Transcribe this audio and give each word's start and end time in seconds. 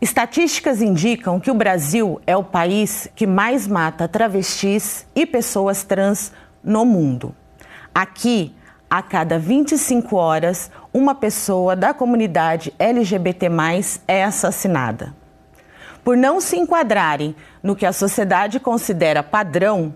Estatísticas 0.00 0.80
indicam 0.80 1.38
que 1.38 1.50
o 1.50 1.54
Brasil 1.54 2.22
é 2.26 2.34
o 2.34 2.42
país 2.42 3.06
que 3.14 3.26
mais 3.26 3.66
mata 3.68 4.08
travestis 4.08 5.06
e 5.14 5.26
pessoas 5.26 5.82
trans 5.82 6.32
no 6.64 6.86
mundo. 6.86 7.34
Aqui, 7.94 8.56
a 8.88 9.02
cada 9.02 9.38
25 9.38 10.16
horas, 10.16 10.70
uma 10.90 11.14
pessoa 11.14 11.76
da 11.76 11.92
comunidade 11.92 12.72
LGBT 12.78 13.48
é 14.08 14.24
assassinada. 14.24 15.14
Por 16.02 16.16
não 16.16 16.40
se 16.40 16.56
enquadrarem 16.56 17.36
no 17.62 17.76
que 17.76 17.84
a 17.84 17.92
sociedade 17.92 18.58
considera 18.58 19.22
padrão, 19.22 19.94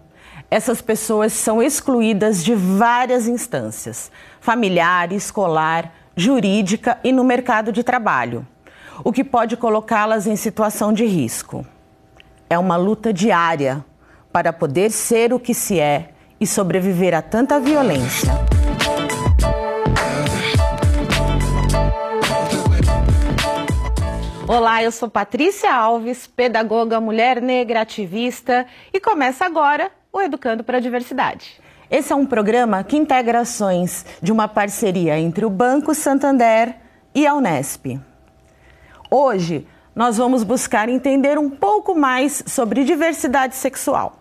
essas 0.50 0.82
pessoas 0.82 1.32
são 1.32 1.62
excluídas 1.62 2.45
de 2.45 2.55
várias 2.55 3.27
instâncias 3.27 4.12
familiar, 4.39 5.12
escolar, 5.12 5.91
jurídica 6.14 6.98
e 7.02 7.11
no 7.11 7.25
mercado 7.25 7.73
de 7.73 7.82
trabalho 7.82 8.46
o 9.03 9.13
que 9.13 9.25
pode 9.25 9.57
colocá-las 9.57 10.27
em 10.27 10.37
situação 10.37 10.93
de 10.93 11.05
risco. 11.05 11.67
É 12.48 12.59
uma 12.59 12.77
luta 12.77 13.12
diária 13.12 13.85
para 14.33 14.52
poder 14.52 14.91
ser 14.91 15.33
o 15.33 15.41
que 15.41 15.55
se 15.55 15.80
é 15.80 16.11
e 16.39 16.47
sobreviver 16.47 17.15
a 17.15 17.23
tanta 17.23 17.59
violência. 17.59 18.33
Olá, 24.47 24.83
eu 24.83 24.93
sou 24.93 25.09
Patrícia 25.09 25.73
Alves, 25.74 26.27
pedagoga, 26.27 27.01
mulher 27.01 27.41
negra, 27.41 27.80
ativista, 27.80 28.66
e 28.93 29.01
começa 29.01 29.47
agora 29.47 29.91
o 30.13 30.21
Educando 30.21 30.63
para 30.63 30.77
a 30.77 30.80
Diversidade. 30.80 31.61
Esse 31.91 32.13
é 32.13 32.16
um 32.16 32.27
programa 32.27 32.85
que 32.85 32.97
integra 32.97 33.41
ações 33.41 34.05
de 34.21 34.30
uma 34.30 34.47
parceria 34.47 35.19
entre 35.19 35.47
o 35.47 35.51
Banco 35.51 35.95
Santander 35.95 36.77
e 37.15 37.27
a 37.27 37.35
Unesp. 37.35 37.99
Hoje, 39.16 39.64
nós 39.95 40.16
vamos 40.16 40.42
buscar 40.42 40.88
entender 40.88 41.38
um 41.38 41.48
pouco 41.48 41.95
mais 41.95 42.42
sobre 42.48 42.82
diversidade 42.82 43.54
sexual. 43.54 44.18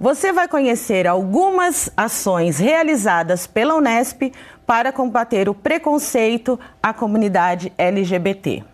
Você 0.00 0.32
vai 0.32 0.48
conhecer 0.48 1.06
algumas 1.06 1.92
ações 1.94 2.58
realizadas 2.58 3.46
pela 3.46 3.74
Unesp 3.74 4.32
para 4.66 4.92
combater 4.92 5.46
o 5.46 5.52
preconceito 5.52 6.58
à 6.82 6.94
comunidade 6.94 7.70
LGBT. 7.76 8.64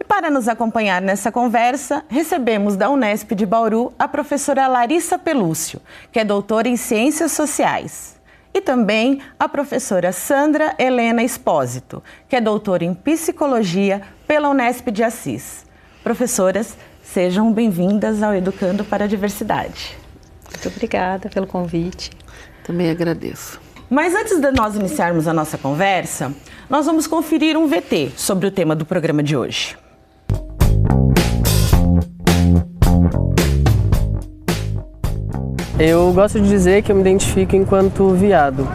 E 0.00 0.04
para 0.04 0.30
nos 0.30 0.48
acompanhar 0.48 1.02
nessa 1.02 1.30
conversa, 1.30 2.02
recebemos 2.08 2.74
da 2.74 2.88
Unesp 2.88 3.32
de 3.32 3.44
Bauru 3.44 3.92
a 3.98 4.08
professora 4.08 4.66
Larissa 4.66 5.18
Pelúcio, 5.18 5.82
que 6.10 6.18
é 6.18 6.24
doutora 6.24 6.66
em 6.66 6.78
Ciências 6.78 7.32
Sociais 7.32 8.17
e 8.52 8.60
também 8.60 9.20
a 9.38 9.48
professora 9.48 10.12
Sandra 10.12 10.74
Helena 10.78 11.22
Espósito, 11.22 12.02
que 12.28 12.36
é 12.36 12.40
doutora 12.40 12.84
em 12.84 12.94
Psicologia 12.94 14.02
pela 14.26 14.48
Unesp 14.48 14.90
de 14.90 15.02
Assis. 15.02 15.66
Professoras, 16.02 16.76
sejam 17.02 17.52
bem-vindas 17.52 18.22
ao 18.22 18.34
Educando 18.34 18.84
para 18.84 19.04
a 19.04 19.08
Diversidade. 19.08 19.96
Muito 20.50 20.68
obrigada 20.68 21.28
pelo 21.28 21.46
convite. 21.46 22.10
Também 22.64 22.90
agradeço. 22.90 23.60
Mas 23.90 24.14
antes 24.14 24.38
de 24.38 24.50
nós 24.50 24.76
iniciarmos 24.76 25.26
a 25.26 25.32
nossa 25.32 25.56
conversa, 25.56 26.32
nós 26.68 26.84
vamos 26.84 27.06
conferir 27.06 27.56
um 27.56 27.66
VT 27.66 28.12
sobre 28.16 28.46
o 28.46 28.50
tema 28.50 28.76
do 28.76 28.84
programa 28.84 29.22
de 29.22 29.36
hoje. 29.36 29.76
Eu 35.78 36.12
gosto 36.12 36.40
de 36.40 36.48
dizer 36.48 36.82
que 36.82 36.90
eu 36.90 36.96
me 36.96 37.02
identifico 37.02 37.54
enquanto 37.54 38.10
viado. 38.10 38.66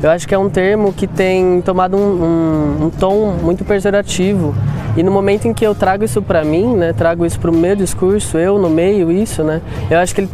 Eu 0.00 0.10
acho 0.10 0.28
que 0.28 0.34
é 0.34 0.38
um 0.38 0.48
termo 0.48 0.92
que 0.92 1.08
tem 1.08 1.60
tomado 1.60 1.96
um, 1.96 2.00
um, 2.00 2.84
um 2.86 2.90
tom 2.90 3.32
muito 3.42 3.64
pejorativo 3.64 4.54
e 4.96 5.02
no 5.02 5.10
momento 5.10 5.46
em 5.48 5.54
que 5.54 5.64
eu 5.64 5.74
trago 5.74 6.04
isso 6.04 6.20
para 6.20 6.44
mim, 6.44 6.76
né, 6.76 6.92
trago 6.92 7.24
isso 7.24 7.38
para 7.40 7.50
o 7.50 7.54
meu 7.54 7.74
discurso, 7.74 8.36
eu 8.36 8.58
no 8.58 8.68
meio 8.68 9.10
isso, 9.10 9.42
né, 9.42 9.60
eu 9.90 9.98
acho 9.98 10.14
que 10.14 10.20
ele, 10.22 10.30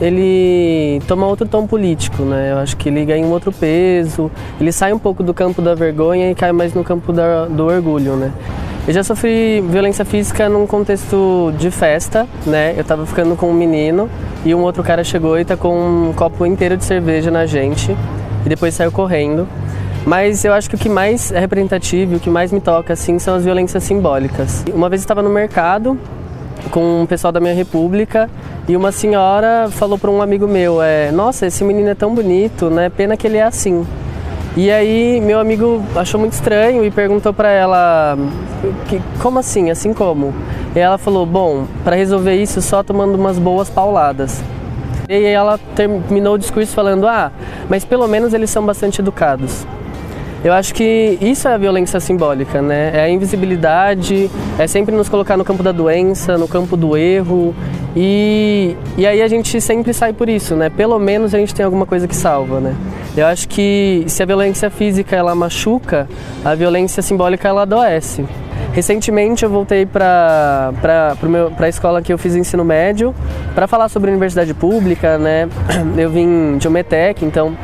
ele 0.00 1.02
toma 1.06 1.26
outro 1.26 1.46
tom 1.46 1.66
político, 1.66 2.24
né, 2.24 2.52
eu 2.52 2.58
acho 2.58 2.76
que 2.76 2.88
ele 2.88 3.04
ganha 3.04 3.24
um 3.24 3.30
outro 3.30 3.52
peso, 3.52 4.30
ele 4.60 4.72
sai 4.72 4.92
um 4.92 4.98
pouco 4.98 5.22
do 5.22 5.32
campo 5.32 5.62
da 5.62 5.74
vergonha 5.74 6.30
e 6.30 6.34
cai 6.34 6.50
mais 6.50 6.74
no 6.74 6.82
campo 6.82 7.12
da, 7.12 7.44
do 7.44 7.66
orgulho, 7.66 8.16
né. 8.16 8.32
Eu 8.86 8.92
já 8.92 9.02
sofri 9.02 9.62
violência 9.62 10.04
física 10.04 10.46
num 10.46 10.66
contexto 10.66 11.54
de 11.56 11.70
festa, 11.70 12.26
né? 12.46 12.74
Eu 12.76 12.84
tava 12.84 13.06
ficando 13.06 13.34
com 13.34 13.48
um 13.48 13.54
menino 13.54 14.10
e 14.44 14.54
um 14.54 14.60
outro 14.60 14.82
cara 14.82 15.02
chegou 15.02 15.38
e 15.38 15.44
com 15.56 16.08
um 16.08 16.12
copo 16.12 16.44
inteiro 16.44 16.76
de 16.76 16.84
cerveja 16.84 17.30
na 17.30 17.46
gente 17.46 17.96
e 18.44 18.48
depois 18.48 18.74
saiu 18.74 18.92
correndo. 18.92 19.48
Mas 20.04 20.44
eu 20.44 20.52
acho 20.52 20.68
que 20.68 20.76
o 20.76 20.78
que 20.78 20.90
mais 20.90 21.32
é 21.32 21.40
representativo, 21.40 22.16
o 22.16 22.20
que 22.20 22.28
mais 22.28 22.52
me 22.52 22.60
toca 22.60 22.92
assim 22.92 23.18
são 23.18 23.34
as 23.34 23.44
violências 23.44 23.82
simbólicas. 23.84 24.62
Uma 24.74 24.90
vez 24.90 25.00
eu 25.00 25.04
estava 25.04 25.22
no 25.22 25.30
mercado 25.30 25.98
com 26.70 27.04
o 27.04 27.06
pessoal 27.06 27.32
da 27.32 27.40
minha 27.40 27.54
república 27.54 28.28
e 28.68 28.76
uma 28.76 28.92
senhora 28.92 29.68
falou 29.70 29.98
para 29.98 30.10
um 30.10 30.20
amigo 30.20 30.46
meu, 30.46 30.82
é, 30.82 31.10
nossa, 31.10 31.46
esse 31.46 31.64
menino 31.64 31.88
é 31.88 31.94
tão 31.94 32.14
bonito, 32.14 32.68
né? 32.68 32.90
Pena 32.90 33.16
que 33.16 33.26
ele 33.26 33.38
é 33.38 33.44
assim. 33.44 33.86
E 34.56 34.70
aí 34.70 35.20
meu 35.20 35.40
amigo 35.40 35.82
achou 35.96 36.20
muito 36.20 36.34
estranho 36.34 36.84
e 36.84 36.90
perguntou 36.90 37.34
para 37.34 37.50
ela, 37.50 38.16
como 39.20 39.40
assim, 39.40 39.68
assim 39.68 39.92
como? 39.92 40.32
E 40.76 40.78
ela 40.78 40.96
falou, 40.96 41.26
bom, 41.26 41.66
para 41.82 41.96
resolver 41.96 42.36
isso 42.36 42.62
só 42.62 42.82
tomando 42.82 43.16
umas 43.16 43.36
boas 43.36 43.68
pauladas. 43.68 44.40
E 45.08 45.12
aí 45.12 45.24
ela 45.24 45.58
terminou 45.74 46.34
o 46.34 46.38
discurso 46.38 46.72
falando, 46.72 47.06
ah, 47.08 47.32
mas 47.68 47.84
pelo 47.84 48.06
menos 48.06 48.32
eles 48.32 48.48
são 48.48 48.64
bastante 48.64 49.00
educados. 49.00 49.66
Eu 50.44 50.52
acho 50.52 50.74
que 50.74 51.18
isso 51.22 51.48
é 51.48 51.54
a 51.54 51.56
violência 51.56 51.98
simbólica, 51.98 52.60
né? 52.60 52.90
É 52.92 53.00
a 53.04 53.08
invisibilidade, 53.08 54.30
é 54.58 54.66
sempre 54.66 54.94
nos 54.94 55.08
colocar 55.08 55.38
no 55.38 55.44
campo 55.44 55.62
da 55.62 55.72
doença, 55.72 56.36
no 56.36 56.46
campo 56.46 56.76
do 56.76 56.98
erro. 56.98 57.54
E, 57.96 58.76
e 58.98 59.06
aí 59.06 59.22
a 59.22 59.28
gente 59.28 59.58
sempre 59.58 59.94
sai 59.94 60.12
por 60.12 60.28
isso, 60.28 60.54
né? 60.54 60.68
Pelo 60.68 60.98
menos 60.98 61.34
a 61.34 61.38
gente 61.38 61.54
tem 61.54 61.64
alguma 61.64 61.86
coisa 61.86 62.06
que 62.06 62.14
salva, 62.14 62.60
né? 62.60 62.76
Eu 63.16 63.26
acho 63.26 63.48
que 63.48 64.04
se 64.06 64.22
a 64.22 64.26
violência 64.26 64.68
física 64.68 65.16
ela 65.16 65.34
machuca, 65.34 66.06
a 66.44 66.54
violência 66.54 67.02
simbólica 67.02 67.48
ela 67.48 67.62
adoece. 67.62 68.26
Recentemente 68.74 69.44
eu 69.44 69.50
voltei 69.50 69.86
para 69.86 70.72
a 71.58 71.68
escola 71.68 72.02
que 72.02 72.12
eu 72.12 72.18
fiz 72.18 72.34
ensino 72.34 72.64
médio 72.64 73.14
para 73.54 73.66
falar 73.66 73.88
sobre 73.88 74.10
universidade 74.10 74.52
pública, 74.52 75.16
né? 75.16 75.48
Eu 75.96 76.10
vim 76.10 76.58
de 76.58 76.66
Umetec, 76.66 77.24
então 77.24 77.56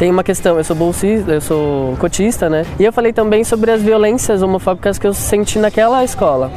tem 0.00 0.10
uma 0.10 0.24
questão, 0.24 0.56
eu 0.56 0.64
sou 0.64 0.74
bolsista, 0.74 1.30
eu 1.30 1.42
sou 1.42 1.94
cotista, 1.98 2.48
né? 2.48 2.64
E 2.78 2.84
eu 2.86 2.90
falei 2.90 3.12
também 3.12 3.44
sobre 3.44 3.70
as 3.70 3.82
violências 3.82 4.40
homofóbicas 4.40 4.98
que 4.98 5.06
eu 5.06 5.12
senti 5.12 5.58
naquela 5.58 6.02
escola. 6.02 6.50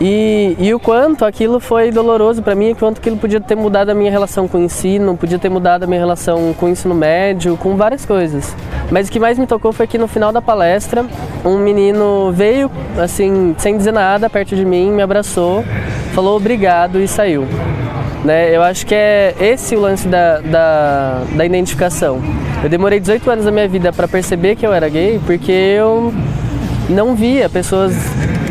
E, 0.00 0.54
e 0.60 0.72
o 0.72 0.78
quanto 0.78 1.24
aquilo 1.24 1.58
foi 1.58 1.90
doloroso 1.90 2.40
para 2.40 2.54
mim, 2.54 2.70
o 2.70 2.76
quanto 2.76 2.98
aquilo 2.98 3.16
podia 3.16 3.40
ter 3.40 3.56
mudado 3.56 3.90
a 3.90 3.94
minha 3.96 4.12
relação 4.12 4.46
com 4.46 4.58
o 4.58 4.62
ensino, 4.62 5.16
podia 5.16 5.40
ter 5.40 5.48
mudado 5.48 5.82
a 5.82 5.86
minha 5.88 5.98
relação 5.98 6.54
com 6.54 6.66
o 6.66 6.68
ensino 6.68 6.94
médio, 6.94 7.56
com 7.56 7.74
várias 7.74 8.06
coisas. 8.06 8.54
Mas 8.92 9.08
o 9.08 9.10
que 9.10 9.18
mais 9.18 9.40
me 9.40 9.46
tocou 9.46 9.72
foi 9.72 9.88
que 9.88 9.98
no 9.98 10.06
final 10.06 10.30
da 10.30 10.40
palestra, 10.40 11.04
um 11.44 11.58
menino 11.58 12.30
veio, 12.30 12.70
assim, 12.96 13.56
sem 13.58 13.76
dizer 13.76 13.92
nada, 13.92 14.30
perto 14.30 14.54
de 14.54 14.64
mim, 14.64 14.92
me 14.92 15.02
abraçou, 15.02 15.64
falou 16.14 16.36
obrigado 16.36 17.00
e 17.00 17.08
saiu. 17.08 17.44
Né? 18.24 18.54
Eu 18.54 18.62
acho 18.62 18.86
que 18.86 18.94
é 18.94 19.34
esse 19.40 19.74
o 19.74 19.80
lance 19.80 20.06
da, 20.06 20.38
da, 20.38 21.24
da 21.34 21.44
identificação. 21.44 22.22
Eu 22.62 22.68
demorei 22.68 23.00
18 23.00 23.28
anos 23.28 23.44
da 23.44 23.50
minha 23.50 23.66
vida 23.66 23.92
para 23.92 24.06
perceber 24.06 24.54
que 24.54 24.64
eu 24.64 24.72
era 24.72 24.88
gay, 24.88 25.20
porque 25.26 25.50
eu 25.50 26.14
não 26.88 27.14
via 27.14 27.48
pessoas 27.48 27.92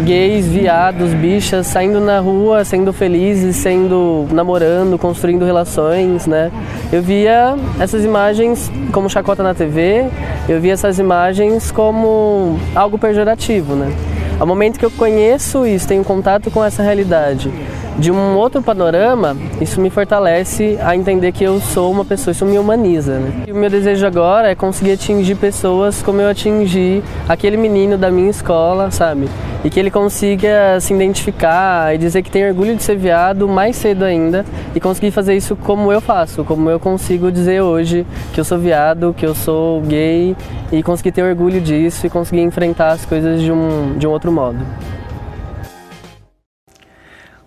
gays, 0.03 0.47
viados, 0.47 1.13
bichas 1.13 1.67
saindo 1.67 2.01
na 2.01 2.19
rua, 2.19 2.65
sendo 2.65 2.91
felizes, 2.91 3.55
sendo 3.55 4.27
namorando, 4.31 4.97
construindo 4.97 5.45
relações, 5.45 6.27
né? 6.27 6.51
Eu 6.91 7.01
via 7.01 7.55
essas 7.79 8.03
imagens 8.03 8.69
como 8.91 9.09
chacota 9.09 9.43
na 9.43 9.53
TV, 9.53 10.07
eu 10.49 10.59
via 10.59 10.73
essas 10.73 10.99
imagens 10.99 11.71
como 11.71 12.59
algo 12.75 12.97
pejorativo, 12.97 13.75
né? 13.75 13.93
Ao 14.37 14.45
momento 14.45 14.77
que 14.77 14.85
eu 14.85 14.91
conheço 14.91 15.65
isso, 15.65 15.87
tenho 15.87 16.03
contato 16.03 16.51
com 16.51 16.63
essa 16.63 16.83
realidade, 16.83 17.49
de 17.97 18.11
um 18.11 18.35
outro 18.35 18.61
panorama, 18.61 19.35
isso 19.59 19.79
me 19.79 19.89
fortalece 19.89 20.77
a 20.81 20.95
entender 20.95 21.31
que 21.31 21.43
eu 21.43 21.59
sou 21.59 21.91
uma 21.91 22.05
pessoa, 22.05 22.31
isso 22.31 22.45
me 22.45 22.57
humaniza. 22.57 23.19
Né? 23.19 23.43
E 23.47 23.51
o 23.51 23.55
meu 23.55 23.69
desejo 23.69 24.05
agora 24.05 24.49
é 24.49 24.55
conseguir 24.55 24.93
atingir 24.93 25.35
pessoas 25.35 26.01
como 26.01 26.21
eu 26.21 26.29
atingi 26.29 27.03
aquele 27.27 27.57
menino 27.57 27.97
da 27.97 28.09
minha 28.09 28.29
escola, 28.29 28.89
sabe? 28.91 29.29
E 29.63 29.69
que 29.69 29.79
ele 29.79 29.91
consiga 29.91 30.79
se 30.79 30.93
identificar 30.93 31.93
e 31.93 31.97
dizer 31.97 32.23
que 32.23 32.31
tem 32.31 32.47
orgulho 32.47 32.75
de 32.75 32.81
ser 32.81 32.95
viado 32.95 33.47
mais 33.47 33.75
cedo 33.75 34.03
ainda 34.03 34.43
e 34.73 34.79
conseguir 34.79 35.11
fazer 35.11 35.35
isso 35.35 35.55
como 35.55 35.91
eu 35.91 36.01
faço, 36.01 36.43
como 36.43 36.69
eu 36.69 36.79
consigo 36.79 37.31
dizer 37.31 37.61
hoje 37.61 38.05
que 38.33 38.39
eu 38.39 38.43
sou 38.43 38.57
viado, 38.57 39.13
que 39.15 39.25
eu 39.25 39.35
sou 39.35 39.81
gay 39.81 40.35
e 40.71 40.81
conseguir 40.81 41.11
ter 41.11 41.23
orgulho 41.23 41.61
disso 41.61 42.07
e 42.07 42.09
conseguir 42.09 42.41
enfrentar 42.41 42.93
as 42.93 43.05
coisas 43.05 43.41
de 43.41 43.51
um, 43.51 43.97
de 43.97 44.07
um 44.07 44.11
outro 44.11 44.31
modo. 44.31 44.57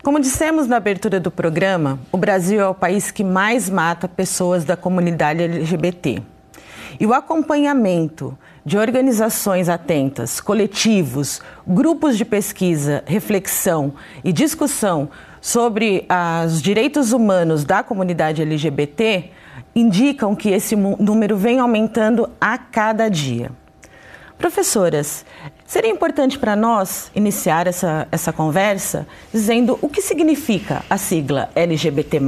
Como 0.05 0.21
dissemos 0.21 0.67
na 0.67 0.77
abertura 0.77 1.19
do 1.19 1.31
programa, 1.31 1.99
o 2.13 2.19
Brasil 2.19 2.61
é 2.61 2.69
o 2.69 2.75
país 2.75 3.11
que 3.11 3.25
mais 3.25 3.71
mata 3.71 4.07
pessoas 4.07 4.63
da 4.63 4.77
comunidade 4.77 5.43
LGBT. 5.43 6.23
E 7.01 7.07
o 7.07 7.15
acompanhamento 7.15 8.37
de 8.67 8.77
organizações 8.77 9.67
atentas, 9.67 10.43
coletivos, 10.43 11.41
grupos 11.67 12.19
de 12.19 12.25
pesquisa, 12.27 13.03
reflexão 13.07 13.95
e 14.23 14.31
discussão 14.31 15.09
sobre 15.41 16.07
os 16.45 16.61
direitos 16.61 17.13
humanos 17.13 17.65
da 17.65 17.83
comunidade 17.83 18.43
LGBT 18.43 19.31
indicam 19.75 20.37
que 20.37 20.51
esse 20.51 20.77
número 20.77 21.35
vem 21.35 21.61
aumentando 21.61 22.29
a 22.39 22.59
cada 22.59 23.09
dia. 23.09 23.51
Professoras, 24.45 25.25
seria 25.65 25.91
importante 25.91 26.39
para 26.39 26.55
nós 26.55 27.11
iniciar 27.15 27.67
essa, 27.67 28.07
essa 28.13 28.31
conversa 28.31 29.07
dizendo 29.33 29.79
o 29.81 29.89
que 29.89 30.03
significa 30.03 30.85
a 30.91 30.99
sigla 30.99 31.49
LGBT. 31.55 32.21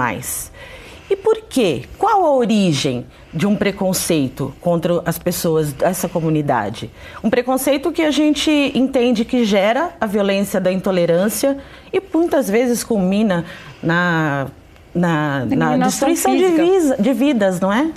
E 1.11 1.15
por 1.15 1.43
quê? 1.43 1.85
Qual 1.99 2.25
a 2.25 2.33
origem 2.35 3.07
de 3.35 3.47
um 3.47 3.55
preconceito 3.55 4.55
contra 4.63 5.03
as 5.05 5.19
pessoas 5.19 5.75
dessa 5.75 6.09
comunidade? 6.09 6.91
Um 7.23 7.29
preconceito 7.29 7.93
que 7.93 8.01
a 8.01 8.11
gente 8.11 8.51
entende 8.75 9.23
que 9.23 9.45
gera 9.45 9.91
a 10.01 10.07
violência 10.07 10.59
da 10.59 10.73
intolerância 10.73 11.59
e 11.93 12.03
muitas 12.15 12.49
vezes 12.49 12.83
culmina 12.83 13.45
na, 13.83 14.47
na, 14.95 15.45
na 15.45 15.77
destruição 15.77 16.35
de, 16.35 16.97
de, 16.99 17.13
vidas, 17.13 17.61
não 17.61 17.71
é? 17.71 17.91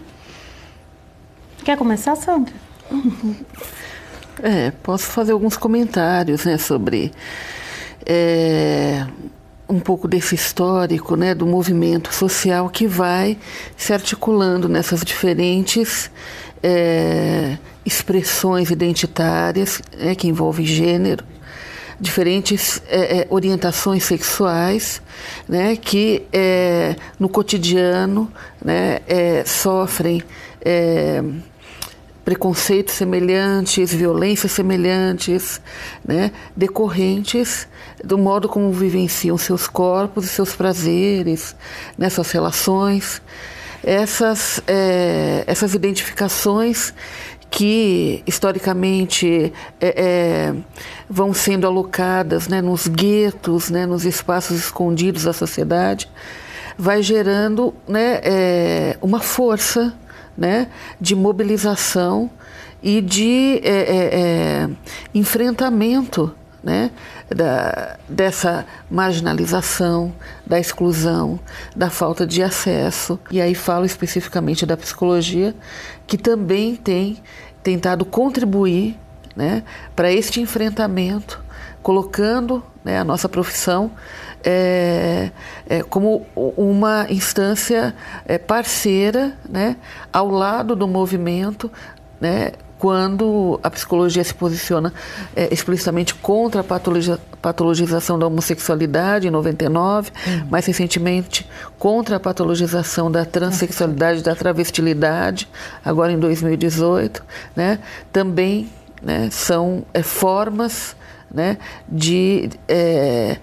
Quer 1.63 1.77
começar, 1.77 2.17
Sandra? 2.17 2.53
É, 4.41 4.71
posso 4.83 5.05
fazer 5.07 5.33
alguns 5.33 5.57
comentários 5.57 6.45
né, 6.45 6.57
sobre 6.57 7.11
é, 8.05 9.05
um 9.67 9.79
pouco 9.79 10.07
desse 10.07 10.33
histórico 10.33 11.15
né, 11.15 11.35
do 11.35 11.45
movimento 11.45 12.13
social 12.13 12.69
que 12.69 12.87
vai 12.87 13.37
se 13.75 13.91
articulando 13.91 14.69
nessas 14.69 15.01
diferentes 15.01 16.09
é, 16.63 17.57
expressões 17.85 18.71
identitárias 18.71 19.81
é, 19.99 20.15
que 20.15 20.27
envolvem 20.27 20.65
gênero, 20.65 21.23
diferentes 21.99 22.81
é, 22.87 23.19
é 23.19 23.27
orientações 23.29 24.03
sexuais 24.03 25.01
né, 25.47 25.75
que 25.75 26.25
é, 26.31 26.95
no 27.19 27.27
cotidiano 27.27 28.31
né, 28.63 28.99
é, 29.05 29.43
sofrem 29.45 30.23
preconceitos 32.29 32.93
semelhantes, 32.93 33.91
violências 33.91 34.51
semelhantes, 34.51 35.59
né, 36.05 36.31
decorrentes 36.55 37.67
do 38.03 38.19
modo 38.19 38.47
como 38.47 38.71
vivenciam 38.71 39.35
seus 39.35 39.67
corpos 39.67 40.25
e 40.25 40.27
seus 40.27 40.53
prazeres, 40.53 41.55
né, 41.97 42.07
suas 42.07 42.29
relações. 42.29 43.19
Essas, 43.83 44.61
é, 44.67 45.43
essas 45.47 45.73
identificações 45.73 46.93
que 47.49 48.21
historicamente 48.27 49.51
é, 49.81 49.87
é, 49.87 50.55
vão 51.09 51.33
sendo 51.33 51.65
alocadas 51.65 52.47
né, 52.47 52.61
nos 52.61 52.87
guetos, 52.87 53.71
né, 53.71 53.87
nos 53.87 54.05
espaços 54.05 54.55
escondidos 54.55 55.23
da 55.23 55.33
sociedade, 55.33 56.07
vai 56.77 57.01
gerando 57.01 57.73
né, 57.87 58.19
é, 58.21 58.97
uma 59.01 59.19
força 59.19 59.97
né, 60.39 60.67
de 61.01 61.13
mobilização 61.15 62.31
e 62.81 63.01
de 63.01 63.59
é, 63.61 63.69
é, 63.71 64.09
é, 64.13 64.69
enfrentamento 65.13 66.33
né, 66.63 66.91
da, 67.29 67.97
dessa 68.07 68.65
marginalização, 68.89 70.13
da 70.45 70.57
exclusão, 70.57 71.37
da 71.75 71.89
falta 71.89 72.25
de 72.25 72.41
acesso. 72.41 73.19
E 73.29 73.41
aí 73.41 73.53
falo 73.53 73.85
especificamente 73.85 74.65
da 74.65 74.77
psicologia, 74.77 75.53
que 76.07 76.17
também 76.17 76.75
tem 76.77 77.17
tentado 77.61 78.05
contribuir 78.05 78.97
né, 79.35 79.63
para 79.93 80.09
este 80.09 80.39
enfrentamento, 80.39 81.43
colocando 81.83 82.63
né, 82.83 82.97
a 82.97 83.03
nossa 83.03 83.27
profissão 83.27 83.91
é, 84.43 85.31
é, 85.67 85.83
como 85.83 86.25
uma 86.35 87.07
instância 87.09 87.95
é, 88.25 88.37
parceira 88.37 89.33
né, 89.47 89.75
ao 90.11 90.29
lado 90.29 90.75
do 90.75 90.87
movimento, 90.87 91.71
né, 92.19 92.51
quando 92.77 93.59
a 93.61 93.69
psicologia 93.69 94.23
se 94.23 94.33
posiciona 94.33 94.93
é, 95.35 95.53
explicitamente 95.53 96.15
contra 96.15 96.61
a 96.61 96.63
patologia, 96.63 97.19
patologização 97.41 98.17
da 98.17 98.25
homossexualidade 98.25 99.27
em 99.27 99.31
99, 99.31 100.11
uhum. 100.25 100.47
mais 100.49 100.65
recentemente 100.65 101.47
contra 101.77 102.15
a 102.15 102.19
patologização 102.19 103.11
da 103.11 103.25
transexualidade, 103.25 104.23
da 104.23 104.33
travestilidade, 104.33 105.49
agora 105.83 106.13
em 106.13 106.19
2018, 106.19 107.21
né, 107.53 107.79
também 108.13 108.69
né, 109.01 109.29
são 109.29 109.83
é, 109.93 110.01
formas 110.01 110.95
né, 111.31 111.57
de 111.87 112.49
é, 112.67 113.37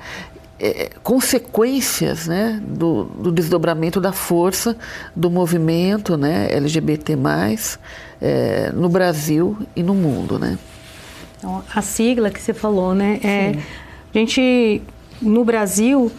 é, 0.59 0.91
consequências 1.03 2.27
né, 2.27 2.61
do, 2.67 3.05
do, 3.05 3.33
desdobramento 3.33 4.01
da 4.01 4.13
força 4.13 4.77
do 5.15 5.31
movimento 5.31 6.17
né, 6.17 6.49
LGBT, 6.51 7.17
é, 8.21 8.73
no 8.73 8.89
Brasil 8.89 9.59
e 9.75 9.83
no 9.83 9.95
mundo. 9.95 10.39
Né? 10.39 10.59
Então, 11.39 11.63
a 11.75 11.83
sigla 11.83 12.31
que 12.31 12.41
você 12.41 12.55
falou, 12.55 12.95
né? 12.95 13.21
É, 13.23 13.59
a 14.15 14.19
gente, 14.19 14.83
no 15.21 15.45
Brasil, 15.45 16.11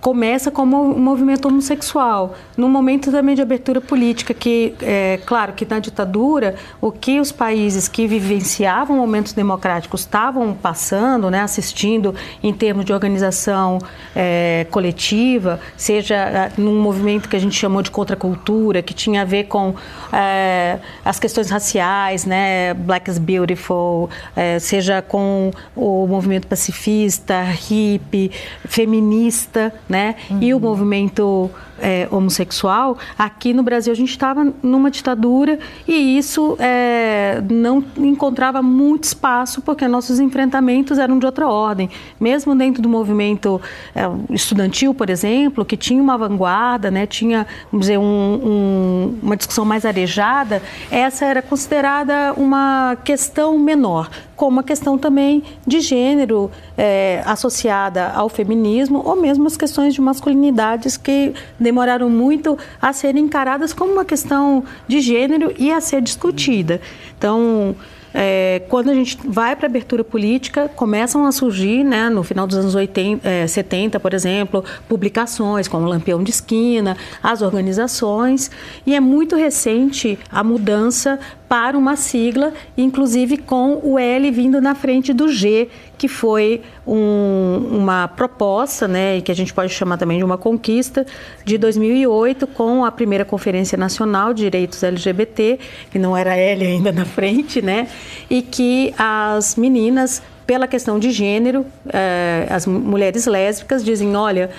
começa 0.00 0.50
como 0.50 0.80
um 0.80 0.98
movimento 0.98 1.48
homossexual, 1.48 2.34
num 2.56 2.68
momento 2.68 3.10
também 3.10 3.34
de 3.34 3.42
abertura 3.42 3.80
política, 3.80 4.32
que, 4.32 4.74
é, 4.80 5.18
claro, 5.26 5.52
que 5.52 5.66
na 5.68 5.78
ditadura, 5.78 6.54
o 6.80 6.92
que 6.92 7.20
os 7.20 7.32
países 7.32 7.88
que 7.88 8.06
vivenciavam 8.06 8.96
momentos 8.96 9.32
democráticos 9.32 10.00
estavam 10.00 10.54
passando, 10.54 11.30
né, 11.30 11.40
assistindo 11.40 12.14
em 12.42 12.52
termos 12.52 12.84
de 12.84 12.92
organização 12.92 13.78
é, 14.14 14.66
coletiva, 14.70 15.60
seja 15.76 16.14
é, 16.14 16.52
num 16.56 16.80
movimento 16.80 17.28
que 17.28 17.36
a 17.36 17.40
gente 17.40 17.56
chamou 17.56 17.82
de 17.82 17.90
contracultura, 17.90 18.82
que 18.82 18.94
tinha 18.94 19.22
a 19.22 19.24
ver 19.24 19.44
com 19.44 19.74
é, 20.12 20.78
as 21.04 21.18
questões 21.18 21.50
raciais, 21.50 22.24
né, 22.24 22.72
Black 22.74 23.10
is 23.10 23.18
Beautiful, 23.18 24.08
é, 24.36 24.58
seja 24.58 25.02
com 25.02 25.50
o 25.74 26.06
movimento 26.06 26.46
pacifista, 26.46 27.42
hippie, 27.42 28.30
feminista, 28.64 29.72
né? 29.88 30.14
Uhum. 30.30 30.38
E 30.42 30.54
o 30.54 30.60
movimento 30.60 31.50
é, 31.80 32.08
homossexual, 32.10 32.98
aqui 33.18 33.52
no 33.52 33.62
Brasil 33.62 33.92
a 33.92 33.96
gente 33.96 34.10
estava 34.10 34.52
numa 34.62 34.90
ditadura 34.90 35.58
e 35.86 36.18
isso 36.18 36.56
é, 36.58 37.42
não 37.50 37.84
encontrava 37.96 38.62
muito 38.62 39.04
espaço 39.04 39.62
porque 39.62 39.86
nossos 39.88 40.20
enfrentamentos 40.20 40.98
eram 40.98 41.18
de 41.18 41.26
outra 41.26 41.48
ordem. 41.48 41.90
Mesmo 42.20 42.54
dentro 42.54 42.82
do 42.82 42.88
movimento 42.88 43.60
é, 43.94 44.02
estudantil, 44.30 44.92
por 44.94 45.10
exemplo, 45.10 45.64
que 45.64 45.76
tinha 45.76 46.02
uma 46.02 46.16
vanguarda, 46.16 46.90
né, 46.90 47.06
tinha 47.06 47.46
vamos 47.70 47.86
dizer, 47.86 47.98
um, 47.98 48.02
um, 48.02 49.18
uma 49.22 49.36
discussão 49.36 49.64
mais 49.64 49.84
arejada, 49.84 50.62
essa 50.90 51.24
era 51.24 51.42
considerada 51.42 52.32
uma 52.36 52.96
questão 53.04 53.58
menor, 53.58 54.10
como 54.36 54.60
a 54.60 54.62
questão 54.62 54.96
também 54.96 55.42
de 55.66 55.80
gênero 55.80 56.50
é, 56.76 57.22
associada 57.24 58.08
ao 58.10 58.28
feminismo 58.28 59.02
ou 59.04 59.16
mesmo 59.16 59.46
as 59.46 59.56
questões 59.56 59.94
de 59.94 60.00
masculinidades 60.00 60.96
que 60.96 61.34
demoraram 61.68 62.08
muito 62.08 62.56
a 62.80 62.94
serem 62.94 63.24
encaradas 63.24 63.74
como 63.74 63.92
uma 63.92 64.04
questão 64.04 64.64
de 64.86 65.00
gênero 65.00 65.52
e 65.58 65.70
a 65.70 65.82
ser 65.82 66.00
discutida. 66.00 66.80
Então, 67.16 67.76
é, 68.14 68.62
quando 68.70 68.88
a 68.88 68.94
gente 68.94 69.18
vai 69.22 69.54
para 69.54 69.66
a 69.66 69.68
abertura 69.70 70.02
política, 70.02 70.66
começam 70.74 71.26
a 71.26 71.32
surgir, 71.32 71.84
né, 71.84 72.08
no 72.08 72.22
final 72.22 72.46
dos 72.46 72.56
anos 72.56 72.74
80, 72.74 73.28
é, 73.28 73.46
70, 73.46 74.00
por 74.00 74.14
exemplo, 74.14 74.64
publicações 74.88 75.68
como 75.68 75.86
Lampião 75.86 76.22
de 76.22 76.30
Esquina, 76.30 76.96
as 77.22 77.42
organizações, 77.42 78.50
e 78.86 78.94
é 78.94 79.00
muito 79.00 79.36
recente 79.36 80.18
a 80.30 80.42
mudança 80.42 81.18
para 81.48 81.78
uma 81.78 81.96
sigla, 81.96 82.52
inclusive 82.76 83.38
com 83.38 83.80
o 83.82 83.98
L 83.98 84.30
vindo 84.30 84.60
na 84.60 84.74
frente 84.74 85.14
do 85.14 85.28
G, 85.28 85.68
que 85.96 86.06
foi 86.06 86.60
um, 86.86 87.68
uma 87.70 88.06
proposta, 88.06 88.86
né, 88.86 89.20
que 89.22 89.32
a 89.32 89.34
gente 89.34 89.54
pode 89.54 89.72
chamar 89.72 89.96
também 89.96 90.18
de 90.18 90.24
uma 90.24 90.36
conquista, 90.36 91.06
de 91.44 91.56
2008, 91.56 92.46
com 92.48 92.84
a 92.84 92.92
primeira 92.92 93.24
Conferência 93.24 93.78
Nacional 93.78 94.34
de 94.34 94.42
Direitos 94.42 94.82
LGBT, 94.82 95.58
que 95.90 95.98
não 95.98 96.16
era 96.16 96.36
L 96.36 96.66
ainda 96.66 96.92
na 96.92 97.04
frente, 97.06 97.62
né, 97.62 97.88
e 98.28 98.42
que 98.42 98.94
as 98.98 99.56
meninas, 99.56 100.22
pela 100.46 100.66
questão 100.66 100.98
de 100.98 101.10
gênero, 101.10 101.64
eh, 101.88 102.46
as 102.50 102.66
mulheres 102.66 103.26
lésbicas 103.26 103.82
dizem, 103.82 104.14
olha, 104.14 104.50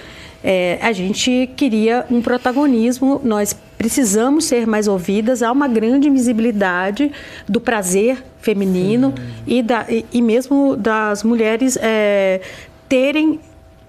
é, 0.44 0.80
a 0.82 0.92
gente 0.94 1.50
queria 1.56 2.06
um 2.10 2.22
protagonismo, 2.22 3.20
nós 3.24 3.56
precisamos 3.80 4.44
ser 4.44 4.68
mais 4.68 4.90
ouvidas, 4.90 5.42
há 5.42 5.50
uma 5.50 5.66
grande 5.66 6.10
visibilidade 6.10 7.14
do 7.48 7.62
prazer 7.62 8.22
feminino 8.42 9.16
e, 9.48 9.64
da, 9.64 9.86
e, 9.88 10.06
e, 10.12 10.22
mesmo 10.22 10.76
das 10.76 11.24
mulheres 11.24 11.78
é, 11.82 12.42
terem 12.90 13.40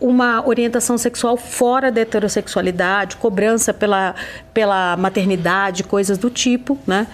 uma 0.00 0.47
orientação 0.47 0.97
sexual 0.97 1.37
fora 1.37 1.90
da 1.90 2.02
heterossexualidade, 2.02 3.16
cobrança 3.16 3.75
pela, 3.75 4.14
pela 4.54 4.97
maternidade, 4.97 5.82
coisas 5.82 6.16
do 6.16 6.30
tipo, 6.30 6.78
né? 6.87 7.09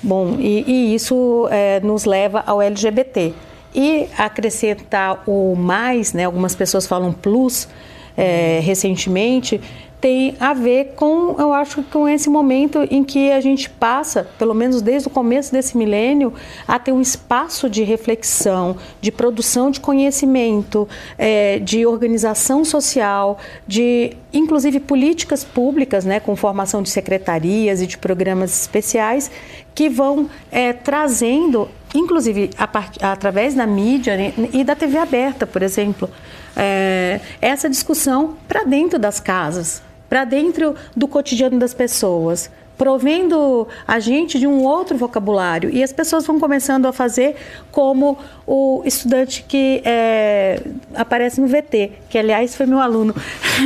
Bom, 0.00 0.36
e, 0.38 0.64
e 0.66 0.94
isso 0.94 1.48
é, 1.50 1.80
nos 1.80 2.04
leva 2.04 2.44
ao 2.46 2.62
LGBT. 2.62 3.34
E 3.74 4.06
acrescentar 4.16 5.24
o 5.26 5.56
mais, 5.56 6.12
né, 6.12 6.26
algumas 6.26 6.54
pessoas 6.54 6.86
falam 6.86 7.12
plus 7.12 7.68
é, 8.16 8.60
recentemente, 8.62 9.60
tem 10.00 10.34
a 10.40 10.54
ver 10.54 10.94
com, 10.96 11.36
eu 11.38 11.52
acho, 11.52 11.82
com 11.84 12.08
esse 12.08 12.30
momento 12.30 12.86
em 12.90 13.04
que 13.04 13.30
a 13.30 13.40
gente 13.40 13.68
passa, 13.68 14.26
pelo 14.38 14.54
menos 14.54 14.80
desde 14.80 15.08
o 15.08 15.10
começo 15.10 15.52
desse 15.52 15.76
milênio, 15.76 16.32
a 16.66 16.78
ter 16.78 16.92
um 16.92 17.00
espaço 17.00 17.68
de 17.68 17.82
reflexão, 17.82 18.76
de 19.00 19.12
produção 19.12 19.70
de 19.70 19.78
conhecimento, 19.78 20.88
é, 21.18 21.58
de 21.58 21.84
organização 21.84 22.64
social, 22.64 23.38
de 23.66 24.16
inclusive 24.32 24.80
políticas 24.80 25.44
públicas, 25.44 26.04
né, 26.04 26.18
com 26.18 26.34
formação 26.34 26.82
de 26.82 26.88
secretarias 26.88 27.82
e 27.82 27.86
de 27.86 27.98
programas 27.98 28.58
especiais 28.62 29.30
que 29.74 29.88
vão 29.88 30.30
é, 30.50 30.72
trazendo, 30.72 31.68
inclusive 31.94 32.50
a 32.56 32.66
part... 32.66 32.98
através 33.02 33.54
da 33.54 33.66
mídia 33.66 34.16
né, 34.16 34.32
e 34.52 34.64
da 34.64 34.74
TV 34.74 34.96
aberta, 34.96 35.46
por 35.46 35.62
exemplo, 35.62 36.08
é, 36.56 37.20
essa 37.40 37.68
discussão 37.68 38.36
para 38.48 38.64
dentro 38.64 38.98
das 38.98 39.20
casas 39.20 39.82
para 40.10 40.24
dentro 40.24 40.74
do 40.94 41.06
cotidiano 41.06 41.56
das 41.56 41.72
pessoas, 41.72 42.50
provendo 42.76 43.68
a 43.86 44.00
gente 44.00 44.40
de 44.40 44.46
um 44.46 44.64
outro 44.64 44.96
vocabulário. 44.96 45.70
E 45.70 45.84
as 45.84 45.92
pessoas 45.92 46.26
vão 46.26 46.40
começando 46.40 46.86
a 46.86 46.92
fazer 46.92 47.36
como 47.70 48.18
o 48.44 48.82
estudante 48.84 49.44
que 49.46 49.80
é, 49.84 50.60
aparece 50.94 51.40
no 51.40 51.46
VT, 51.46 51.92
que 52.08 52.18
aliás 52.18 52.56
foi 52.56 52.66
meu 52.66 52.80
aluno, 52.80 53.14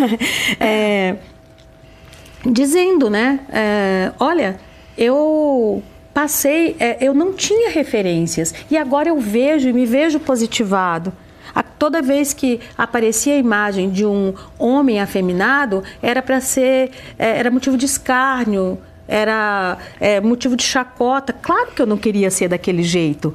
é, 0.61 1.17
dizendo, 2.45 3.09
né? 3.09 3.41
É, 3.51 4.13
olha, 4.21 4.61
eu 4.99 5.83
passei, 6.13 6.77
é, 6.79 6.99
eu 7.01 7.15
não 7.15 7.33
tinha 7.33 7.71
referências 7.71 8.55
e 8.71 8.77
agora 8.77 9.09
eu 9.09 9.19
vejo 9.19 9.69
e 9.69 9.73
me 9.73 9.87
vejo 9.87 10.21
positivado. 10.21 11.11
Toda 11.63 12.01
vez 12.01 12.33
que 12.33 12.61
aparecia 12.79 13.35
a 13.35 13.37
imagem 13.37 13.91
de 13.91 14.07
um 14.07 14.33
homem 14.59 15.01
afeminado, 15.01 15.83
era 16.01 16.23
para 16.23 16.41
ser, 16.41 16.91
é, 17.19 17.39
era 17.39 17.51
motivo 17.51 17.77
de 17.77 17.85
escárnio, 17.85 18.79
era 19.07 19.77
é, 20.01 20.21
motivo 20.21 20.57
de 20.57 20.63
chacota. 20.63 21.33
Claro 21.33 21.73
que 21.73 21.83
eu 21.83 21.87
não 21.87 21.99
queria 21.99 22.31
ser 22.31 22.49
daquele 22.49 22.83
jeito. 22.83 23.35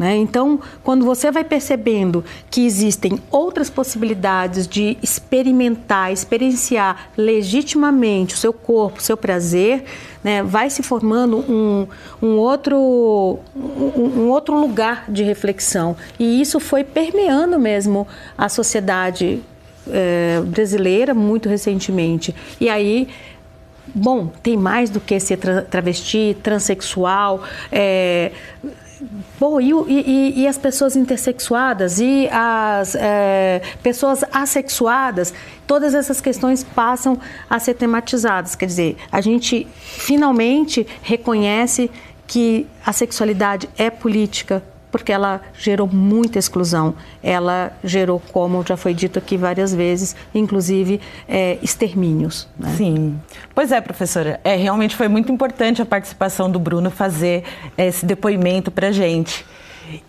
Né? 0.00 0.16
Então, 0.16 0.58
quando 0.82 1.04
você 1.04 1.30
vai 1.30 1.44
percebendo 1.44 2.24
que 2.50 2.64
existem 2.64 3.20
outras 3.30 3.68
possibilidades 3.68 4.66
de 4.66 4.96
experimentar, 5.02 6.10
experienciar 6.10 7.10
legitimamente 7.18 8.34
o 8.34 8.38
seu 8.38 8.50
corpo, 8.50 8.98
o 8.98 9.02
seu 9.02 9.14
prazer, 9.14 9.84
né? 10.24 10.42
vai 10.42 10.70
se 10.70 10.82
formando 10.82 11.36
um, 11.40 11.86
um, 12.22 12.38
outro, 12.38 13.40
um, 13.54 14.22
um 14.22 14.28
outro 14.30 14.58
lugar 14.58 15.04
de 15.06 15.22
reflexão. 15.22 15.94
E 16.18 16.40
isso 16.40 16.58
foi 16.58 16.82
permeando 16.82 17.58
mesmo 17.58 18.08
a 18.38 18.48
sociedade 18.48 19.42
é, 19.86 20.40
brasileira 20.46 21.12
muito 21.12 21.46
recentemente. 21.46 22.34
E 22.58 22.70
aí 22.70 23.06
bom, 23.94 24.28
tem 24.42 24.56
mais 24.56 24.90
do 24.90 25.00
que 25.00 25.18
ser 25.18 25.36
tra 25.36 25.62
travesti, 25.62 26.36
transexual, 26.42 27.42
é, 27.70 28.32
Bom, 29.38 29.58
e, 29.60 29.70
e, 29.70 30.42
e, 30.42 30.46
as 30.46 30.58
pessoas 30.58 30.94
intersexuadas 30.94 31.98
e 31.98 32.28
as 32.30 32.94
é, 32.94 33.62
pessoas 33.82 34.22
assexuadas, 34.30 35.32
todas 35.66 35.94
essas 35.94 36.20
questões 36.20 36.62
passam 36.62 37.18
a 37.48 37.58
ser 37.58 37.74
tematizadas. 37.74 38.54
Quer 38.54 38.66
dizer, 38.66 38.96
a 39.10 39.20
gente 39.22 39.66
finalmente 39.74 40.86
reconhece 41.02 41.90
que 42.26 42.66
a 42.84 42.92
sexualidade 42.92 43.68
é 43.78 43.88
política, 43.88 44.62
porque 44.90 45.12
ela 45.12 45.40
gerou 45.54 45.86
muita 45.86 46.38
exclusão. 46.38 46.94
Ela 47.22 47.72
gerou, 47.82 48.20
como 48.32 48.64
já 48.66 48.76
foi 48.76 48.94
dito 48.94 49.18
aqui 49.18 49.36
várias 49.36 49.74
vezes, 49.74 50.16
inclusive 50.34 51.00
é, 51.28 51.58
extermínios. 51.62 52.48
Né? 52.58 52.74
Sim. 52.76 53.20
Pois 53.54 53.72
é, 53.72 53.80
professora. 53.80 54.40
É, 54.44 54.56
realmente 54.56 54.96
foi 54.96 55.08
muito 55.08 55.30
importante 55.30 55.80
a 55.82 55.86
participação 55.86 56.50
do 56.50 56.58
Bruno 56.58 56.90
fazer 56.90 57.44
esse 57.76 58.04
depoimento 58.04 58.70
para 58.70 58.88
a 58.88 58.92
gente. 58.92 59.44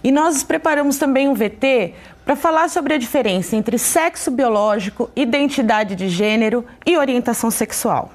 E 0.04 0.12
nós 0.12 0.44
preparamos 0.44 0.98
também 0.98 1.28
um 1.28 1.34
VT 1.34 1.94
para 2.24 2.36
falar 2.36 2.70
sobre 2.70 2.94
a 2.94 2.98
diferença 2.98 3.56
entre 3.56 3.78
sexo 3.78 4.30
biológico, 4.30 5.10
identidade 5.16 5.96
de 5.96 6.08
gênero 6.08 6.64
e 6.86 6.98
orientação 6.98 7.50
sexual. 7.50 8.12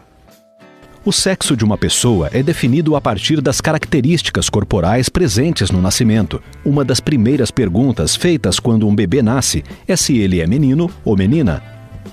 O 1.06 1.12
sexo 1.12 1.56
de 1.56 1.64
uma 1.64 1.78
pessoa 1.78 2.28
é 2.32 2.42
definido 2.42 2.96
a 2.96 3.00
partir 3.00 3.40
das 3.40 3.60
características 3.60 4.50
corporais 4.50 5.08
presentes 5.08 5.70
no 5.70 5.80
nascimento. 5.80 6.42
Uma 6.64 6.84
das 6.84 6.98
primeiras 6.98 7.52
perguntas 7.52 8.16
feitas 8.16 8.58
quando 8.58 8.88
um 8.88 8.92
bebê 8.92 9.22
nasce 9.22 9.62
é 9.86 9.94
se 9.94 10.18
ele 10.18 10.40
é 10.40 10.48
menino 10.48 10.90
ou 11.04 11.16
menina. 11.16 11.62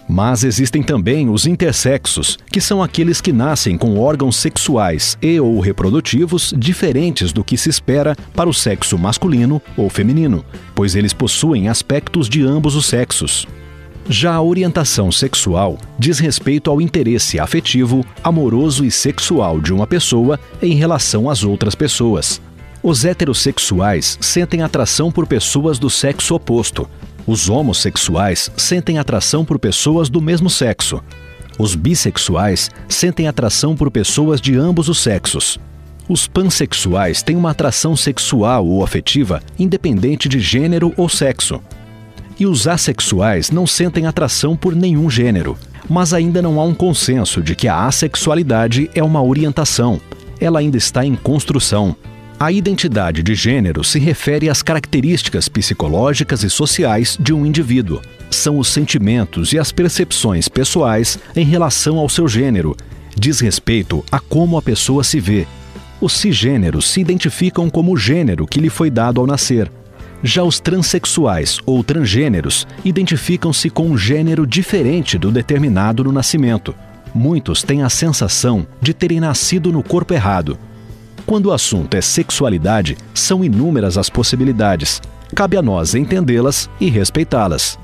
Mas 0.07 0.43
existem 0.43 0.83
também 0.83 1.27
os 1.27 1.47
intersexos, 1.47 2.38
que 2.51 2.62
são 2.62 2.83
aqueles 2.83 3.19
que 3.19 3.33
nascem 3.33 3.79
com 3.79 3.97
órgãos 3.97 4.35
sexuais 4.35 5.17
e 5.19 5.39
ou 5.39 5.59
reprodutivos 5.59 6.53
diferentes 6.55 7.33
do 7.33 7.43
que 7.43 7.57
se 7.57 7.71
espera 7.71 8.15
para 8.35 8.47
o 8.47 8.53
sexo 8.53 8.95
masculino 8.95 9.59
ou 9.75 9.89
feminino, 9.89 10.45
pois 10.75 10.93
eles 10.93 11.13
possuem 11.13 11.67
aspectos 11.67 12.29
de 12.29 12.43
ambos 12.43 12.75
os 12.75 12.85
sexos. 12.85 13.47
Já 14.10 14.33
a 14.33 14.41
orientação 14.41 15.12
sexual 15.12 15.77
diz 15.98 16.19
respeito 16.19 16.69
ao 16.69 16.81
interesse 16.81 17.39
afetivo, 17.39 18.05
amoroso 18.22 18.83
e 18.83 18.91
sexual 18.91 19.62
de 19.62 19.74
uma 19.74 19.88
pessoa 19.88 20.39
em 20.62 20.75
relação 20.75 21.29
às 21.29 21.43
outras 21.43 21.74
pessoas. 21.74 22.41
Os 22.81 23.05
heterossexuais 23.05 24.17
sentem 24.19 24.62
atração 24.62 25.10
por 25.10 25.25
pessoas 25.25 25.79
do 25.79 25.89
sexo 25.89 26.36
oposto. 26.36 26.89
Os 27.25 27.50
homossexuais 27.50 28.51
sentem 28.57 29.00
atração 29.00 29.45
por 29.45 29.57
pessoas 29.57 30.10
do 30.10 30.22
mesmo 30.22 30.50
sexo. 30.50 31.01
Os 31.57 31.74
bissexuais 31.74 32.69
sentem 32.89 33.29
atração 33.29 33.74
por 33.74 33.89
pessoas 33.89 34.41
de 34.41 34.57
ambos 34.57 34.89
os 34.89 35.00
sexos. 35.00 35.57
Os 36.10 36.27
pansexuais 36.27 37.24
têm 37.24 37.38
uma 37.38 37.51
atração 37.51 37.95
sexual 37.95 38.67
ou 38.67 38.83
afetiva 38.83 39.41
independente 39.57 40.27
de 40.27 40.41
gênero 40.41 40.93
ou 40.98 41.07
sexo. 41.07 41.62
E 42.39 42.45
os 42.45 42.67
assexuais 42.67 43.51
não 43.51 43.67
sentem 43.67 44.07
atração 44.07 44.55
por 44.55 44.75
nenhum 44.75 45.09
gênero, 45.09 45.57
mas 45.89 46.13
ainda 46.13 46.41
não 46.41 46.59
há 46.59 46.63
um 46.63 46.73
consenso 46.73 47.41
de 47.41 47.55
que 47.55 47.67
a 47.67 47.85
assexualidade 47.85 48.89
é 48.95 49.03
uma 49.03 49.21
orientação. 49.21 50.01
Ela 50.39 50.59
ainda 50.59 50.77
está 50.77 51.05
em 51.05 51.15
construção. 51.15 51.95
A 52.39 52.51
identidade 52.51 53.23
de 53.23 53.35
gênero 53.35 53.83
se 53.83 53.99
refere 53.99 54.49
às 54.49 54.61
características 54.61 55.47
psicológicas 55.47 56.43
e 56.43 56.49
sociais 56.49 57.17
de 57.19 57.31
um 57.31 57.45
indivíduo. 57.45 58.01
São 58.29 58.57
os 58.57 58.67
sentimentos 58.67 59.53
e 59.53 59.59
as 59.59 59.71
percepções 59.71 60.47
pessoais 60.47 61.19
em 61.35 61.45
relação 61.45 61.97
ao 61.97 62.09
seu 62.09 62.27
gênero. 62.27 62.75
Diz 63.15 63.39
respeito 63.39 64.03
a 64.11 64.19
como 64.19 64.57
a 64.57 64.61
pessoa 64.61 65.03
se 65.03 65.19
vê. 65.19 65.47
Os 66.01 66.13
cisgêneros 66.13 66.89
se 66.89 66.99
identificam 66.99 67.69
como 67.69 67.93
o 67.93 67.97
gênero 67.97 68.45
que 68.45 68.59
lhe 68.59 68.69
foi 68.69 68.89
dado 68.89 69.21
ao 69.21 69.27
nascer. 69.27 69.71
Já 70.25 70.41
os 70.41 70.57
transexuais 70.57 71.59
ou 71.65 71.83
transgêneros 71.83 72.65
identificam-se 72.85 73.69
com 73.69 73.87
um 73.87 73.97
gênero 73.97 74.47
diferente 74.47 75.17
do 75.17 75.29
determinado 75.29 76.01
no 76.01 76.13
nascimento. 76.13 76.73
Muitos 77.13 77.61
têm 77.61 77.83
a 77.83 77.89
sensação 77.89 78.65
de 78.81 78.93
terem 78.93 79.19
nascido 79.19 79.69
no 79.69 79.83
corpo 79.83 80.13
errado. 80.13 80.57
Quando 81.25 81.47
o 81.47 81.51
assunto 81.51 81.95
é 81.95 82.01
sexualidade, 82.01 82.97
são 83.13 83.43
inúmeras 83.43 83.97
as 83.97 84.09
possibilidades. 84.09 85.01
Cabe 85.35 85.57
a 85.57 85.61
nós 85.61 85.93
entendê-las 85.93 86.69
e 86.79 86.89
respeitá-las. 86.89 87.77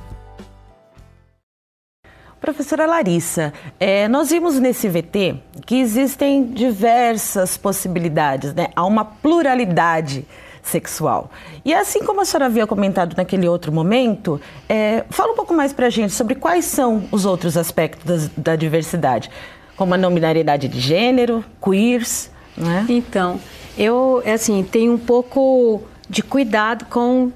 Professora 2.39 2.85
Larissa, 2.85 3.51
é, 3.77 4.07
nós 4.07 4.29
vimos 4.29 4.57
nesse 4.57 4.87
VT 4.87 5.35
que 5.65 5.75
existem 5.75 6.45
diversas 6.53 7.57
possibilidades, 7.57 8.53
né? 8.53 8.69
há 8.73 8.85
uma 8.85 9.03
pluralidade 9.03 10.25
sexual. 10.61 11.31
E 11.63 11.73
assim 11.73 12.03
como 12.03 12.21
a 12.21 12.25
senhora 12.25 12.45
havia 12.45 12.67
comentado 12.67 13.15
naquele 13.15 13.47
outro 13.47 13.71
momento, 13.71 14.39
é, 14.67 15.03
fala 15.09 15.33
um 15.33 15.35
pouco 15.35 15.53
mais 15.53 15.73
para 15.73 15.87
a 15.87 15.89
gente 15.89 16.13
sobre 16.13 16.35
quais 16.35 16.65
são 16.65 17.03
os 17.11 17.25
outros 17.25 17.57
aspectos 17.57 18.27
da, 18.27 18.51
da 18.51 18.55
diversidade, 18.55 19.29
como 19.75 19.93
a 19.93 19.97
não 19.97 20.11
de 20.67 20.79
gênero, 20.79 21.43
queers, 21.63 22.29
né? 22.57 22.85
Então, 22.89 23.39
eu, 23.77 24.21
é 24.25 24.33
assim, 24.33 24.63
tenho 24.69 24.93
um 24.93 24.97
pouco 24.97 25.81
de 26.09 26.21
cuidado 26.21 26.85
com 26.85 27.31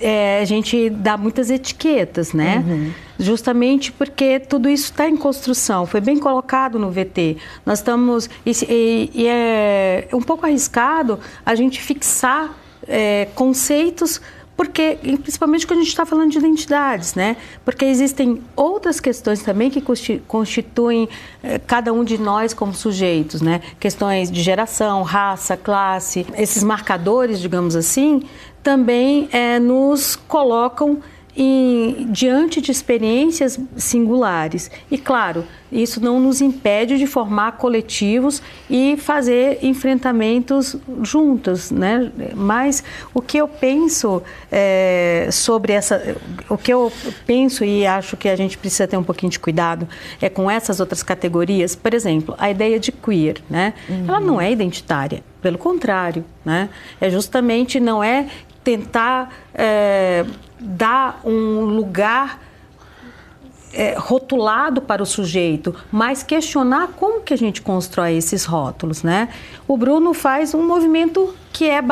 é, 0.00 0.40
a 0.40 0.44
gente 0.44 0.90
dá 0.90 1.16
muitas 1.16 1.50
etiquetas, 1.50 2.32
né? 2.32 2.64
Uhum. 2.66 2.92
Justamente 3.18 3.92
porque 3.92 4.40
tudo 4.40 4.68
isso 4.68 4.84
está 4.84 5.08
em 5.08 5.16
construção, 5.16 5.86
foi 5.86 6.00
bem 6.00 6.18
colocado 6.18 6.78
no 6.78 6.90
VT. 6.90 7.36
Nós 7.64 7.78
estamos. 7.78 8.28
E, 8.44 9.10
e 9.14 9.26
é 9.26 10.08
um 10.12 10.22
pouco 10.22 10.44
arriscado 10.46 11.20
a 11.44 11.54
gente 11.54 11.80
fixar 11.80 12.56
é, 12.86 13.28
conceitos 13.34 14.20
porque 14.56 14.98
principalmente 15.22 15.66
quando 15.66 15.80
a 15.80 15.82
gente 15.82 15.90
está 15.90 16.04
falando 16.04 16.30
de 16.30 16.38
identidades, 16.38 17.14
né? 17.14 17.36
Porque 17.64 17.84
existem 17.84 18.42
outras 18.54 19.00
questões 19.00 19.42
também 19.42 19.70
que 19.70 19.82
constituem 20.26 21.08
eh, 21.42 21.58
cada 21.58 21.92
um 21.92 22.04
de 22.04 22.18
nós 22.18 22.52
como 22.52 22.74
sujeitos, 22.74 23.40
né? 23.40 23.60
Questões 23.80 24.30
de 24.30 24.42
geração, 24.42 25.02
raça, 25.02 25.56
classe, 25.56 26.26
esses 26.36 26.62
marcadores, 26.62 27.40
digamos 27.40 27.74
assim, 27.74 28.22
também 28.62 29.28
eh, 29.32 29.58
nos 29.58 30.16
colocam 30.16 31.00
em, 31.36 32.08
diante 32.10 32.60
de 32.60 32.70
experiências 32.70 33.58
singulares. 33.76 34.70
E, 34.90 34.98
claro, 34.98 35.44
isso 35.70 36.02
não 36.02 36.20
nos 36.20 36.42
impede 36.42 36.98
de 36.98 37.06
formar 37.06 37.52
coletivos 37.52 38.42
e 38.68 38.96
fazer 38.98 39.58
enfrentamentos 39.62 40.76
juntos, 41.02 41.70
né? 41.70 42.12
Mas 42.34 42.84
o 43.14 43.22
que 43.22 43.38
eu 43.38 43.48
penso 43.48 44.22
é, 44.50 45.28
sobre 45.32 45.72
essa, 45.72 46.16
o 46.48 46.58
que 46.58 46.72
eu 46.72 46.92
penso 47.26 47.64
e 47.64 47.86
acho 47.86 48.16
que 48.16 48.28
a 48.28 48.36
gente 48.36 48.58
precisa 48.58 48.86
ter 48.86 48.98
um 48.98 49.02
pouquinho 49.02 49.30
de 49.30 49.38
cuidado 49.38 49.88
é 50.20 50.28
com 50.28 50.50
essas 50.50 50.80
outras 50.80 51.02
categorias. 51.02 51.74
Por 51.74 51.94
exemplo, 51.94 52.34
a 52.36 52.50
ideia 52.50 52.78
de 52.78 52.92
queer, 52.92 53.36
né? 53.48 53.72
Uhum. 53.88 54.04
Ela 54.06 54.20
não 54.20 54.40
é 54.40 54.52
identitária. 54.52 55.22
Pelo 55.40 55.58
contrário, 55.58 56.24
né? 56.44 56.68
É 57.00 57.10
justamente 57.10 57.80
não 57.80 58.04
é 58.04 58.28
tentar 58.64 59.32
é, 59.54 60.24
dar 60.58 61.20
um 61.24 61.64
lugar 61.64 62.40
é, 63.72 63.94
rotulado 63.96 64.82
para 64.82 65.02
o 65.02 65.06
sujeito, 65.06 65.74
mas 65.90 66.22
questionar 66.22 66.88
como 66.88 67.20
que 67.20 67.32
a 67.32 67.38
gente 67.38 67.62
constrói 67.62 68.16
esses 68.16 68.44
rótulos, 68.44 69.02
né? 69.02 69.28
O 69.66 69.76
Bruno 69.76 70.12
faz 70.12 70.54
um 70.54 70.66
movimento 70.66 71.34
que 71.52 71.68
é 71.68 71.82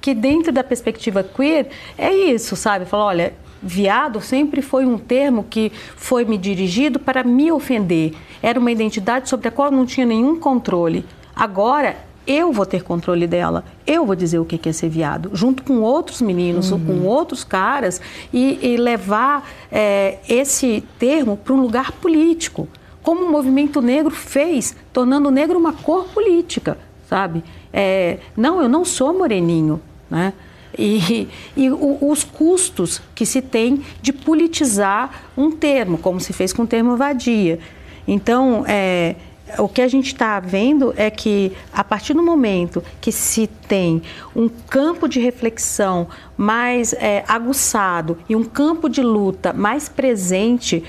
que 0.00 0.14
dentro 0.14 0.52
da 0.52 0.64
perspectiva 0.64 1.22
queer 1.22 1.68
é 1.96 2.12
isso, 2.12 2.56
sabe? 2.56 2.84
Fala, 2.84 3.04
olha, 3.04 3.34
viado 3.62 4.20
sempre 4.20 4.62
foi 4.62 4.84
um 4.84 4.98
termo 4.98 5.44
que 5.44 5.72
foi 5.96 6.24
me 6.24 6.38
dirigido 6.38 6.98
para 6.98 7.24
me 7.24 7.50
ofender. 7.50 8.14
Era 8.42 8.58
uma 8.58 8.70
identidade 8.70 9.28
sobre 9.28 9.48
a 9.48 9.50
qual 9.50 9.70
não 9.70 9.86
tinha 9.86 10.06
nenhum 10.06 10.38
controle. 10.38 11.04
Agora 11.34 12.07
eu 12.28 12.52
vou 12.52 12.66
ter 12.66 12.82
controle 12.82 13.26
dela, 13.26 13.64
eu 13.86 14.04
vou 14.04 14.14
dizer 14.14 14.38
o 14.38 14.44
que 14.44 14.68
é 14.68 14.72
ser 14.72 14.90
viado, 14.90 15.30
junto 15.32 15.62
com 15.62 15.80
outros 15.80 16.20
meninos, 16.20 16.70
uhum. 16.70 16.84
com 16.84 17.06
outros 17.06 17.42
caras, 17.42 18.02
e, 18.30 18.58
e 18.62 18.76
levar 18.76 19.48
é, 19.72 20.18
esse 20.28 20.84
termo 20.98 21.38
para 21.38 21.54
um 21.54 21.60
lugar 21.60 21.90
político, 21.92 22.68
como 23.02 23.24
o 23.24 23.32
movimento 23.32 23.80
negro 23.80 24.14
fez, 24.14 24.76
tornando 24.92 25.28
o 25.28 25.32
negro 25.32 25.58
uma 25.58 25.72
cor 25.72 26.04
política, 26.08 26.76
sabe? 27.08 27.42
É, 27.72 28.18
não, 28.36 28.60
eu 28.60 28.68
não 28.68 28.84
sou 28.84 29.16
moreninho, 29.16 29.80
né? 30.10 30.34
E, 30.78 31.26
e 31.56 31.70
os 31.70 32.22
custos 32.24 33.00
que 33.14 33.24
se 33.24 33.40
tem 33.40 33.82
de 34.02 34.12
politizar 34.12 35.30
um 35.36 35.50
termo, 35.50 35.96
como 35.96 36.20
se 36.20 36.34
fez 36.34 36.52
com 36.52 36.62
o 36.64 36.66
termo 36.66 36.94
vadia. 36.94 37.58
Então, 38.06 38.64
é, 38.66 39.16
o 39.58 39.68
que 39.68 39.80
a 39.80 39.88
gente 39.88 40.08
está 40.08 40.38
vendo 40.40 40.92
é 40.96 41.10
que, 41.10 41.52
a 41.72 41.82
partir 41.82 42.14
do 42.14 42.22
momento 42.22 42.82
que 43.00 43.10
se 43.10 43.46
tem 43.46 44.02
um 44.34 44.48
campo 44.48 45.08
de 45.08 45.20
reflexão 45.20 46.08
mais 46.36 46.92
é, 46.92 47.24
aguçado 47.26 48.18
e 48.28 48.36
um 48.36 48.44
campo 48.44 48.88
de 48.88 49.02
luta 49.02 49.52
mais 49.52 49.88
presente 49.88 50.84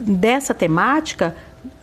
dessa 0.00 0.54
temática, 0.54 1.34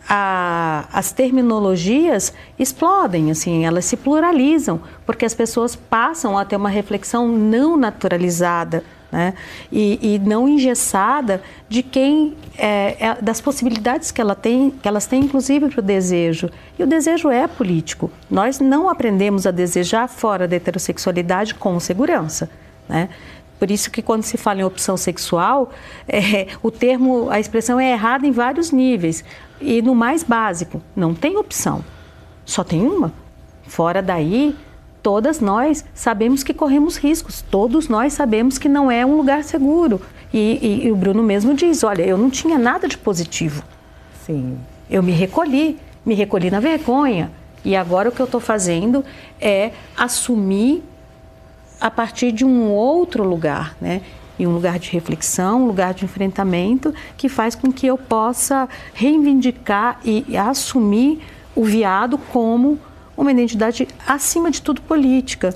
a, 0.08 0.88
as 0.92 1.12
terminologias 1.12 2.32
explodem, 2.58 3.30
assim, 3.30 3.64
elas 3.64 3.84
se 3.84 3.96
pluralizam, 3.96 4.80
porque 5.06 5.24
as 5.24 5.34
pessoas 5.34 5.76
passam 5.76 6.36
a 6.36 6.44
ter 6.44 6.56
uma 6.56 6.68
reflexão 6.68 7.28
não 7.28 7.76
naturalizada 7.76 8.82
né? 9.12 9.34
E, 9.70 10.14
e, 10.14 10.18
não 10.18 10.48
engessada 10.48 11.42
de 11.68 11.82
quem 11.82 12.34
é, 12.56 12.96
é, 12.98 13.18
das 13.20 13.42
possibilidades 13.42 14.10
que, 14.10 14.22
ela 14.22 14.34
tem, 14.34 14.70
que 14.70 14.88
elas 14.88 15.06
têm, 15.06 15.24
inclusive 15.24 15.68
para 15.68 15.80
o 15.80 15.82
desejo. 15.82 16.48
E 16.78 16.82
o 16.82 16.86
desejo 16.86 17.28
é 17.28 17.46
político. 17.46 18.10
Nós 18.30 18.58
não 18.58 18.88
aprendemos 18.88 19.46
a 19.46 19.50
desejar 19.50 20.08
fora 20.08 20.48
da 20.48 20.56
heterossexualidade 20.56 21.54
com 21.54 21.78
segurança. 21.78 22.48
Né? 22.88 23.10
Por 23.58 23.70
isso 23.70 23.90
que 23.90 24.00
quando 24.00 24.22
se 24.22 24.38
fala 24.38 24.60
em 24.60 24.64
opção 24.64 24.96
sexual, 24.96 25.70
é, 26.08 26.48
o 26.62 26.70
termo, 26.70 27.28
a 27.28 27.38
expressão 27.38 27.78
é 27.78 27.92
errada 27.92 28.26
em 28.26 28.32
vários 28.32 28.70
níveis. 28.70 29.22
E 29.60 29.82
no 29.82 29.94
mais 29.94 30.22
básico, 30.22 30.80
não 30.96 31.14
tem 31.14 31.36
opção, 31.36 31.84
só 32.46 32.64
tem 32.64 32.80
uma. 32.80 33.12
Fora 33.68 34.02
daí, 34.02 34.56
todas 35.02 35.40
nós 35.40 35.84
sabemos 35.94 36.42
que 36.42 36.54
corremos 36.54 36.96
riscos, 36.96 37.42
todos 37.50 37.88
nós 37.88 38.12
sabemos 38.12 38.58
que 38.58 38.68
não 38.68 38.90
é 38.90 39.04
um 39.04 39.16
lugar 39.16 39.42
seguro. 39.44 40.00
E, 40.32 40.58
e, 40.62 40.86
e, 40.86 40.92
o 40.92 40.96
Bruno 40.96 41.22
mesmo 41.22 41.54
diz: 41.54 41.82
olha, 41.82 42.02
eu 42.02 42.16
não 42.16 42.30
tinha 42.30 42.58
nada 42.58 42.88
de 42.88 42.96
positivo. 42.96 43.62
Sim. 44.24 44.58
Eu 44.88 45.02
me 45.02 45.12
recolhi, 45.12 45.78
me 46.06 46.14
recolhi 46.14 46.50
na 46.50 46.60
vergonha. 46.60 47.30
E 47.64 47.76
agora 47.76 48.08
o 48.08 48.12
que 48.12 48.20
eu 48.20 48.26
estou 48.26 48.40
fazendo 48.40 49.04
é 49.40 49.72
assumir 49.96 50.82
a 51.80 51.90
partir 51.90 52.32
de 52.32 52.44
um 52.44 52.70
outro 52.70 53.24
lugar, 53.24 53.76
né? 53.80 54.00
E 54.38 54.46
um 54.46 54.54
lugar 54.54 54.78
de 54.78 54.90
reflexão, 54.90 55.64
um 55.64 55.66
lugar 55.66 55.94
de 55.94 56.04
enfrentamento, 56.04 56.94
que 57.16 57.28
faz 57.28 57.54
com 57.54 57.70
que 57.70 57.86
eu 57.86 57.98
possa 57.98 58.68
reivindicar 58.94 60.00
e 60.04 60.36
assumir 60.36 61.20
o 61.54 61.64
viado 61.64 62.16
como 62.16 62.78
uma 63.22 63.32
identidade, 63.32 63.88
acima 64.06 64.50
de 64.50 64.60
tudo, 64.60 64.80
política. 64.82 65.54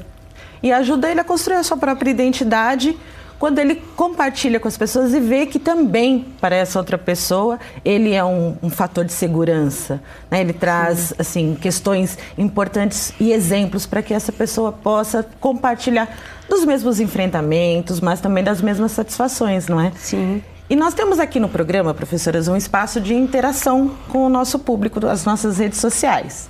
E 0.63 0.73
ajuda 0.73 1.11
ele 1.11 1.21
a 1.21 1.25
construir 1.25 1.57
a 1.57 1.63
sua 1.63 1.77
própria 1.77 2.11
identidade 2.11 2.97
quando 3.39 3.59
ele 3.59 3.77
compartilha 3.95 4.59
com 4.59 4.67
as 4.67 4.77
pessoas 4.77 5.13
e 5.13 5.21
vê 5.21 5.47
que 5.47 5.59
também 5.59 6.27
para 6.41 6.57
essa 6.57 6.79
outra 6.79 6.97
pessoa 6.97 7.59
ele 7.85 8.15
é 8.15 8.25
um, 8.25 8.57
um 8.63 8.71
fator 8.71 9.05
de 9.05 9.13
segurança, 9.13 10.01
né? 10.31 10.41
ele 10.41 10.53
traz 10.53 10.99
Sim. 10.99 11.15
assim 11.19 11.55
questões 11.55 12.19
importantes 12.39 13.13
e 13.21 13.33
exemplos 13.33 13.85
para 13.87 14.03
que 14.03 14.15
essa 14.15 14.33
pessoa 14.33 14.73
possa 14.73 15.27
compartilhar 15.41 16.09
dos 16.49 16.65
mesmos 16.65 17.01
enfrentamentos, 17.01 18.01
mas 18.01 18.21
também 18.21 18.43
das 18.43 18.63
mesmas 18.63 18.93
satisfações, 18.93 19.69
não 19.69 19.81
é? 19.81 19.93
Sim. 19.97 20.43
E 20.69 20.75
nós 20.75 20.95
temos 20.95 21.21
aqui 21.21 21.39
no 21.39 21.49
programa, 21.49 21.95
professoras, 21.95 22.49
um 22.49 22.57
espaço 22.57 23.01
de 23.01 23.15
interação 23.15 23.93
com 24.09 24.27
o 24.27 24.29
nosso 24.29 24.59
público, 24.59 25.05
as 25.07 25.25
nossas 25.25 25.59
redes 25.59 25.79
sociais. 25.79 26.49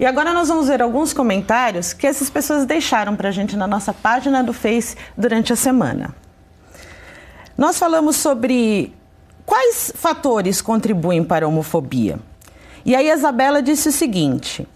E 0.00 0.06
agora 0.06 0.32
nós 0.32 0.48
vamos 0.48 0.66
ver 0.66 0.80
alguns 0.80 1.12
comentários 1.12 1.92
que 1.92 2.06
essas 2.06 2.30
pessoas 2.30 2.64
deixaram 2.64 3.14
para 3.14 3.28
a 3.28 3.32
gente 3.32 3.54
na 3.54 3.66
nossa 3.66 3.92
página 3.92 4.42
do 4.42 4.50
Face 4.50 4.96
durante 5.14 5.52
a 5.52 5.56
semana. 5.56 6.14
Nós 7.54 7.78
falamos 7.78 8.16
sobre 8.16 8.94
quais 9.44 9.92
fatores 9.94 10.62
contribuem 10.62 11.22
para 11.22 11.44
a 11.44 11.48
homofobia. 11.50 12.18
E 12.82 12.96
aí 12.96 13.10
a 13.10 13.14
Isabela 13.14 13.62
disse 13.62 13.90
o 13.90 13.92
seguinte: 13.92 14.66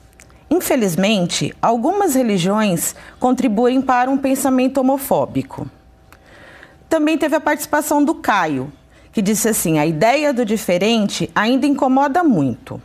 infelizmente, 0.51 1.57
algumas 1.63 2.15
religiões 2.15 2.95
contribuem 3.19 3.81
para 3.81 4.11
um 4.11 4.19
pensamento 4.19 4.77
homofóbico. 4.77 5.67
Também 6.87 7.17
teve 7.17 7.35
a 7.35 7.41
participação 7.41 8.05
do 8.05 8.17
Caio, 8.17 8.71
que 9.11 9.23
disse 9.23 9.49
assim: 9.49 9.79
a 9.79 9.87
ideia 9.87 10.35
do 10.35 10.45
diferente 10.45 11.31
ainda 11.35 11.67
incomoda 11.67 12.23
muito. 12.23 12.79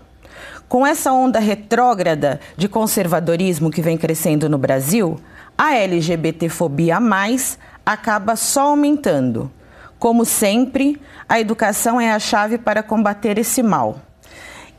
Com 0.70 0.86
essa 0.86 1.12
onda 1.12 1.40
retrógrada 1.40 2.40
de 2.56 2.70
conservadorismo 2.70 3.72
que 3.72 3.82
vem 3.82 3.98
crescendo 3.98 4.48
no 4.48 4.60
Brasil, 4.60 5.20
a 5.58 5.74
LGBTfobia 5.74 7.00
mais 7.00 7.58
acaba 7.84 8.36
só 8.36 8.68
aumentando. 8.68 9.52
Como 9.98 10.24
sempre, 10.24 11.02
a 11.28 11.40
educação 11.40 12.00
é 12.00 12.12
a 12.12 12.20
chave 12.20 12.60
para 12.60 12.84
combater 12.84 13.40
esse 13.40 13.64
mal. 13.64 14.00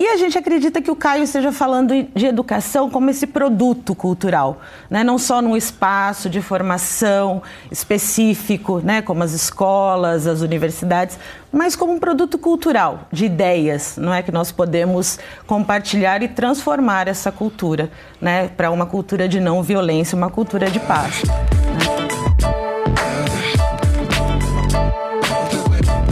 E 0.00 0.08
a 0.08 0.16
gente 0.16 0.38
acredita 0.38 0.80
que 0.80 0.90
o 0.90 0.96
Caio 0.96 1.24
esteja 1.24 1.52
falando 1.52 1.92
de 2.14 2.24
educação 2.24 2.88
como 2.88 3.10
esse 3.10 3.26
produto 3.26 3.94
cultural, 3.94 4.62
né? 4.88 5.04
não 5.04 5.18
só 5.18 5.42
num 5.42 5.54
espaço 5.54 6.30
de 6.30 6.40
formação 6.40 7.42
específico, 7.70 8.80
né? 8.82 9.02
como 9.02 9.22
as 9.22 9.32
escolas, 9.32 10.26
as 10.26 10.40
universidades, 10.40 11.18
mas 11.52 11.76
como 11.76 11.92
um 11.92 12.00
produto 12.00 12.38
cultural, 12.38 13.08
de 13.12 13.26
ideias, 13.26 13.98
não 13.98 14.14
é 14.14 14.22
que 14.22 14.32
nós 14.32 14.50
podemos 14.50 15.18
compartilhar 15.46 16.22
e 16.22 16.28
transformar 16.28 17.06
essa 17.06 17.30
cultura 17.30 17.90
né? 18.18 18.48
para 18.48 18.70
uma 18.70 18.86
cultura 18.86 19.28
de 19.28 19.38
não 19.38 19.62
violência, 19.62 20.16
uma 20.16 20.30
cultura 20.30 20.70
de 20.70 20.80
paz. 20.80 21.20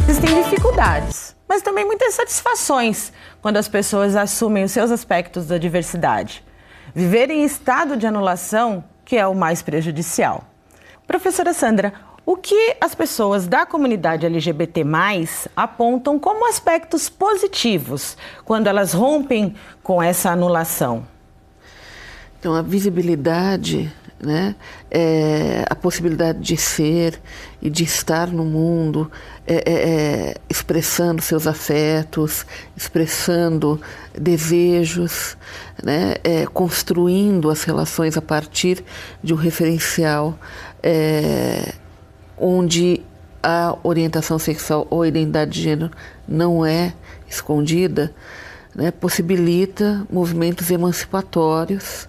Existem 0.07 0.43
dificuldades, 0.43 1.38
mas 1.49 1.63
também 1.63 1.85
muitas 1.85 2.15
satisfações 2.15 3.13
quando 3.41 3.57
as 3.57 3.69
pessoas 3.69 4.15
assumem 4.15 4.65
os 4.65 4.73
seus 4.73 4.91
aspectos 4.91 5.47
da 5.47 5.57
diversidade. 5.59 6.45
Viver 6.95 7.31
em 7.31 7.45
estado 7.45 7.97
de 7.97 8.07
anulação, 8.07 8.85
que 9.05 9.17
é 9.17 9.27
o 9.27 9.35
mais 9.35 9.63
prejudicial. 9.63 10.45
Professora 11.07 11.55
Sandra, 11.55 11.95
o 12.27 12.37
que 12.37 12.77
as 12.79 12.95
pessoas 12.95 13.47
da 13.47 13.65
comunidade 13.65 14.27
LGBT 14.27 14.85
apontam 15.57 16.19
como 16.19 16.47
aspectos 16.47 17.09
positivos 17.09 18.19
quando 18.45 18.67
elas 18.67 18.93
rompem 18.93 19.55
com 19.83 20.03
essa 20.03 20.31
anulação? 20.31 21.07
Então, 22.39 22.55
a 22.55 22.61
visibilidade 22.61 23.91
né? 24.21 24.55
É, 24.91 25.65
a 25.69 25.75
possibilidade 25.75 26.41
de 26.41 26.57
ser 26.57 27.21
e 27.63 27.71
de 27.71 27.85
estar 27.85 28.29
no 28.29 28.45
mundo, 28.45 29.11
é, 29.47 29.55
é, 29.55 29.63
é, 29.67 30.35
expressando 30.49 31.23
seus 31.23 31.47
afetos, 31.47 32.45
expressando 32.77 33.81
desejos, 34.13 35.37
né? 35.83 36.17
É, 36.25 36.47
construindo 36.47 37.51
as 37.51 37.63
relações 37.63 38.17
a 38.17 38.23
partir 38.23 38.85
de 39.23 39.33
um 39.33 39.37
referencial 39.37 40.39
é, 40.83 41.73
onde 42.37 43.03
a 43.43 43.77
orientação 43.83 44.39
sexual 44.39 44.87
ou 44.91 45.07
identidade 45.07 45.53
de 45.53 45.63
gênero 45.63 45.91
não 46.27 46.67
é 46.67 46.93
escondida, 47.29 48.13
né? 48.75 48.91
possibilita 48.91 50.07
movimentos 50.11 50.71
emancipatórios 50.71 52.09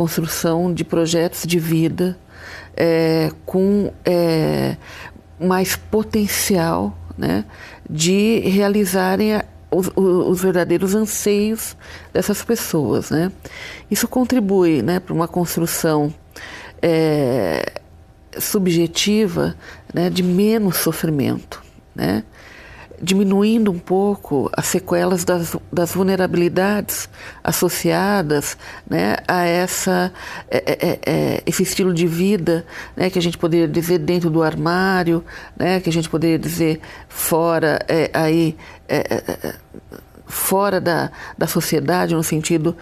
construção 0.00 0.72
de 0.72 0.82
projetos 0.82 1.42
de 1.46 1.58
vida 1.58 2.16
é, 2.74 3.30
com 3.44 3.92
é, 4.02 4.78
mais 5.38 5.76
potencial 5.76 6.96
né, 7.18 7.44
de 7.88 8.40
realizarem 8.46 9.34
a, 9.34 9.44
os, 9.70 9.90
os, 9.94 10.40
verdadeiros 10.40 10.94
anseios 10.94 11.76
dessas 12.14 12.42
pessoas. 12.42 13.10
Né? 13.10 13.30
Isso 13.90 14.08
contribui 14.08 14.80
né, 14.80 15.00
para 15.00 15.12
uma 15.12 15.28
construção 15.28 16.14
é, 16.80 17.70
subjetiva 18.38 19.54
né, 19.92 20.08
de 20.08 20.22
menos 20.22 20.78
sofrimento. 20.78 21.62
Né? 21.94 22.24
Diminuindo 23.02 23.70
um 23.70 23.78
pouco 23.78 24.50
as 24.52 24.66
sequelas 24.66 25.24
das, 25.24 25.56
das 25.72 25.94
vulnerabilidades 25.94 27.08
associadas 27.42 28.58
né, 28.88 29.16
a 29.26 29.44
essa, 29.44 30.12
é, 30.50 30.58
é, 30.58 30.88
é, 30.88 30.98
é, 31.06 31.42
esse 31.46 31.62
estilo 31.62 31.94
de 31.94 32.06
vida 32.06 32.66
né, 32.94 33.08
que 33.08 33.18
a 33.18 33.22
gente 33.22 33.38
poderia 33.38 33.66
dizer 33.66 33.98
dentro 33.98 34.28
do 34.28 34.42
armário, 34.42 35.24
né, 35.58 35.80
que 35.80 35.88
a 35.88 35.92
gente 35.92 36.08
poderia 36.08 36.38
dizer 36.38 36.80
fora 37.08 37.78
é, 37.88 38.10
aí 38.12 38.56
fora 40.26 40.80
da, 40.80 41.10
da 41.38 41.46
sociedade 41.46 42.14
no 42.14 42.22
sentido 42.22 42.76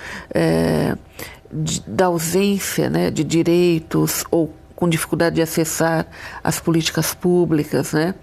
de, 1.53 1.81
da 1.87 2.07
ausência 2.07 2.89
né, 2.89 3.11
de 3.11 3.23
direitos 3.23 4.25
ou 4.31 4.55
com 4.75 4.89
dificuldade 4.89 5.37
de 5.37 5.43
acessar 5.43 6.07
as 6.43 6.61
políticas 6.61 7.13
públicas, 7.13 7.93
né? 7.93 8.15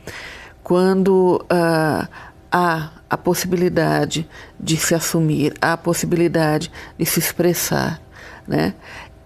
Quando 0.65 1.43
uh, 1.43 2.07
há 2.51 2.89
a 3.07 3.15
possibilidade 3.15 4.27
de 4.59 4.75
se 4.77 4.95
assumir, 4.95 5.53
há 5.61 5.73
a 5.73 5.77
possibilidade 5.77 6.71
de 6.97 7.05
se 7.05 7.19
expressar, 7.19 8.01
né? 8.47 8.73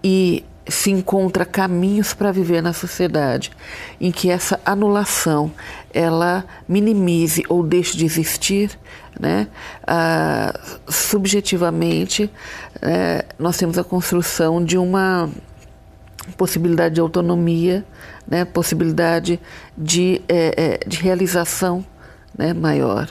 E 0.04 0.44
se 0.68 0.90
encontra 0.90 1.46
caminhos 1.46 2.12
para 2.12 2.30
viver 2.30 2.62
na 2.62 2.74
sociedade 2.74 3.50
em 3.98 4.12
que 4.12 4.30
essa 4.30 4.60
anulação 4.66 5.50
ela 5.94 6.44
minimize 6.68 7.42
ou 7.48 7.62
deixe 7.62 7.96
de 7.96 8.04
existir, 8.04 8.78
né? 9.18 9.48
Ah, 9.86 10.52
subjetivamente, 10.90 12.30
é, 12.82 13.24
nós 13.38 13.56
temos 13.56 13.78
a 13.78 13.82
construção 13.82 14.62
de 14.62 14.76
uma 14.76 15.30
possibilidade 16.30 16.96
de 16.96 17.00
autonomia, 17.00 17.84
né, 18.26 18.44
possibilidade 18.44 19.40
de, 19.76 20.22
é, 20.28 20.80
é, 20.82 20.88
de 20.88 20.98
realização 20.98 21.84
né, 22.36 22.52
maior. 22.52 23.08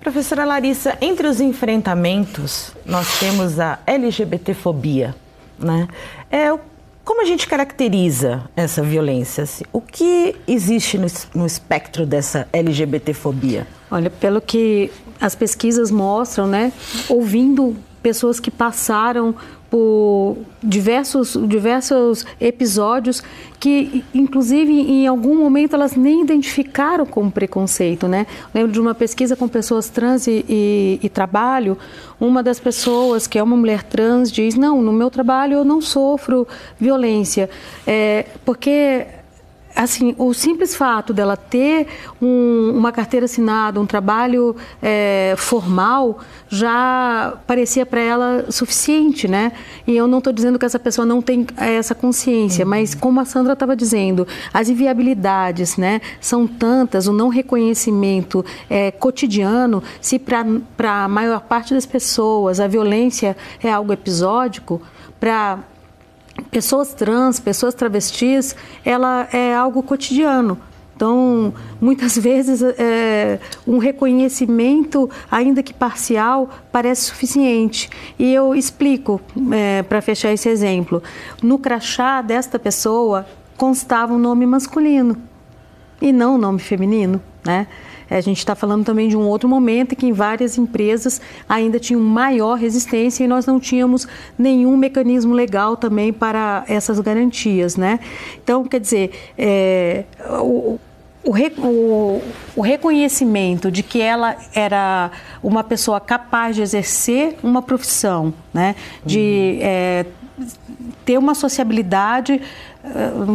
Professora 0.00 0.44
Larissa, 0.44 0.96
entre 1.00 1.26
os 1.26 1.40
enfrentamentos, 1.40 2.72
nós 2.86 3.18
temos 3.18 3.58
a 3.58 3.78
LGBTfobia. 3.86 5.14
Né? 5.58 5.88
É, 6.30 6.56
como 7.04 7.22
a 7.22 7.24
gente 7.24 7.46
caracteriza 7.46 8.44
essa 8.54 8.82
violência? 8.82 9.44
O 9.72 9.80
que 9.80 10.36
existe 10.46 10.96
no, 10.98 11.06
no 11.34 11.46
espectro 11.46 12.06
dessa 12.06 12.46
LGBTfobia? 12.52 13.66
Olha, 13.90 14.10
pelo 14.10 14.40
que 14.40 14.90
as 15.20 15.34
pesquisas 15.34 15.90
mostram, 15.90 16.46
né, 16.46 16.72
ouvindo 17.08 17.76
pessoas 18.02 18.38
que 18.38 18.50
passaram 18.50 19.34
por 19.70 20.38
diversos, 20.62 21.36
diversos 21.46 22.24
episódios 22.40 23.22
que, 23.60 24.04
inclusive, 24.14 24.72
em 24.72 25.06
algum 25.06 25.36
momento 25.36 25.74
elas 25.74 25.94
nem 25.94 26.22
identificaram 26.22 27.04
como 27.04 27.30
preconceito, 27.30 28.06
né? 28.06 28.26
Lembro 28.54 28.72
de 28.72 28.80
uma 28.80 28.94
pesquisa 28.94 29.36
com 29.36 29.48
pessoas 29.48 29.88
trans 29.88 30.26
e, 30.26 30.44
e, 30.48 31.00
e, 31.02 31.08
trabalho, 31.08 31.76
uma 32.20 32.42
das 32.42 32.58
pessoas, 32.58 33.26
que 33.26 33.38
é 33.38 33.42
uma 33.42 33.56
mulher 33.56 33.82
trans, 33.82 34.30
diz, 34.30 34.54
não, 34.54 34.80
no 34.80 34.92
meu 34.92 35.10
trabalho 35.10 35.54
eu 35.54 35.64
não 35.64 35.80
sofro 35.80 36.46
violência, 36.78 37.50
é, 37.86 38.26
porque 38.44 39.06
assim, 39.78 40.12
o 40.18 40.34
simples 40.34 40.74
fato 40.74 41.14
dela 41.14 41.36
ter 41.36 41.86
um, 42.20 42.72
uma 42.74 42.90
carteira 42.90 43.26
assinada, 43.26 43.80
um 43.80 43.86
trabalho 43.86 44.56
é, 44.82 45.34
formal, 45.36 46.18
já 46.48 47.34
parecia 47.46 47.86
para 47.86 48.00
ela 48.00 48.46
suficiente, 48.50 49.28
né? 49.28 49.52
E 49.86 49.96
eu 49.96 50.08
não 50.08 50.18
estou 50.18 50.32
dizendo 50.32 50.58
que 50.58 50.64
essa 50.64 50.80
pessoa 50.80 51.06
não 51.06 51.22
tem 51.22 51.46
é, 51.56 51.74
essa 51.74 51.94
consciência, 51.94 52.64
uhum. 52.64 52.70
mas 52.70 52.92
como 52.92 53.20
a 53.20 53.24
Sandra 53.24 53.52
estava 53.52 53.76
dizendo, 53.76 54.26
as 54.52 54.68
inviabilidades, 54.68 55.76
né, 55.76 56.00
são 56.20 56.44
tantas, 56.44 57.06
o 57.06 57.12
não 57.12 57.28
reconhecimento 57.28 58.44
é, 58.68 58.90
cotidiano, 58.90 59.80
se 60.00 60.18
para 60.18 61.04
a 61.04 61.08
maior 61.08 61.40
parte 61.42 61.72
das 61.72 61.86
pessoas 61.86 62.58
a 62.58 62.66
violência 62.66 63.36
é 63.62 63.70
algo 63.70 63.92
episódico, 63.92 64.82
para 65.20 65.60
pessoas 66.50 66.94
trans, 66.94 67.40
pessoas 67.40 67.74
travestis, 67.74 68.54
ela 68.84 69.28
é 69.32 69.54
algo 69.54 69.82
cotidiano. 69.82 70.58
Então, 70.94 71.54
muitas 71.80 72.16
vezes, 72.18 72.60
é, 72.62 73.38
um 73.66 73.78
reconhecimento, 73.78 75.08
ainda 75.30 75.62
que 75.62 75.72
parcial, 75.72 76.50
parece 76.72 77.02
suficiente. 77.02 77.88
E 78.18 78.32
eu 78.32 78.54
explico, 78.54 79.20
é, 79.52 79.82
para 79.82 80.00
fechar 80.00 80.32
esse 80.32 80.48
exemplo. 80.48 81.02
No 81.42 81.58
crachá 81.58 82.20
desta 82.20 82.58
pessoa 82.58 83.26
constava 83.56 84.12
um 84.12 84.18
nome 84.18 84.46
masculino 84.46 85.16
e 86.00 86.12
não 86.12 86.34
um 86.34 86.38
nome 86.38 86.58
feminino, 86.58 87.20
né? 87.44 87.66
É, 88.10 88.16
a 88.16 88.20
gente 88.20 88.38
está 88.38 88.54
falando 88.54 88.84
também 88.84 89.08
de 89.08 89.16
um 89.16 89.26
outro 89.26 89.48
momento 89.48 89.92
em 89.92 89.94
que 89.94 90.06
em 90.06 90.12
várias 90.12 90.56
empresas 90.56 91.20
ainda 91.46 91.78
tinham 91.78 92.00
maior 92.00 92.56
resistência 92.56 93.22
e 93.22 93.28
nós 93.28 93.44
não 93.44 93.60
tínhamos 93.60 94.08
nenhum 94.38 94.76
mecanismo 94.76 95.34
legal 95.34 95.76
também 95.76 96.12
para 96.12 96.64
essas 96.68 96.98
garantias, 97.00 97.76
né? 97.76 98.00
Então, 98.42 98.64
quer 98.64 98.80
dizer, 98.80 99.10
é, 99.36 100.04
o, 100.40 100.78
o, 101.22 101.32
o, 101.32 102.22
o, 102.56 102.60
reconhecimento 102.62 103.70
de 103.70 103.82
que 103.82 104.00
ela 104.00 104.36
era 104.54 105.10
uma 105.42 105.62
pessoa 105.62 106.00
capaz 106.00 106.56
de 106.56 106.62
exercer 106.62 107.36
uma 107.42 107.60
profissão, 107.60 108.32
né? 108.54 108.74
de 109.04 109.58
uhum. 109.60 109.66
é, 109.66 110.06
ter 111.04 111.18
uma 111.18 111.34
sociabilidade 111.34 112.40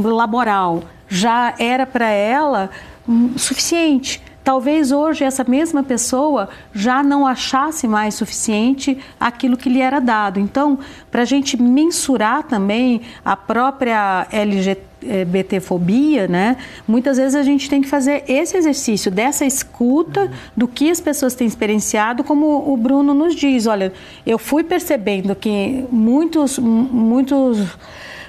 laboral, 0.03 0.83
já 1.07 1.53
era 1.59 1.85
para 1.85 2.09
ela 2.09 2.69
um, 3.07 3.37
suficiente. 3.37 4.21
Talvez 4.43 4.91
hoje 4.91 5.23
essa 5.23 5.45
mesma 5.45 5.83
pessoa 5.83 6.49
já 6.73 7.01
não 7.01 7.25
achasse 7.25 7.87
mais 7.87 8.15
suficiente 8.15 8.97
aquilo 9.17 9.55
que 9.55 9.69
lhe 9.69 9.79
era 9.79 10.01
dado. 10.01 10.37
Então, 10.37 10.79
para 11.09 11.21
a 11.21 11.25
gente 11.25 11.55
mensurar 11.61 12.43
também 12.43 13.01
a 13.23 13.37
própria 13.37 14.27
LGBTfobia, 14.29 16.27
né? 16.27 16.57
Muitas 16.85 17.15
vezes 17.15 17.35
a 17.35 17.43
gente 17.43 17.69
tem 17.69 17.81
que 17.81 17.87
fazer 17.87 18.25
esse 18.27 18.57
exercício 18.57 19.09
dessa 19.09 19.45
escuta 19.45 20.29
do 20.57 20.67
que 20.67 20.91
as 20.91 20.99
pessoas 20.99 21.33
têm 21.35 21.47
experienciado, 21.47 22.21
como 22.21 22.69
o 22.69 22.75
Bruno 22.75 23.13
nos 23.13 23.35
diz. 23.35 23.65
Olha, 23.65 23.93
eu 24.25 24.37
fui 24.37 24.61
percebendo 24.61 25.33
que 25.35 25.85
muitos, 25.89 26.59
muitos 26.59 27.77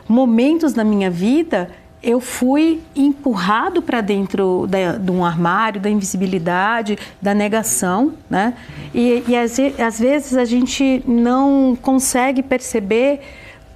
momentos 0.08 0.72
da 0.72 0.84
minha 0.84 1.10
vida 1.10 1.70
eu 2.04 2.20
fui 2.20 2.82
empurrado 2.94 3.80
para 3.80 4.02
dentro 4.02 4.66
da, 4.68 4.98
de 4.98 5.10
um 5.10 5.24
armário, 5.24 5.80
da 5.80 5.88
invisibilidade, 5.88 6.98
da 7.20 7.32
negação, 7.32 8.12
né? 8.28 8.52
E, 8.94 9.24
e 9.26 9.34
às, 9.34 9.58
às, 9.78 9.98
vezes 9.98 10.36
a 10.36 10.44
gente 10.44 11.02
não 11.06 11.74
consegue 11.80 12.42
perceber 12.42 13.20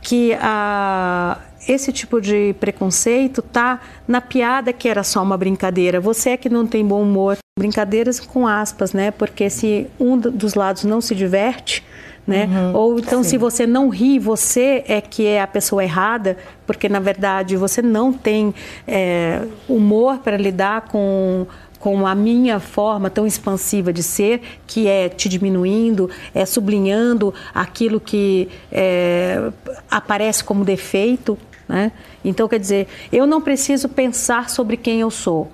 que 0.02 0.34
a, 0.34 1.38
esse 1.66 1.90
tipo 1.90 2.20
de 2.20 2.54
preconceito 2.60 3.40
tá 3.40 3.80
na 4.06 4.20
piada 4.20 4.74
que 4.74 4.88
era 4.88 5.02
só 5.02 5.22
uma 5.22 5.38
brincadeira. 5.38 5.98
Você 5.98 6.30
é 6.30 6.36
que 6.36 6.50
não 6.50 6.66
tem 6.66 6.84
bom 6.84 7.02
humor. 7.02 7.38
Brincadeiras 7.58 8.20
com 8.20 8.46
aspas, 8.46 8.92
né? 8.92 9.10
Porque 9.10 9.48
se 9.48 9.86
um 9.98 10.18
dos 10.18 10.52
lados 10.52 10.84
não 10.84 11.00
se 11.00 11.14
diverte, 11.14 11.82
né? 12.28 12.44
Uhum, 12.44 12.76
Ou 12.76 12.98
então, 12.98 13.22
sim. 13.22 13.30
se 13.30 13.38
você 13.38 13.66
não 13.66 13.88
ri, 13.88 14.18
você 14.18 14.84
é 14.86 15.00
que 15.00 15.26
é 15.26 15.40
a 15.40 15.46
pessoa 15.46 15.82
errada, 15.82 16.36
porque 16.66 16.86
na 16.86 17.00
verdade 17.00 17.56
você 17.56 17.80
não 17.80 18.12
tem 18.12 18.54
é, 18.86 19.42
humor 19.66 20.18
para 20.18 20.36
lidar 20.36 20.82
com 20.82 21.46
com 21.78 22.04
a 22.08 22.12
minha 22.12 22.58
forma 22.58 23.08
tão 23.08 23.24
expansiva 23.24 23.92
de 23.92 24.02
ser, 24.02 24.42
que 24.66 24.88
é 24.88 25.08
te 25.08 25.28
diminuindo, 25.28 26.10
é 26.34 26.44
sublinhando 26.44 27.32
aquilo 27.54 28.00
que 28.00 28.48
é, 28.72 29.52
aparece 29.88 30.42
como 30.42 30.64
defeito. 30.64 31.38
Né? 31.68 31.92
Então, 32.24 32.48
quer 32.48 32.58
dizer, 32.58 32.88
eu 33.12 33.28
não 33.28 33.40
preciso 33.40 33.88
pensar 33.88 34.50
sobre 34.50 34.76
quem 34.76 35.02
eu 35.02 35.10
sou, 35.10 35.52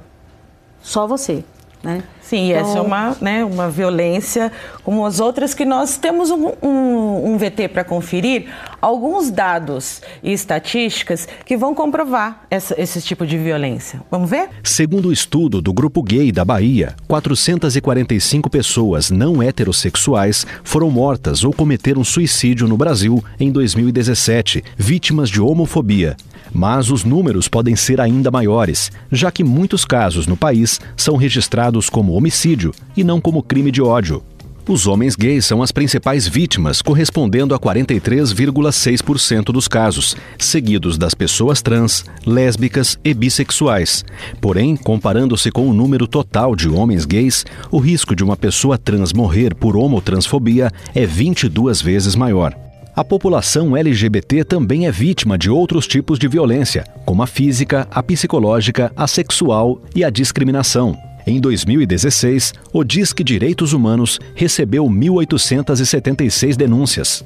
só 0.80 1.06
você. 1.06 1.44
Né? 1.84 2.02
Sim, 2.22 2.50
então... 2.50 2.60
essa 2.62 2.78
é 2.78 2.80
uma, 2.80 3.16
né, 3.20 3.44
uma 3.44 3.68
violência 3.68 4.50
como 4.82 5.04
as 5.04 5.20
outras 5.20 5.52
que 5.52 5.66
nós 5.66 5.98
temos 5.98 6.30
um, 6.30 6.52
um, 6.62 7.32
um 7.32 7.38
VT 7.38 7.68
para 7.68 7.84
conferir, 7.84 8.46
alguns 8.80 9.30
dados 9.30 10.00
e 10.22 10.32
estatísticas 10.32 11.28
que 11.44 11.56
vão 11.56 11.74
comprovar 11.74 12.46
essa, 12.50 12.80
esse 12.80 13.02
tipo 13.02 13.26
de 13.26 13.36
violência. 13.36 14.00
Vamos 14.10 14.30
ver? 14.30 14.48
Segundo 14.62 15.08
o 15.08 15.12
estudo 15.12 15.60
do 15.60 15.74
Grupo 15.74 16.02
Gay 16.02 16.32
da 16.32 16.44
Bahia, 16.44 16.94
445 17.06 18.48
pessoas 18.48 19.10
não 19.10 19.42
heterossexuais 19.42 20.46
foram 20.62 20.90
mortas 20.90 21.44
ou 21.44 21.52
cometeram 21.52 22.02
suicídio 22.02 22.66
no 22.66 22.78
Brasil 22.78 23.22
em 23.38 23.52
2017, 23.52 24.64
vítimas 24.78 25.28
de 25.28 25.42
homofobia. 25.42 26.16
Mas 26.54 26.88
os 26.88 27.02
números 27.02 27.48
podem 27.48 27.74
ser 27.74 28.00
ainda 28.00 28.30
maiores, 28.30 28.92
já 29.10 29.32
que 29.32 29.42
muitos 29.42 29.84
casos 29.84 30.28
no 30.28 30.36
país 30.36 30.80
são 30.96 31.16
registrados 31.16 31.90
como 31.90 32.12
homicídio 32.12 32.72
e 32.96 33.02
não 33.02 33.20
como 33.20 33.42
crime 33.42 33.72
de 33.72 33.82
ódio. 33.82 34.22
Os 34.66 34.86
homens 34.86 35.14
gays 35.14 35.44
são 35.44 35.62
as 35.62 35.70
principais 35.70 36.26
vítimas, 36.26 36.80
correspondendo 36.80 37.54
a 37.54 37.58
43,6% 37.58 39.52
dos 39.52 39.68
casos, 39.68 40.16
seguidos 40.38 40.96
das 40.96 41.12
pessoas 41.12 41.60
trans, 41.60 42.02
lésbicas 42.24 42.98
e 43.04 43.12
bissexuais. 43.12 44.06
Porém, 44.40 44.74
comparando-se 44.74 45.50
com 45.50 45.68
o 45.68 45.74
número 45.74 46.06
total 46.06 46.56
de 46.56 46.66
homens 46.66 47.04
gays, 47.04 47.44
o 47.70 47.78
risco 47.78 48.16
de 48.16 48.24
uma 48.24 48.38
pessoa 48.38 48.78
trans 48.78 49.12
morrer 49.12 49.54
por 49.54 49.76
homotransfobia 49.76 50.72
é 50.94 51.04
22 51.04 51.82
vezes 51.82 52.16
maior. 52.16 52.63
A 52.96 53.02
população 53.02 53.76
LGBT 53.76 54.44
também 54.44 54.86
é 54.86 54.92
vítima 54.92 55.36
de 55.36 55.50
outros 55.50 55.84
tipos 55.84 56.16
de 56.16 56.28
violência, 56.28 56.84
como 57.04 57.24
a 57.24 57.26
física, 57.26 57.88
a 57.90 58.00
psicológica, 58.00 58.92
a 58.96 59.08
sexual 59.08 59.82
e 59.96 60.04
a 60.04 60.10
discriminação. 60.10 60.96
Em 61.26 61.40
2016, 61.40 62.54
o 62.72 62.84
Disque 62.84 63.24
Direitos 63.24 63.72
Humanos 63.72 64.20
recebeu 64.36 64.84
1.876 64.84 66.54
denúncias. 66.54 67.24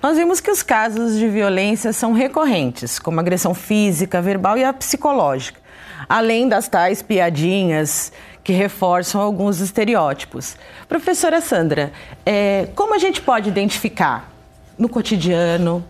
Nós 0.00 0.16
vimos 0.16 0.40
que 0.40 0.52
os 0.52 0.62
casos 0.62 1.18
de 1.18 1.26
violência 1.26 1.92
são 1.92 2.12
recorrentes, 2.12 3.00
como 3.00 3.18
agressão 3.18 3.54
física, 3.54 4.22
verbal 4.22 4.56
e 4.56 4.62
a 4.62 4.72
psicológica, 4.72 5.60
além 6.08 6.48
das 6.48 6.68
tais 6.68 7.02
piadinhas 7.02 8.12
que 8.48 8.52
reforçam 8.54 9.20
alguns 9.20 9.60
estereótipos. 9.60 10.56
Professora 10.88 11.40
Sandra, 11.42 11.92
é, 12.24 12.68
como 12.74 12.94
a 12.94 12.98
gente 12.98 13.20
pode 13.20 13.48
identificar 13.50 14.32
no 14.78 14.88
cotidiano 14.88 15.84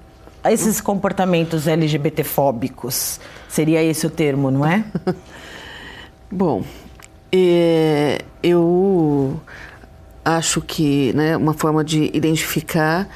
esses 0.45 0.81
comportamentos 0.81 1.69
LGBTfóbicos? 1.69 3.21
Seria 3.49 3.83
esse 3.83 4.07
o 4.07 4.11
termo, 4.11 4.51
não 4.51 4.67
é? 4.67 4.85
Bom, 6.31 6.65
é, 7.33 8.23
eu 8.43 9.41
acho 10.25 10.61
que 10.61 11.13
né, 11.15 11.37
uma 11.37 11.55
forma 11.55 11.85
de 11.85 12.11
identificar 12.13 13.09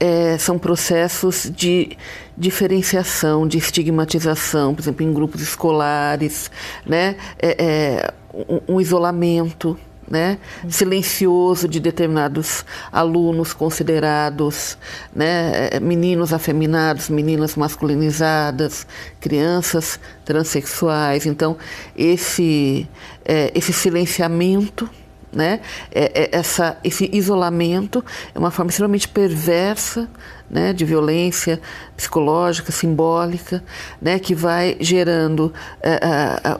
é, 0.00 0.38
são 0.38 0.58
processos 0.58 1.50
de 1.54 1.96
diferenciação, 2.36 3.46
de 3.46 3.58
estigmatização, 3.58 4.74
por 4.74 4.82
exemplo, 4.82 5.04
em 5.04 5.12
grupos 5.12 5.40
escolares, 5.40 6.50
né? 6.84 7.16
É, 7.38 7.64
é, 7.64 8.14
um, 8.34 8.74
um, 8.74 8.80
isolamento 8.80 9.78
né? 10.08 10.38
silencioso 10.68 11.68
de 11.68 11.80
determinados 11.80 12.64
alunos 12.92 13.52
considerados 13.52 14.78
né? 15.14 15.68
É, 15.72 15.80
meninos 15.80 16.32
afeminados, 16.32 17.08
meninas 17.08 17.56
masculinizadas, 17.56 18.86
crianças 19.20 19.98
transexuais. 20.24 21.26
Então, 21.26 21.56
esse, 21.96 22.88
é, 23.24 23.50
esse 23.54 23.72
silenciamento 23.72 24.88
né? 25.32 25.60
É, 25.90 26.22
é, 26.22 26.36
essa, 26.36 26.78
esse 26.82 27.10
isolamento 27.12 28.04
é 28.34 28.38
uma 28.38 28.50
forma 28.50 28.70
extremamente 28.70 29.08
perversa 29.08 30.08
né, 30.48 30.72
de 30.72 30.84
violência 30.84 31.60
psicológica, 31.96 32.70
simbólica, 32.70 33.62
né, 34.00 34.18
que 34.18 34.34
vai 34.34 34.76
gerando 34.78 35.52
é, 35.82 35.98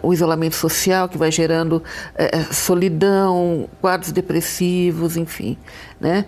o 0.02 0.12
isolamento 0.12 0.56
social, 0.56 1.08
que 1.08 1.16
vai 1.16 1.30
gerando 1.30 1.82
é, 2.16 2.42
solidão, 2.52 3.68
quadros 3.80 4.10
depressivos, 4.10 5.16
enfim, 5.16 5.56
né, 6.00 6.24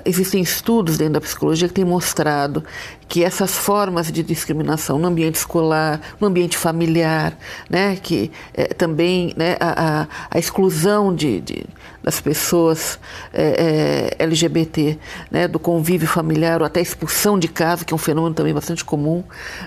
existem 0.04 0.40
estudos 0.42 0.96
dentro 0.96 1.14
da 1.14 1.20
psicologia 1.20 1.68
que 1.68 1.74
têm 1.74 1.84
mostrado 1.84 2.64
que 3.08 3.22
essas 3.22 3.52
formas 3.52 4.10
de 4.10 4.22
discriminação 4.22 4.98
no 4.98 5.06
ambiente 5.06 5.36
escolar, 5.36 6.00
no 6.20 6.26
ambiente 6.26 6.56
familiar, 6.56 7.36
né, 7.70 7.96
que 7.96 8.32
é, 8.52 8.66
também 8.74 9.32
né, 9.36 9.56
a, 9.60 10.06
a, 10.30 10.38
exclusão 10.38 11.14
de, 11.14 11.40
de, 11.40 11.64
das 12.02 12.20
pessoas 12.20 12.98
é, 13.32 14.16
é, 14.18 14.24
LGBT, 14.24 14.98
né, 15.30 15.46
do 15.46 15.58
convívio 15.58 16.08
familiar 16.08 16.60
ou 16.60 16.66
até 16.66 16.80
expulsão 16.80 17.38
de 17.38 17.48
casa, 17.48 17.84
que 17.84 17.92
é 17.92 17.96
um 17.96 17.98
fenômeno 17.98 18.34
também 18.34 18.52
bastante 18.52 18.84
comum, 18.84 19.22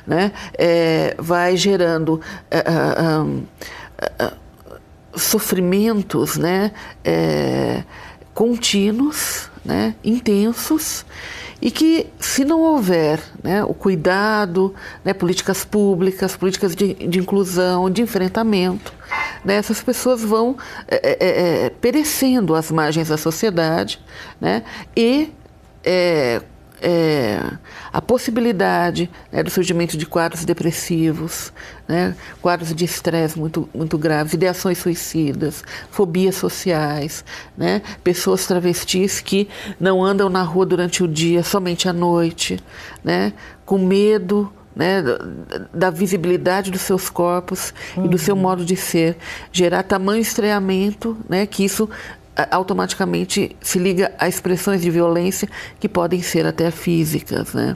né, 0.05 0.31
vai 1.17 1.55
gerando 1.55 2.19
é, 2.51 2.63
sofrimentos 5.15 6.37
né, 6.37 6.71
contínuos 8.33 9.48
né, 9.63 9.95
intensos 10.03 11.05
e 11.61 11.69
que, 11.69 12.07
se 12.19 12.45
não 12.45 12.61
houver 12.61 13.19
né, 13.43 13.63
o 13.63 13.73
cuidado, 13.73 14.73
né, 15.03 15.13
políticas 15.13 15.65
públicas, 15.65 16.35
políticas 16.37 16.75
de, 16.75 16.93
de 16.93 17.19
inclusão, 17.19 17.89
de 17.89 18.01
enfrentamento, 18.01 18.93
né, 19.43 19.55
essas 19.55 19.81
pessoas 19.81 20.21
vão 20.23 20.57
é, 20.87 20.95
é, 20.95 21.65
é, 21.65 21.69
perecendo 21.69 22.55
às 22.55 22.71
margens 22.71 23.09
da 23.09 23.17
sociedade 23.17 23.99
né, 24.39 24.63
e 24.95 25.33
é, 25.83 26.41
é, 26.81 27.41
a 27.91 28.01
possibilidade 28.01 29.09
né, 29.31 29.43
do 29.43 29.49
surgimento 29.49 29.97
de 29.97 30.05
quadros 30.05 30.45
depressivos, 30.45 31.51
né, 31.87 32.15
quadros 32.41 32.73
de 32.73 32.85
estresse 32.85 33.37
muito, 33.37 33.69
muito 33.73 33.97
graves, 33.97 34.33
ideações 34.33 34.77
suicidas, 34.77 35.63
fobias 35.89 36.35
sociais, 36.35 37.23
né, 37.57 37.81
pessoas 38.03 38.45
travestis 38.45 39.19
que 39.19 39.49
não 39.79 40.03
andam 40.03 40.29
na 40.29 40.43
rua 40.43 40.65
durante 40.65 41.03
o 41.03 41.07
dia, 41.07 41.43
somente 41.43 41.89
à 41.89 41.93
noite, 41.93 42.59
né, 43.03 43.33
com 43.65 43.77
medo 43.77 44.51
né, 44.75 45.03
da 45.73 45.89
visibilidade 45.89 46.71
dos 46.71 46.81
seus 46.81 47.09
corpos 47.09 47.73
uhum. 47.97 48.05
e 48.05 48.07
do 48.07 48.17
seu 48.17 48.33
uhum. 48.33 48.41
modo 48.41 48.63
de 48.63 48.77
ser, 48.77 49.17
gerar 49.51 49.83
tamanho 49.83 50.21
estreamento, 50.21 51.17
né, 51.27 51.45
que 51.45 51.65
isso 51.65 51.89
automaticamente 52.51 53.55
se 53.61 53.79
liga 53.79 54.11
a 54.17 54.27
expressões 54.27 54.81
de 54.81 54.89
violência 54.89 55.47
que 55.79 55.89
podem 55.89 56.21
ser 56.21 56.45
até 56.45 56.71
físicas, 56.71 57.53
né? 57.53 57.75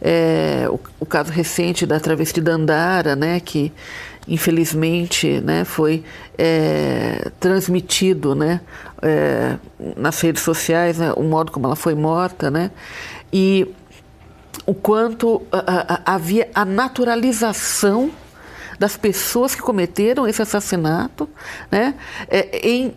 É, 0.00 0.66
o, 0.68 0.78
o, 1.00 1.06
caso 1.06 1.32
recente 1.32 1.86
da 1.86 1.98
travesti 1.98 2.40
Dandara, 2.40 3.16
né, 3.16 3.40
que 3.40 3.72
infelizmente 4.28 5.40
né, 5.40 5.64
foi 5.64 6.04
é, 6.36 7.30
transmitido 7.40 8.34
né, 8.34 8.60
é, 9.00 9.56
nas 9.96 10.20
redes 10.20 10.42
sociais, 10.42 10.98
né, 10.98 11.12
o 11.16 11.22
modo 11.22 11.50
como 11.50 11.66
ela 11.66 11.76
foi 11.76 11.94
morta, 11.94 12.50
né, 12.50 12.70
e 13.32 13.66
o 14.66 14.74
quanto 14.74 15.42
a, 15.50 15.94
a, 15.94 16.14
havia 16.14 16.50
a 16.54 16.64
naturalização 16.64 18.10
das 18.78 18.96
pessoas 18.96 19.54
que 19.54 19.62
cometeram 19.62 20.26
esse 20.26 20.42
assassinato 20.42 21.28
né, 21.70 21.94
é, 22.28 22.68
em 22.68 22.94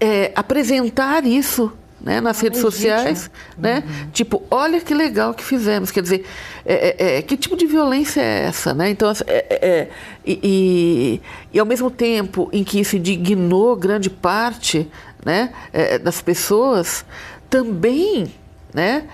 é, 0.00 0.32
apresentar 0.34 1.24
isso 1.24 1.72
né, 2.00 2.20
nas 2.20 2.40
redes 2.40 2.60
sociais, 2.60 3.30
né? 3.56 3.82
Uhum. 3.84 4.10
Tipo, 4.12 4.42
olha 4.50 4.80
que 4.80 4.94
legal 4.94 5.34
que 5.34 5.42
fizemos. 5.42 5.90
Quer 5.90 6.02
dizer, 6.02 6.24
é, 6.64 6.96
é, 6.98 7.18
é 7.18 7.22
que 7.22 7.36
tipo 7.36 7.56
de 7.56 7.66
violência 7.66 8.20
é 8.20 8.44
essa, 8.44 8.72
né? 8.72 8.90
Então, 8.90 9.08
assim, 9.08 9.24
é, 9.26 9.46
é, 9.50 9.88
e, 10.24 10.40
e, 10.42 11.22
e, 11.52 11.58
ao 11.58 11.66
mesmo 11.66 11.90
tempo 11.90 12.48
em 12.52 12.62
que 12.62 12.80
isso 12.80 12.96
indignou 12.96 13.74
grande 13.76 14.08
parte 14.08 14.88
né, 15.24 15.52
das 16.02 16.22
pessoas, 16.22 17.04
também 17.50 18.32
né, 18.72 19.04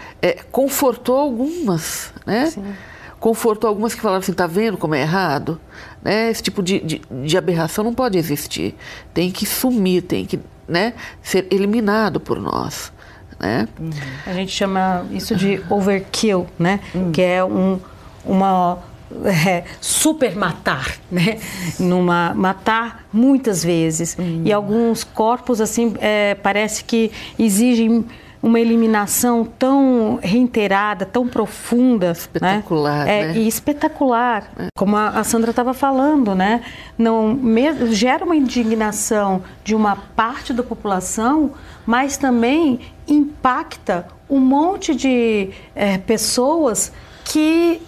confortou 0.53 1.17
algumas, 1.17 2.13
né? 2.27 2.47
Sim. 2.47 2.75
Confortou 3.19 3.69
algumas 3.69 3.95
que 3.95 4.03
falaram 4.03 4.21
assim, 4.21 4.35
tá 4.35 4.47
vendo 4.47 4.77
como 4.77 4.95
é 4.95 5.01
errado? 5.01 5.59
Né? 6.03 6.31
Esse 6.31 6.43
tipo 6.43 6.63
de, 6.63 6.79
de, 6.81 7.03
de 7.25 7.39
aberração 7.39 7.83
não 7.83 7.95
pode 7.95 8.19
existir. 8.19 8.75
Tem 9.15 9.31
que 9.31 9.47
sumir, 9.47 10.03
tem 10.03 10.27
que 10.27 10.39
né, 10.67 10.95
ser 11.23 11.47
eliminado 11.51 12.21
por 12.21 12.41
nós. 12.41 12.93
Né? 13.39 13.69
Uhum. 13.79 13.91
A 14.27 14.33
gente 14.33 14.53
chama 14.53 15.07
isso 15.11 15.35
de 15.35 15.63
overkill, 15.69 16.47
né? 16.59 16.81
Uhum. 16.95 17.13
que 17.13 17.21
é 17.21 17.45
um, 17.45 17.81
uma 18.25 18.79
é, 19.47 19.65
super 19.81 20.35
matar, 20.37 20.97
né? 21.11 21.39
Numa 21.79 22.33
matar 22.35 23.07
muitas 23.13 23.63
vezes 23.65 24.17
hum. 24.19 24.43
e 24.45 24.53
alguns 24.53 25.05
corpos 25.05 25.61
assim 25.61 25.95
é, 26.01 26.35
parece 26.37 26.85
que 26.85 27.13
exigem 27.39 28.05
uma 28.45 28.61
eliminação 28.61 29.43
tão 29.43 30.19
reiterada, 30.23 31.07
tão 31.07 31.27
profunda, 31.27 32.09
né? 32.09 32.13
espetacular, 32.13 33.07
né? 33.07 33.21
É, 33.21 33.27
né? 33.29 33.39
E 33.39 33.49
espetacular, 33.49 34.51
é. 34.59 34.67
como 34.77 34.99
a, 34.99 35.09
a 35.09 35.25
Sandra 35.25 35.49
estava 35.49 35.73
falando, 35.73 36.35
né? 36.35 36.63
Não 36.99 37.33
me, 37.33 37.95
gera 37.95 38.23
uma 38.23 38.37
indignação 38.37 39.43
de 39.65 39.75
uma 39.75 39.97
parte 39.97 40.53
da 40.53 40.63
população, 40.63 41.53
mas 41.87 42.19
também 42.19 42.81
impacta 43.09 44.07
um 44.29 44.41
monte 44.41 44.95
de 44.95 45.49
é, 45.75 45.97
pessoas 45.97 46.93
que 47.25 47.81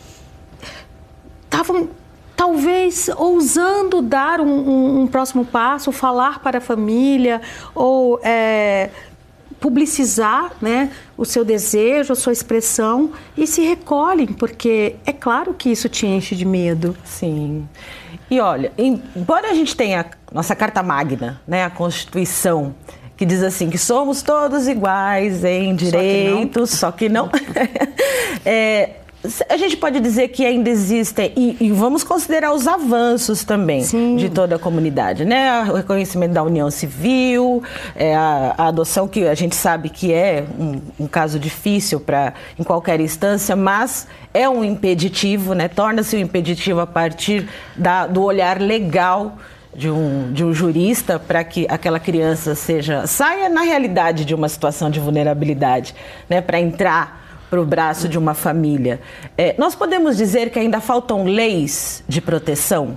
estavam 1.45 1.91
talvez 2.35 3.11
ousando 3.15 4.01
dar 4.01 4.41
um, 4.41 4.47
um, 4.47 5.01
um, 5.03 5.07
próximo 5.07 5.45
passo, 5.45 5.93
falar 5.93 6.41
para 6.41 6.59
a 6.59 6.61
família 6.63 7.43
ou 7.75 8.19
é, 8.23 8.89
publicizar 9.61 10.53
né, 10.61 10.91
o 11.17 11.25
seu 11.25 11.45
desejo, 11.45 12.13
a 12.13 12.17
sua 12.17 12.33
expressão 12.33 13.13
e 13.37 13.47
se 13.47 13.63
recolhem, 13.63 14.27
porque 14.27 14.97
é 15.05 15.13
claro 15.13 15.55
que 15.55 15.71
isso 15.71 15.89
te 15.89 16.07
enche 16.07 16.35
de 16.35 16.45
medo. 16.45 16.97
Sim. 17.05 17.69
E 18.31 18.41
olha, 18.41 18.73
embora 18.77 19.51
a 19.51 19.55
gente 19.55 19.77
tenha 19.77 20.05
nossa 20.33 20.55
Carta 20.55 20.83
Magna, 20.83 21.41
né, 21.47 21.65
a 21.65 21.71
Constituição, 21.71 22.75
que 23.17 23.25
diz 23.25 23.43
assim 23.43 23.71
que 23.71 23.79
somos 23.79 24.23
todos 24.23 24.69
iguais 24.69 25.45
em 25.45 25.75
direitos, 25.75 26.71
só 26.71 26.93
que 26.93 27.09
não. 27.09 27.25
Só 27.25 27.33
que 27.33 27.39
não. 27.39 27.87
é, 28.45 28.91
a 29.49 29.57
gente 29.57 29.77
pode 29.77 29.99
dizer 30.01 30.29
que 30.29 30.45
ainda 30.45 30.71
existem, 30.71 31.33
e, 31.37 31.57
e 31.61 31.73
vamos 31.73 32.05
considerar 32.05 32.53
os 32.53 32.67
avanços 32.67 33.45
também 33.45 33.83
Sim. 33.83 34.17
de 34.17 34.29
toda 34.29 34.57
a 34.57 34.59
comunidade, 34.59 35.25
né? 35.25 35.63
O 35.63 35.75
reconhecimento 35.75 36.33
da 36.33 36.43
união 36.43 36.71
civil, 36.71 37.63
é, 37.95 38.15
a, 38.15 38.55
a, 38.57 38.69
adoção, 38.69 39.09
que 39.09 39.27
a 39.27 39.35
gente 39.35 39.57
sabe 39.57 39.89
que 39.89 40.13
é 40.13 40.45
um, 40.59 40.81
um 41.01 41.07
caso 41.07 41.39
difícil 41.39 41.99
para 41.99 42.35
em 42.59 42.63
qualquer 42.63 43.01
instância, 43.01 43.57
mas 43.57 44.07
é 44.33 44.49
um 44.49 44.65
impeditivo, 44.65 45.55
né? 45.55 45.69
Torna-se 45.69 46.17
um 46.17 46.21
impeditivo 46.21 46.81
a 46.81 46.87
partir 46.87 47.49
da, 47.77 48.07
do 48.07 48.23
olhar 48.23 48.61
legal 48.61 49.37
de 49.75 49.91
um, 49.91 50.33
de 50.33 50.45
um 50.45 50.55
jurista 50.55 51.19
para 51.19 51.45
que 51.45 51.67
aquela 51.69 52.01
criança 52.01 52.55
seja 52.55 53.07
saia 53.07 53.49
na 53.49 53.61
realidade 53.61 54.25
de 54.25 54.35
uma 54.35 54.49
situação 54.49 54.89
de 54.89 55.01
vulnerabilidade, 55.01 55.95
né? 56.29 56.41
Para 56.41 56.61
entrar 56.61 57.26
para 57.49 57.61
o 57.61 57.65
braço 57.65 58.09
de 58.09 58.19
uma 58.19 58.35
família. 58.35 59.01
É, 59.37 59.55
nós 59.59 59.75
podemos 59.75 60.17
dizer 60.17 60.51
que 60.51 60.59
ainda 60.59 60.81
faltam 60.81 61.25
leis 61.25 62.03
de 62.09 62.21
proteção? 62.21 62.97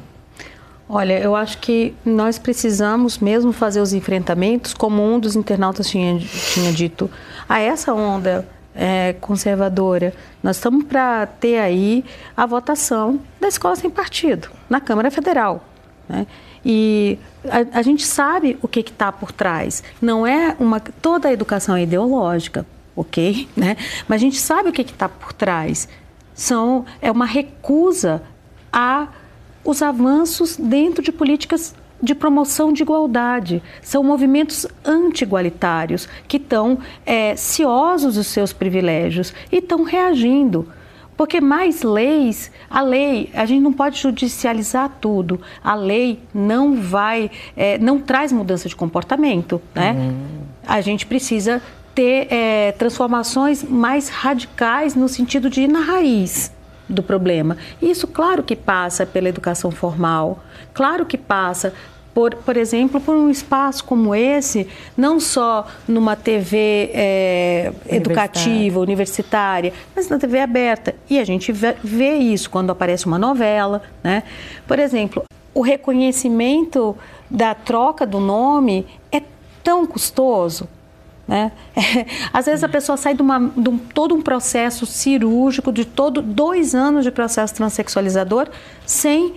Olha, 0.88 1.20
eu 1.20 1.36
acho 1.36 1.60
que 1.60 1.94
nós 2.04 2.40
precisamos 2.40 3.20
mesmo 3.20 3.52
fazer 3.52 3.80
os 3.80 3.94
enfrentamentos, 3.94 4.74
como 4.74 5.04
um 5.04 5.20
dos 5.20 5.36
internautas 5.36 5.88
tinha, 5.88 6.18
tinha 6.18 6.74
dito, 6.74 7.10
a 7.48 7.60
essa 7.60 7.94
onda 7.94 8.48
é, 8.74 9.14
conservadora. 9.22 10.14
Nós 10.42 10.56
estamos 10.56 10.84
para 10.86 11.28
ter 11.28 11.60
aí 11.60 12.04
a 12.36 12.46
votação 12.48 13.20
da 13.40 13.48
escola 13.48 13.76
sem 13.76 13.90
partido 13.90 14.50
na 14.68 14.82
Câmara 14.82 15.12
Federal. 15.12 15.64
Né? 16.08 16.26
E 16.66 17.20
a, 17.48 17.80
a, 17.80 17.82
gente 17.84 18.04
sabe 18.04 18.58
o 18.60 18.68
que 18.68 18.80
está 18.80 19.12
por 19.12 19.32
trás. 19.32 19.84
Não 20.02 20.26
é 20.26 20.56
uma 20.60 20.80
toda 20.80 21.30
a 21.30 21.32
educação 21.32 21.76
é 21.76 21.84
ideológica 21.84 22.66
ok, 23.00 23.48
né? 23.56 23.78
Mas 24.08 24.22
a 24.22 24.24
gente 24.24 24.38
sabe 24.38 24.70
o 24.70 24.74
que 24.74 24.82
está 24.82 25.08
por 25.08 25.34
trás. 25.34 25.88
São, 26.34 26.86
é 27.02 27.12
uma 27.12 27.26
recusa 27.26 28.22
a 28.72 29.08
os 29.64 29.82
avanços 29.82 30.58
dentro 30.58 31.04
de 31.04 31.12
políticas 31.12 31.76
de 32.02 32.16
promoção 32.16 32.72
de 32.72 32.82
igualdade. 32.82 33.62
São 33.82 34.04
movimentos 34.04 34.66
anti-igualitários 34.86 36.08
que 36.28 36.38
estão 36.38 36.80
é, 37.06 37.36
ciosos 37.36 38.16
dos 38.16 38.28
seus 38.28 38.54
privilégios 38.54 39.34
e 39.52 39.58
estão 39.58 39.84
reagindo. 39.84 40.68
Porque 41.18 41.42
mais 41.42 41.84
leis, 41.84 42.50
a 42.70 42.82
lei, 42.82 43.30
a 43.34 43.46
gente 43.46 43.62
não 43.62 43.74
pode 43.74 44.00
judicializar 44.00 44.90
tudo. 45.02 45.42
A 45.62 45.76
lei 45.76 46.20
não 46.34 46.76
vai, 46.76 47.30
é, 47.58 47.78
não 47.78 48.00
traz 48.00 48.32
mudança 48.32 48.70
de 48.70 48.76
comportamento, 48.76 49.62
né? 49.76 49.92
Uhum. 49.92 50.40
A 50.66 50.80
gente 50.80 51.06
precisa 51.06 51.62
ter 51.94 52.28
é, 52.32 52.72
transformações 52.74 53.64
mais 53.64 54.10
radicais 54.10 54.96
no 54.96 55.08
sentido 55.08 55.50
de 55.50 55.62
ir 55.62 55.68
na 55.68 55.80
raiz 55.80 56.52
do 56.88 57.04
problema. 57.04 57.58
Isso, 57.82 58.08
claro 58.08 58.42
que 58.44 58.56
passa 58.56 59.06
pela 59.06 59.30
educação 59.30 59.70
formal, 59.70 60.40
claro 60.74 61.06
que 61.06 61.18
passa 61.18 61.74
por, 62.14 62.36
por 62.36 62.58
exemplo, 62.58 63.00
por 63.00 63.16
um 63.16 63.30
espaço 63.30 63.84
como 63.86 64.14
esse, 64.14 64.68
não 64.98 65.20
só 65.20 65.68
numa 65.88 66.16
TV 66.16 66.90
é, 66.94 67.72
educativa, 67.88 68.80
universitária, 68.80 69.72
mas 69.96 70.10
na 70.10 70.18
TV 70.18 70.42
aberta. 70.42 70.96
E 71.10 71.20
a 71.20 71.24
gente 71.24 71.52
vê 71.52 72.16
isso 72.16 72.50
quando 72.50 72.72
aparece 72.72 73.06
uma 73.06 73.20
novela. 73.20 73.82
Né? 74.04 74.24
Por 74.68 74.80
exemplo, 74.80 75.24
o 75.54 75.62
reconhecimento 75.62 76.98
da 77.30 77.54
troca 77.54 78.06
do 78.06 78.20
nome 78.20 78.86
é 79.12 79.22
tão 79.64 79.86
custoso 79.86 80.68
né? 81.30 81.52
Às 82.34 82.48
vezes 82.48 82.64
a 82.64 82.68
pessoa 82.68 82.98
sai 82.98 83.14
de, 83.14 83.22
uma, 83.22 83.40
de 83.56 83.70
um, 83.70 83.78
todo 83.78 84.16
um 84.16 84.22
processo 84.22 84.84
cirúrgico, 84.88 85.72
de 85.72 85.86
todo 85.86 86.24
dois 86.24 86.74
anos 86.74 87.04
de 87.04 87.12
processo 87.12 87.54
transexualizador, 87.54 88.48
sem 88.84 89.36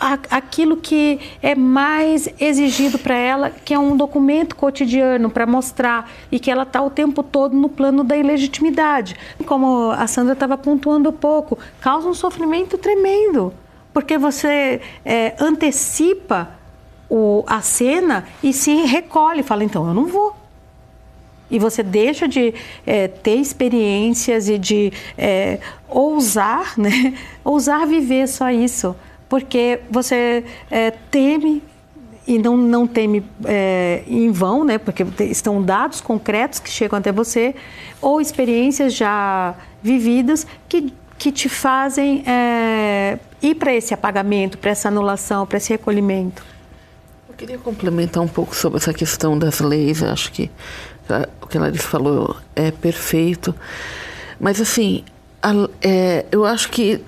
a, 0.00 0.14
aquilo 0.30 0.78
que 0.78 1.20
é 1.42 1.54
mais 1.54 2.30
exigido 2.40 2.98
para 2.98 3.14
ela, 3.14 3.50
que 3.50 3.74
é 3.74 3.78
um 3.78 3.94
documento 3.94 4.56
cotidiano 4.56 5.28
para 5.28 5.44
mostrar 5.44 6.10
e 6.32 6.40
que 6.40 6.50
ela 6.50 6.62
está 6.62 6.80
o 6.80 6.88
tempo 6.88 7.22
todo 7.22 7.54
no 7.54 7.68
plano 7.68 8.02
da 8.02 8.16
ilegitimidade. 8.16 9.14
Como 9.44 9.90
a 9.90 10.06
Sandra 10.06 10.32
estava 10.32 10.56
pontuando 10.56 11.12
pouco, 11.12 11.58
causa 11.78 12.08
um 12.08 12.14
sofrimento 12.14 12.78
tremendo, 12.78 13.52
porque 13.92 14.16
você 14.16 14.80
é, 15.04 15.34
antecipa 15.38 16.48
o, 17.10 17.44
a 17.46 17.60
cena 17.60 18.24
e 18.42 18.50
se 18.50 18.72
recolhe, 18.86 19.42
fala 19.42 19.62
então 19.62 19.86
eu 19.86 19.92
não 19.92 20.06
vou 20.06 20.43
e 21.50 21.58
você 21.58 21.82
deixa 21.82 22.26
de 22.26 22.54
é, 22.86 23.08
ter 23.08 23.36
experiências 23.36 24.48
e 24.48 24.58
de 24.58 24.92
é, 25.16 25.58
ousar, 25.88 26.74
né? 26.76 27.14
ousar 27.44 27.86
viver 27.86 28.26
só 28.26 28.50
isso, 28.50 28.96
porque 29.28 29.80
você 29.90 30.44
é, 30.70 30.90
teme 31.10 31.62
e 32.26 32.38
não, 32.38 32.56
não 32.56 32.86
teme 32.86 33.22
é, 33.44 34.02
em 34.06 34.30
vão, 34.30 34.64
né? 34.64 34.78
Porque 34.78 35.04
estão 35.24 35.62
dados 35.62 36.00
concretos 36.00 36.58
que 36.58 36.70
chegam 36.70 36.98
até 36.98 37.12
você 37.12 37.54
ou 38.00 38.20
experiências 38.20 38.94
já 38.94 39.54
vividas 39.82 40.46
que, 40.68 40.92
que 41.18 41.30
te 41.30 41.48
fazem 41.48 42.24
é, 42.26 43.18
ir 43.42 43.54
para 43.56 43.74
esse 43.74 43.92
apagamento, 43.92 44.56
para 44.56 44.70
essa 44.70 44.88
anulação, 44.88 45.46
para 45.46 45.58
esse 45.58 45.70
recolhimento. 45.70 46.42
Eu 47.28 47.34
queria 47.34 47.58
complementar 47.58 48.22
um 48.22 48.28
pouco 48.28 48.54
sobre 48.54 48.78
essa 48.78 48.94
questão 48.94 49.38
das 49.38 49.60
leis. 49.60 50.00
Eu 50.00 50.10
acho 50.10 50.32
que 50.32 50.50
Tá? 51.06 51.28
O 51.40 51.46
que 51.46 51.58
a 51.58 51.60
Larissa 51.60 51.88
falou 51.88 52.36
é 52.56 52.70
perfeito. 52.70 53.54
Mas, 54.40 54.60
assim, 54.60 55.04
a, 55.42 55.52
é, 55.82 56.24
eu 56.32 56.44
acho 56.44 56.70
que 56.70 57.02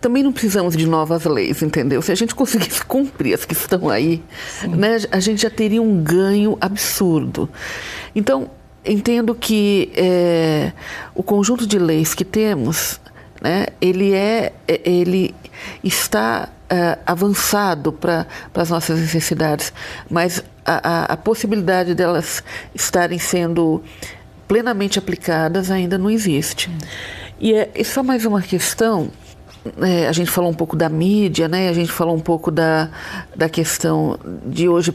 também 0.00 0.22
não 0.22 0.32
precisamos 0.32 0.76
de 0.76 0.86
novas 0.86 1.24
leis, 1.24 1.62
entendeu? 1.62 2.00
Se 2.02 2.12
a 2.12 2.14
gente 2.14 2.34
conseguisse 2.34 2.84
cumprir 2.84 3.34
as 3.34 3.44
que 3.44 3.52
estão 3.52 3.88
aí, 3.88 4.22
né, 4.68 4.98
a 5.10 5.20
gente 5.20 5.42
já 5.42 5.50
teria 5.50 5.82
um 5.82 6.02
ganho 6.02 6.56
absurdo. 6.60 7.48
Então, 8.14 8.50
entendo 8.84 9.34
que 9.34 9.90
é, 9.96 10.72
o 11.14 11.22
conjunto 11.22 11.66
de 11.66 11.78
leis 11.78 12.14
que 12.14 12.24
temos, 12.24 13.00
né, 13.40 13.66
ele, 13.80 14.12
é, 14.12 14.52
é 14.66 14.80
ele 14.84 15.34
está 15.82 16.48
é, 16.70 16.98
avançado 17.04 17.92
para 17.92 18.26
as 18.54 18.70
nossas 18.70 19.00
necessidades, 19.00 19.72
mas 20.08 20.44
a, 20.68 20.80
a, 20.82 21.04
a 21.04 21.16
possibilidade 21.16 21.94
delas 21.94 22.42
estarem 22.74 23.18
sendo 23.18 23.82
plenamente 24.46 24.98
aplicadas 24.98 25.70
ainda 25.70 25.96
não 25.98 26.10
existe. 26.10 26.70
E, 27.40 27.54
é, 27.54 27.70
e 27.74 27.84
só 27.84 28.02
mais 28.02 28.24
uma 28.24 28.42
questão 28.42 29.10
é, 29.80 30.08
a 30.08 30.12
gente 30.12 30.30
falou 30.30 30.50
um 30.50 30.54
pouco 30.54 30.76
da 30.76 30.88
mídia, 30.88 31.48
né? 31.48 31.68
A 31.68 31.72
gente 31.72 31.90
falou 31.90 32.14
um 32.14 32.20
pouco 32.20 32.50
da, 32.50 32.90
da 33.34 33.48
questão 33.48 34.18
de 34.46 34.68
hoje 34.68 34.94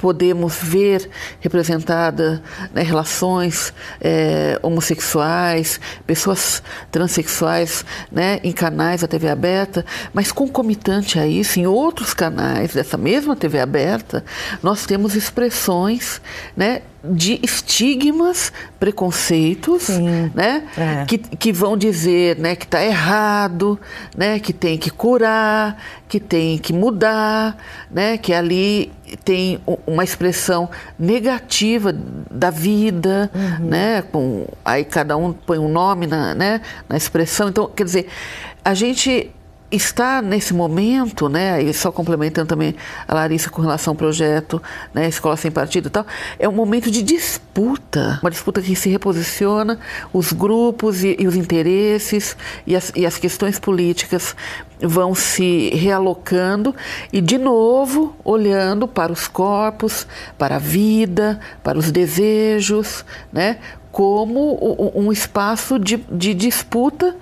podemos 0.00 0.56
ver 0.62 1.10
representada 1.40 2.42
né, 2.72 2.82
relações 2.82 3.72
é, 4.00 4.58
homossexuais, 4.62 5.78
pessoas 6.06 6.62
transexuais 6.90 7.84
né, 8.10 8.40
em 8.42 8.50
canais 8.50 9.02
da 9.02 9.06
TV 9.06 9.28
aberta, 9.28 9.84
mas 10.14 10.32
concomitante 10.32 11.18
a 11.18 11.26
isso, 11.26 11.60
em 11.60 11.66
outros 11.66 12.14
canais 12.14 12.72
dessa 12.72 12.96
mesma 12.96 13.36
TV 13.36 13.60
aberta, 13.60 14.24
nós 14.62 14.86
temos 14.86 15.14
expressões 15.14 16.22
né, 16.56 16.80
de 17.02 17.40
estigmas, 17.42 18.52
preconceitos, 18.78 19.84
Sim, 19.84 20.30
né? 20.34 20.64
É. 20.76 21.04
Que, 21.06 21.18
que 21.18 21.52
vão 21.52 21.76
dizer 21.76 22.38
né, 22.38 22.54
que 22.54 22.64
está 22.64 22.84
errado, 22.84 23.80
né, 24.16 24.38
que 24.38 24.52
tem 24.52 24.76
que 24.76 24.90
curar, 24.90 25.82
que 26.08 26.20
tem 26.20 26.58
que 26.58 26.72
mudar, 26.72 27.56
né, 27.90 28.18
que 28.18 28.34
ali 28.34 28.92
tem 29.24 29.60
uma 29.86 30.04
expressão 30.04 30.68
negativa 30.98 31.92
da 32.30 32.50
vida, 32.50 33.30
uhum. 33.34 33.66
né, 33.66 34.02
com, 34.02 34.46
aí 34.64 34.84
cada 34.84 35.16
um 35.16 35.32
põe 35.32 35.58
um 35.58 35.68
nome 35.68 36.06
na, 36.06 36.34
né, 36.34 36.60
na 36.88 36.96
expressão. 36.96 37.48
Então, 37.48 37.66
quer 37.74 37.84
dizer, 37.84 38.08
a 38.64 38.74
gente 38.74 39.30
está 39.70 40.20
nesse 40.20 40.52
momento, 40.52 41.28
né, 41.28 41.62
e 41.62 41.72
só 41.72 41.92
complementando 41.92 42.48
também 42.48 42.74
a 43.06 43.14
Larissa 43.14 43.50
com 43.50 43.62
relação 43.62 43.92
ao 43.92 43.96
projeto, 43.96 44.60
né, 44.92 45.08
Escola 45.08 45.36
Sem 45.36 45.50
Partido 45.50 45.86
e 45.86 45.90
tal, 45.90 46.06
é 46.38 46.48
um 46.48 46.52
momento 46.52 46.90
de 46.90 47.02
disputa, 47.02 48.18
uma 48.22 48.30
disputa 48.30 48.60
que 48.60 48.74
se 48.74 48.88
reposiciona 48.88 49.78
os 50.12 50.32
grupos 50.32 51.04
e, 51.04 51.16
e 51.18 51.26
os 51.26 51.36
interesses 51.36 52.36
e 52.66 52.74
as, 52.74 52.92
e 52.96 53.06
as 53.06 53.16
questões 53.18 53.58
políticas 53.58 54.34
vão 54.80 55.14
se 55.14 55.70
realocando 55.70 56.74
e, 57.12 57.20
de 57.20 57.38
novo, 57.38 58.16
olhando 58.24 58.88
para 58.88 59.12
os 59.12 59.28
corpos, 59.28 60.06
para 60.38 60.56
a 60.56 60.58
vida, 60.58 61.38
para 61.62 61.78
os 61.78 61.92
desejos, 61.92 63.04
né, 63.32 63.58
como 63.92 64.92
um 64.94 65.12
espaço 65.12 65.78
de, 65.78 65.96
de 65.96 66.32
disputa 66.32 67.16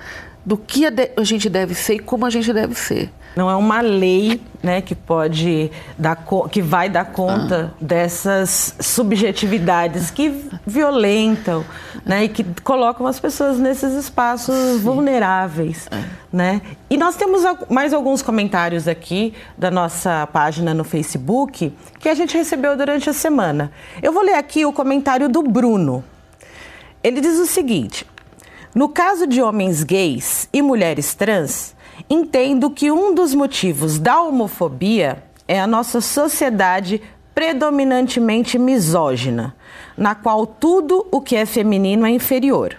do 0.49 0.57
que 0.57 0.87
a, 0.87 1.25
gente 1.25 1.47
deve 1.51 1.75
ser 1.75 1.97
e 1.97 1.99
como 1.99 2.25
a 2.25 2.31
gente 2.31 2.51
deve 2.55 2.75
ser. 2.75 3.11
Não 3.37 3.51
é 3.51 3.55
uma 3.55 3.83
lei 3.83 4.41
né, 4.63 4.81
que 4.81 4.95
pode 4.95 5.71
dar 5.99 6.17
que 6.51 6.63
vai 6.63 6.89
dar 6.89 7.05
conta 7.05 7.71
ah. 7.71 7.77
dessas 7.79 8.75
subjetividades 8.81 10.11
que 10.11 10.49
violentam 10.67 11.63
né, 12.03 12.25
e 12.25 12.29
que 12.31 12.47
colocam 12.65 13.07
as 13.07 13.21
pessoas 13.21 13.59
nesses 13.59 13.93
espaços 13.93 14.55
Sim. 14.55 14.79
vulneráveis. 14.79 15.87
É. 15.91 16.03
Né? 16.33 16.63
E 16.89 16.97
nós 16.97 17.15
temos 17.15 17.43
mais 17.69 17.93
alguns 17.93 18.23
comentários 18.23 18.89
aqui 18.89 19.35
da 19.57 19.71
nossa 19.71 20.27
página 20.29 20.73
no 20.73 20.83
Facebook 20.83 21.75
que 22.01 22.09
a 22.09 22.15
gente 22.15 22.35
recebeu 22.35 22.75
durante 22.75 23.11
a 23.11 23.13
semana. 23.13 23.71
Eu 24.03 24.15
vou 24.15 24.23
ler 24.23 24.37
aqui 24.37 24.65
o 24.65 24.73
comentário 24.73 25.29
do 25.29 25.43
Bruno. 25.43 26.03
Ele 27.05 27.21
diz 27.21 27.39
o 27.39 27.45
seguinte: 27.45 28.07
no 28.79 28.89
caso 28.89 29.27
de 29.27 29.43
homens 29.43 29.83
gays 29.83 30.49
e 30.53 30.63
mulheres 30.63 31.13
trans, 31.13 31.75
entendo 32.09 32.71
que 32.71 32.93
um 32.93 33.13
dos 33.13 33.35
motivos 33.35 33.99
da 33.99 34.23
homofobia 34.23 35.25
é 35.49 35.59
a 35.59 35.67
nossa 35.67 36.01
sociedade 36.01 37.03
predominantemente 37.35 38.57
misógina, 38.57 39.57
na 39.97 40.15
qual 40.15 40.47
tudo 40.47 41.05
o 41.11 41.21
que 41.21 41.35
é 41.35 41.45
feminino 41.45 42.07
é 42.07 42.11
inferior. 42.11 42.77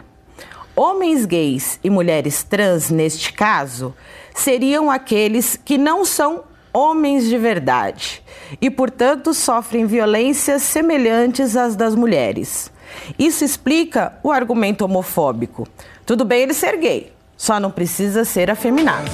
Homens 0.74 1.26
gays 1.26 1.78
e 1.84 1.90
mulheres 1.90 2.44
trans, 2.44 2.90
neste 2.90 3.34
caso, 3.34 3.94
seriam 4.34 4.90
aqueles 4.90 5.58
que 5.58 5.78
não 5.78 6.06
são 6.06 6.46
homens 6.72 7.26
de 7.26 7.38
verdade 7.38 8.24
e, 8.62 8.70
portanto, 8.70 9.34
sofrem 9.34 9.86
violências 9.86 10.62
semelhantes 10.62 11.58
às 11.58 11.76
das 11.76 11.94
mulheres. 11.94 12.72
Isso 13.18 13.44
explica 13.44 14.14
o 14.24 14.32
argumento 14.32 14.84
homofóbico. 14.86 15.68
Tudo 16.06 16.26
bem 16.26 16.42
ele 16.42 16.54
ser 16.54 16.78
gay, 16.78 17.12
só 17.38 17.60
não 17.60 17.72
precisa 17.72 18.24
ser 18.24 18.50
afeminado. 18.50 19.10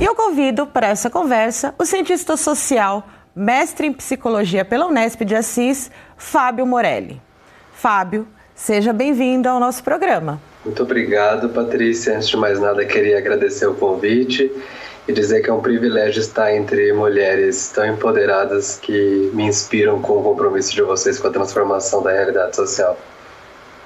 E 0.00 0.04
eu 0.04 0.14
convido 0.14 0.66
para 0.66 0.88
essa 0.88 1.10
conversa 1.10 1.74
o 1.78 1.84
cientista 1.84 2.36
social, 2.36 3.06
mestre 3.36 3.86
em 3.86 3.92
psicologia 3.92 4.64
pela 4.64 4.86
Unesp 4.86 5.24
de 5.24 5.34
Assis, 5.34 5.90
Fábio 6.16 6.66
Morelli. 6.66 7.20
Fábio, 7.74 8.26
seja 8.54 8.92
bem-vindo 8.92 9.48
ao 9.48 9.60
nosso 9.60 9.84
programa. 9.84 10.40
Muito 10.64 10.82
obrigado, 10.82 11.48
Patrícia. 11.48 12.16
Antes 12.16 12.28
de 12.28 12.36
mais 12.36 12.60
nada, 12.60 12.84
queria 12.84 13.18
agradecer 13.18 13.66
o 13.66 13.74
convite 13.74 14.50
e 15.10 15.12
dizer 15.12 15.42
que 15.42 15.50
é 15.50 15.52
um 15.52 15.60
privilégio 15.60 16.20
estar 16.20 16.54
entre 16.54 16.92
mulheres 16.92 17.70
tão 17.74 17.84
empoderadas 17.86 18.78
que 18.80 19.30
me 19.34 19.44
inspiram 19.44 20.00
com 20.00 20.18
o 20.18 20.22
compromisso 20.22 20.72
de 20.72 20.82
vocês 20.82 21.18
com 21.18 21.28
a 21.28 21.30
transformação 21.30 22.02
da 22.02 22.12
realidade 22.12 22.56
social. 22.56 22.96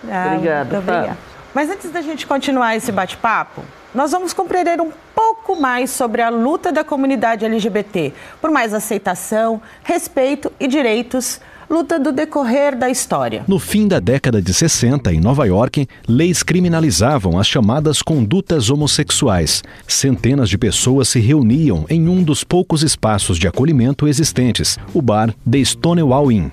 Ah, 0.08 0.32
obrigada. 0.32 0.78
obrigada. 0.78 1.18
Mas 1.54 1.70
antes 1.70 1.90
da 1.90 2.02
gente 2.02 2.26
continuar 2.26 2.76
esse 2.76 2.92
bate-papo, 2.92 3.62
nós 3.94 4.10
vamos 4.10 4.32
compreender 4.32 4.80
um 4.80 4.90
pouco 5.14 5.56
mais 5.56 5.90
sobre 5.90 6.20
a 6.20 6.28
luta 6.28 6.70
da 6.70 6.84
comunidade 6.84 7.44
LGBT 7.44 8.12
por 8.40 8.50
mais 8.50 8.74
aceitação, 8.74 9.62
respeito 9.82 10.52
e 10.58 10.66
direitos 10.66 11.40
luta 11.68 11.98
do 11.98 12.12
decorrer 12.12 12.76
da 12.76 12.88
história. 12.90 13.44
No 13.46 13.58
fim 13.58 13.88
da 13.88 14.00
década 14.00 14.40
de 14.40 14.52
60, 14.52 15.12
em 15.12 15.20
Nova 15.20 15.46
York, 15.46 15.86
leis 16.08 16.42
criminalizavam 16.42 17.38
as 17.38 17.46
chamadas 17.46 18.02
condutas 18.02 18.70
homossexuais. 18.70 19.62
Centenas 19.86 20.48
de 20.48 20.58
pessoas 20.58 21.08
se 21.08 21.20
reuniam 21.20 21.84
em 21.88 22.08
um 22.08 22.22
dos 22.22 22.44
poucos 22.44 22.82
espaços 22.82 23.38
de 23.38 23.48
acolhimento 23.48 24.06
existentes, 24.06 24.78
o 24.92 25.00
bar 25.00 25.34
The 25.50 25.64
Stonewall 25.64 26.30
Inn. 26.30 26.50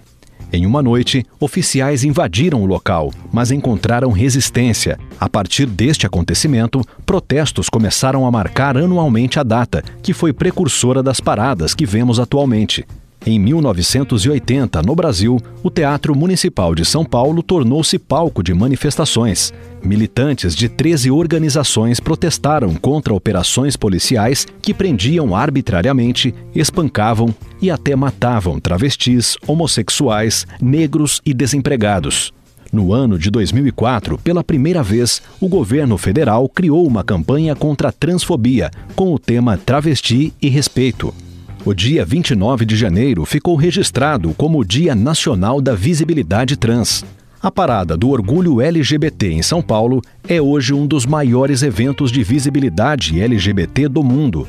Em 0.53 0.65
uma 0.65 0.81
noite, 0.81 1.25
oficiais 1.39 2.03
invadiram 2.03 2.61
o 2.61 2.65
local, 2.65 3.13
mas 3.31 3.51
encontraram 3.51 4.11
resistência. 4.11 4.99
A 5.17 5.29
partir 5.29 5.65
deste 5.65 6.05
acontecimento, 6.05 6.81
protestos 7.05 7.69
começaram 7.69 8.25
a 8.25 8.31
marcar 8.31 8.75
anualmente 8.75 9.39
a 9.39 9.43
data, 9.43 9.81
que 10.03 10.11
foi 10.11 10.33
precursora 10.33 11.01
das 11.01 11.21
paradas 11.21 11.73
que 11.73 11.85
vemos 11.85 12.19
atualmente. 12.19 12.85
Em 13.23 13.37
1980, 13.37 14.81
no 14.81 14.95
Brasil, 14.95 15.37
o 15.61 15.69
Teatro 15.69 16.15
Municipal 16.17 16.73
de 16.73 16.83
São 16.83 17.05
Paulo 17.05 17.43
tornou-se 17.43 17.99
palco 17.99 18.41
de 18.41 18.51
manifestações. 18.51 19.53
Militantes 19.83 20.55
de 20.55 20.67
13 20.67 21.11
organizações 21.11 21.99
protestaram 21.99 22.73
contra 22.73 23.13
operações 23.13 23.77
policiais 23.77 24.47
que 24.59 24.73
prendiam 24.73 25.35
arbitrariamente, 25.35 26.33
espancavam 26.55 27.33
e 27.61 27.69
até 27.69 27.95
matavam 27.95 28.59
travestis, 28.59 29.37
homossexuais, 29.45 30.47
negros 30.59 31.21
e 31.23 31.31
desempregados. 31.31 32.33
No 32.73 32.91
ano 32.91 33.19
de 33.19 33.29
2004, 33.29 34.17
pela 34.17 34.43
primeira 34.43 34.81
vez, 34.81 35.21
o 35.39 35.47
governo 35.47 35.95
federal 35.95 36.49
criou 36.49 36.87
uma 36.87 37.03
campanha 37.03 37.55
contra 37.55 37.89
a 37.89 37.91
transfobia, 37.91 38.71
com 38.95 39.13
o 39.13 39.19
tema 39.19 39.57
Travesti 39.57 40.33
e 40.41 40.49
Respeito. 40.49 41.13
O 41.63 41.75
dia 41.75 42.03
29 42.03 42.65
de 42.65 42.75
janeiro 42.75 43.23
ficou 43.23 43.55
registrado 43.55 44.33
como 44.33 44.59
o 44.59 44.65
Dia 44.65 44.95
Nacional 44.95 45.61
da 45.61 45.75
Visibilidade 45.75 46.57
Trans. 46.57 47.05
A 47.39 47.51
Parada 47.51 47.95
do 47.95 48.09
Orgulho 48.09 48.59
LGBT 48.59 49.31
em 49.31 49.43
São 49.43 49.61
Paulo 49.61 50.01
é 50.27 50.41
hoje 50.41 50.73
um 50.73 50.87
dos 50.87 51.05
maiores 51.05 51.61
eventos 51.61 52.11
de 52.11 52.23
visibilidade 52.23 53.21
LGBT 53.21 53.87
do 53.87 54.03
mundo. 54.03 54.47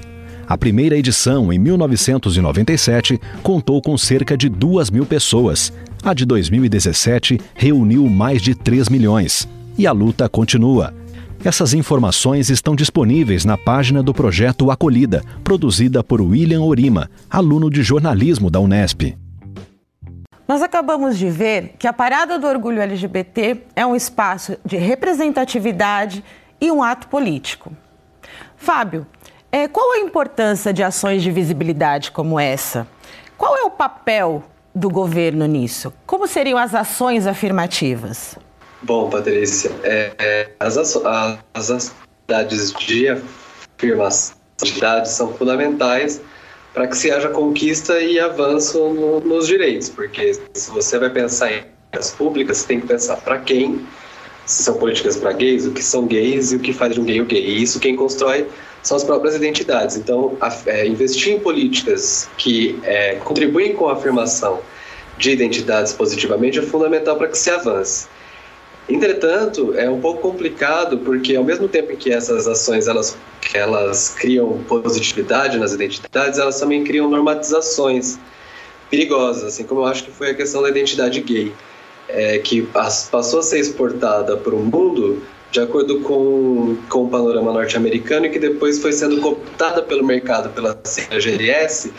A 0.49 0.57
primeira 0.57 0.97
edição, 0.97 1.53
em 1.53 1.59
1997, 1.59 3.21
contou 3.43 3.83
com 3.83 3.99
cerca 3.99 4.35
de 4.35 4.49
2 4.49 4.91
mil 4.91 5.05
pessoas. 5.05 5.71
A 6.03 6.15
de 6.15 6.25
2017 6.25 7.39
reuniu 7.55 8.09
mais 8.09 8.41
de 8.41 8.55
3 8.55 8.89
milhões. 8.89 9.47
E 9.77 9.87
a 9.87 9.93
luta 9.93 10.31
continua. 10.31 10.95
Essas 11.45 11.75
informações 11.75 12.51
estão 12.51 12.77
disponíveis 12.77 13.45
na 13.45 13.59
página 13.59 14.01
do 14.01 14.15
projeto 14.15 14.71
Acolhida, 14.71 15.25
produzida 15.43 16.05
por 16.05 16.21
William 16.21 16.61
Orima, 16.61 17.11
aluno 17.29 17.69
de 17.69 17.83
jornalismo 17.83 18.49
da 18.49 18.61
Unesp. 18.61 19.19
Nós 20.47 20.63
acabamos 20.63 21.19
de 21.19 21.29
ver 21.29 21.75
que 21.81 21.89
a 21.89 21.93
Parada 21.93 22.39
do 22.39 22.47
Orgulho 22.47 22.81
LGBT 22.81 23.61
é 23.75 23.85
um 23.85 23.97
espaço 23.97 24.57
de 24.65 24.77
representatividade 24.77 26.23
e 26.61 26.71
um 26.71 26.81
ato 26.81 27.09
político. 27.09 27.73
Fábio, 28.57 29.05
é, 29.51 29.67
qual 29.67 29.95
a 29.95 29.99
importância 29.99 30.73
de 30.73 30.85
ações 30.85 31.25
de 31.25 31.33
visibilidade 31.33 32.13
como 32.13 32.39
essa? 32.39 32.87
Qual 33.37 33.57
é 33.57 33.65
o 33.65 33.71
papel 33.71 34.45
do 34.73 34.89
governo 34.89 35.45
nisso? 35.47 35.93
Como 36.07 36.29
seriam 36.29 36.57
as 36.57 36.73
ações 36.73 37.27
afirmativas? 37.27 38.39
Bom, 38.85 39.09
Patrícia, 39.09 39.71
é, 39.85 40.13
é, 40.19 40.51
as, 40.59 40.77
as 40.77 41.71
atividades 41.71 42.73
de 42.73 43.09
afirmação 43.09 44.37
de 44.61 44.81
dados 44.81 45.11
são 45.11 45.33
fundamentais 45.35 46.21
para 46.75 46.89
que 46.89 46.97
se 46.97 47.11
haja 47.11 47.29
conquista 47.29 48.01
e 48.01 48.19
avanço 48.19 48.79
no, 48.89 49.21
nos 49.21 49.47
direitos, 49.47 49.89
porque 49.89 50.35
se 50.55 50.71
você 50.71 50.99
vai 50.99 51.11
pensar 51.11 51.53
em 51.53 51.63
políticas 51.63 52.11
públicas, 52.11 52.57
você 52.59 52.67
tem 52.67 52.81
que 52.81 52.87
pensar 52.87 53.17
para 53.19 53.39
quem, 53.39 53.87
se 54.47 54.65
são 54.65 54.75
políticas 54.75 55.17
para 55.17 55.33
gays, 55.33 55.67
o 55.67 55.71
que 55.71 55.83
são 55.83 56.07
gays 56.07 56.51
e 56.51 56.57
o 56.57 56.59
que 56.59 56.73
faz 56.73 56.95
de 56.95 57.01
um 57.01 57.05
gay 57.05 57.21
o 57.21 57.25
gay. 57.25 57.45
E 57.45 57.63
isso 57.63 57.79
quem 57.79 57.95
constrói 57.95 58.49
são 58.83 58.97
as 58.97 59.05
próprias 59.05 59.37
identidades. 59.37 59.97
Então, 59.97 60.37
a, 60.41 60.53
é, 60.67 60.87
investir 60.87 61.35
em 61.35 61.39
políticas 61.39 62.29
que 62.37 62.81
é, 62.83 63.17
contribuem 63.17 63.75
com 63.75 63.89
a 63.89 63.93
afirmação 63.93 64.61
de 65.19 65.31
identidades 65.31 65.93
positivamente 65.93 66.59
é 66.59 66.63
fundamental 66.63 67.17
para 67.17 67.29
que 67.29 67.39
se 67.39 67.51
avance. 67.51 68.09
Entretanto, 68.89 69.75
é 69.77 69.89
um 69.89 70.01
pouco 70.01 70.21
complicado 70.21 70.99
porque 70.99 71.37
ao 71.37 71.45
mesmo 71.45 71.69
tempo 71.69 71.93
em 71.93 71.97
que 71.97 72.13
essas 72.13 72.49
ações 72.49 72.89
elas, 72.89 73.17
elas 73.55 74.11
criam 74.11 74.63
positividade 74.69 75.59
nas 75.59 75.73
identidades, 75.73 76.39
elas 76.39 76.59
também 76.59 76.83
criam 76.85 77.09
normatizações 77.09 78.19
perigosas, 78.91 79.45
assim 79.45 79.65
como 79.65 79.83
eu 79.83 79.87
acho 79.87 80.05
que 80.05 80.11
foi 80.11 80.31
a 80.31 80.35
questão 80.35 80.63
da 80.63 80.69
identidade 80.69 81.21
gay, 81.21 81.53
é, 82.09 82.39
que 82.39 82.63
passou 83.11 83.39
a 83.39 83.43
ser 83.43 83.61
exportada 83.61 84.37
para 84.37 84.55
o 84.55 84.59
mundo 84.59 85.23
de 85.51 85.61
acordo 85.61 86.01
com, 86.01 86.77
com 86.89 87.05
o 87.05 87.09
panorama 87.09 87.53
norte-americano 87.53 88.27
e 88.27 88.31
que 88.31 88.39
depois 88.39 88.79
foi 88.81 88.93
sendo 88.93 89.21
cooptada 89.21 89.83
pelo 89.83 90.05
mercado 90.05 90.49
pela 90.51 90.79
GLS 91.21 91.93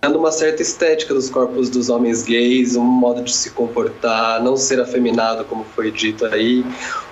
dando 0.00 0.18
uma 0.18 0.32
certa 0.32 0.62
estética 0.62 1.12
dos 1.12 1.28
corpos 1.28 1.68
dos 1.68 1.90
homens 1.90 2.22
gays, 2.22 2.74
um 2.74 2.82
modo 2.82 3.22
de 3.22 3.32
se 3.32 3.50
comportar, 3.50 4.42
não 4.42 4.56
ser 4.56 4.80
afeminado, 4.80 5.44
como 5.44 5.64
foi 5.64 5.90
dito 5.90 6.24
aí, 6.24 6.64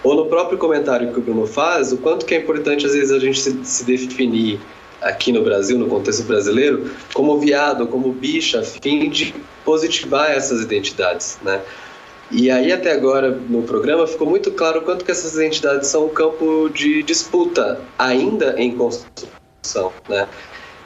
ou 0.03 0.15
no 0.15 0.27
próprio 0.27 0.57
comentário 0.57 1.13
que 1.13 1.19
o 1.19 1.23
Bruno 1.23 1.47
faz, 1.47 1.93
o 1.93 1.99
quanto 1.99 2.25
que 2.25 2.35
é 2.35 2.39
importante 2.39 2.87
às 2.87 2.95
vezes 2.95 3.13
a 3.13 3.19
gente 3.19 3.39
se, 3.39 3.65
se 3.65 3.85
definir 3.85 4.59
aqui 5.03 5.33
no 5.33 5.43
Brasil, 5.43 5.79
no 5.79 5.87
contexto 5.87 6.25
brasileiro, 6.25 6.91
como 7.13 7.39
viado, 7.39 7.87
como 7.87 8.13
bicha, 8.13 8.61
a 8.61 8.65
fim 8.65 9.09
de 9.11 9.35
positivar 9.65 10.31
essas 10.31 10.63
identidades, 10.63 11.39
né? 11.43 11.61
E 12.31 12.51
aí 12.51 12.73
até 12.73 12.93
agora 12.93 13.31
no 13.31 13.63
programa 13.63 14.07
ficou 14.07 14.29
muito 14.29 14.51
claro 14.51 14.83
quanto 14.83 15.05
que 15.05 15.11
essas 15.11 15.35
identidades 15.35 15.89
são 15.89 16.07
um 16.07 16.09
campo 16.09 16.69
de 16.69 17.03
disputa 17.03 17.81
ainda 17.99 18.55
em 18.59 18.75
construção, 18.77 19.93
né? 20.09 20.29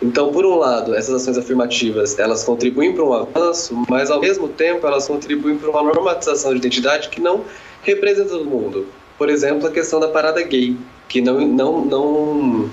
Então, 0.03 0.33
por 0.33 0.45
um 0.45 0.57
lado, 0.57 0.95
essas 0.95 1.23
ações 1.23 1.39
afirmativas, 1.39 2.19
elas 2.19 2.43
contribuem 2.43 2.93
para 2.93 3.05
um 3.05 3.13
avanço, 3.13 3.85
mas 3.89 4.11
ao 4.11 4.21
mesmo 4.21 4.49
tempo 4.49 4.85
elas 4.85 5.07
contribuem 5.07 5.57
para 5.57 5.71
uma 5.71 5.83
normatização 5.83 6.51
de 6.51 6.59
identidade 6.59 7.09
que 7.09 7.21
não 7.21 7.45
representa 7.83 8.31
todo 8.31 8.45
mundo. 8.45 8.87
Por 9.17 9.31
exemplo, 9.31 9.69
a 9.69 9.71
questão 9.71 10.01
da 10.01 10.09
parada 10.09 10.43
gay, 10.43 10.77
que 11.09 11.21
não, 11.21 11.41
não, 11.47 11.85
não, 11.85 12.71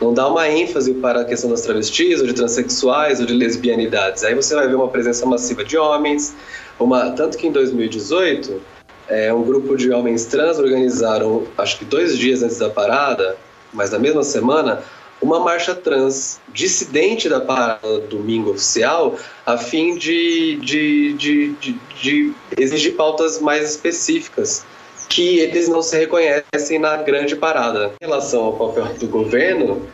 não 0.00 0.14
dá 0.14 0.26
uma 0.26 0.48
ênfase 0.48 0.94
para 0.94 1.20
a 1.20 1.24
questão 1.24 1.50
das 1.50 1.60
travestis, 1.60 2.20
ou 2.20 2.26
de 2.26 2.32
transexuais, 2.32 3.20
ou 3.20 3.26
de 3.26 3.34
lesbianidades. 3.34 4.24
Aí 4.24 4.34
você 4.34 4.54
vai 4.54 4.66
ver 4.66 4.76
uma 4.76 4.88
presença 4.88 5.26
massiva 5.26 5.62
de 5.62 5.76
homens, 5.76 6.34
uma, 6.78 7.10
tanto 7.10 7.36
que 7.36 7.46
em 7.46 7.52
2018, 7.52 8.58
é, 9.06 9.34
um 9.34 9.42
grupo 9.42 9.76
de 9.76 9.90
homens 9.90 10.24
trans 10.24 10.58
organizaram, 10.58 11.44
acho 11.58 11.78
que 11.78 11.84
dois 11.84 12.16
dias 12.16 12.42
antes 12.42 12.58
da 12.58 12.70
parada, 12.70 13.36
mas 13.72 13.90
na 13.90 13.98
mesma 13.98 14.22
semana, 14.22 14.82
uma 15.20 15.38
marcha 15.38 15.74
trans 15.74 16.40
dissidente 16.52 17.28
da 17.28 17.40
parada 17.40 18.00
domingo 18.00 18.50
oficial, 18.50 19.16
a 19.44 19.56
fim 19.58 19.96
de, 19.96 20.56
de, 20.56 21.12
de, 21.14 21.52
de, 21.52 21.78
de 22.00 22.32
exigir 22.56 22.94
pautas 22.96 23.40
mais 23.40 23.70
específicas 23.70 24.64
que 25.08 25.40
eles 25.40 25.68
não 25.68 25.82
se 25.82 25.98
reconhecem 25.98 26.78
na 26.78 26.96
grande 26.98 27.34
parada. 27.36 27.92
Em 28.00 28.06
relação 28.06 28.44
ao 28.44 28.52
papel 28.52 28.94
do 28.94 29.08
governo, 29.08 29.86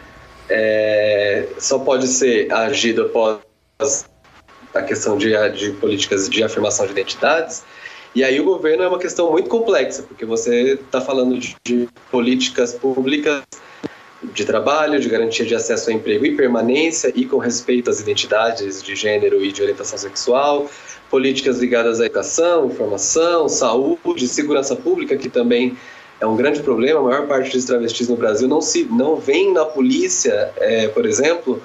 é, 0.48 1.48
só 1.58 1.78
pode 1.78 2.06
ser 2.06 2.52
agido 2.52 3.02
após 3.02 4.06
a 4.74 4.82
questão 4.82 5.16
de, 5.16 5.32
de 5.52 5.70
políticas 5.72 6.28
de 6.28 6.44
afirmação 6.44 6.86
de 6.86 6.92
identidades. 6.92 7.64
E 8.14 8.22
aí 8.22 8.38
o 8.40 8.44
governo 8.44 8.84
é 8.84 8.88
uma 8.88 8.98
questão 8.98 9.30
muito 9.30 9.48
complexa, 9.48 10.02
porque 10.02 10.24
você 10.24 10.74
está 10.74 11.00
falando 11.00 11.38
de, 11.38 11.56
de 11.64 11.88
políticas 12.10 12.74
públicas 12.74 13.42
de 14.36 14.44
trabalho, 14.44 15.00
de 15.00 15.08
garantia 15.08 15.46
de 15.46 15.54
acesso 15.54 15.88
ao 15.88 15.96
emprego 15.96 16.26
e 16.26 16.36
permanência 16.36 17.10
e 17.14 17.24
com 17.24 17.38
respeito 17.38 17.88
às 17.88 18.00
identidades 18.00 18.82
de 18.82 18.94
gênero 18.94 19.42
e 19.42 19.50
de 19.50 19.62
orientação 19.62 19.96
sexual, 19.96 20.70
políticas 21.10 21.58
ligadas 21.58 22.02
à 22.02 22.04
educação, 22.04 22.66
informação, 22.66 23.48
saúde, 23.48 24.28
segurança 24.28 24.76
pública, 24.76 25.16
que 25.16 25.30
também 25.30 25.74
é 26.20 26.26
um 26.26 26.36
grande 26.36 26.62
problema. 26.62 27.00
A 27.00 27.02
maior 27.02 27.26
parte 27.26 27.50
dos 27.50 27.64
travestis 27.64 28.08
no 28.10 28.16
Brasil 28.16 28.46
não 28.46 28.60
se 28.60 28.84
não 28.84 29.16
vem 29.16 29.54
na 29.54 29.64
polícia, 29.64 30.52
é, 30.58 30.88
por 30.88 31.06
exemplo, 31.06 31.62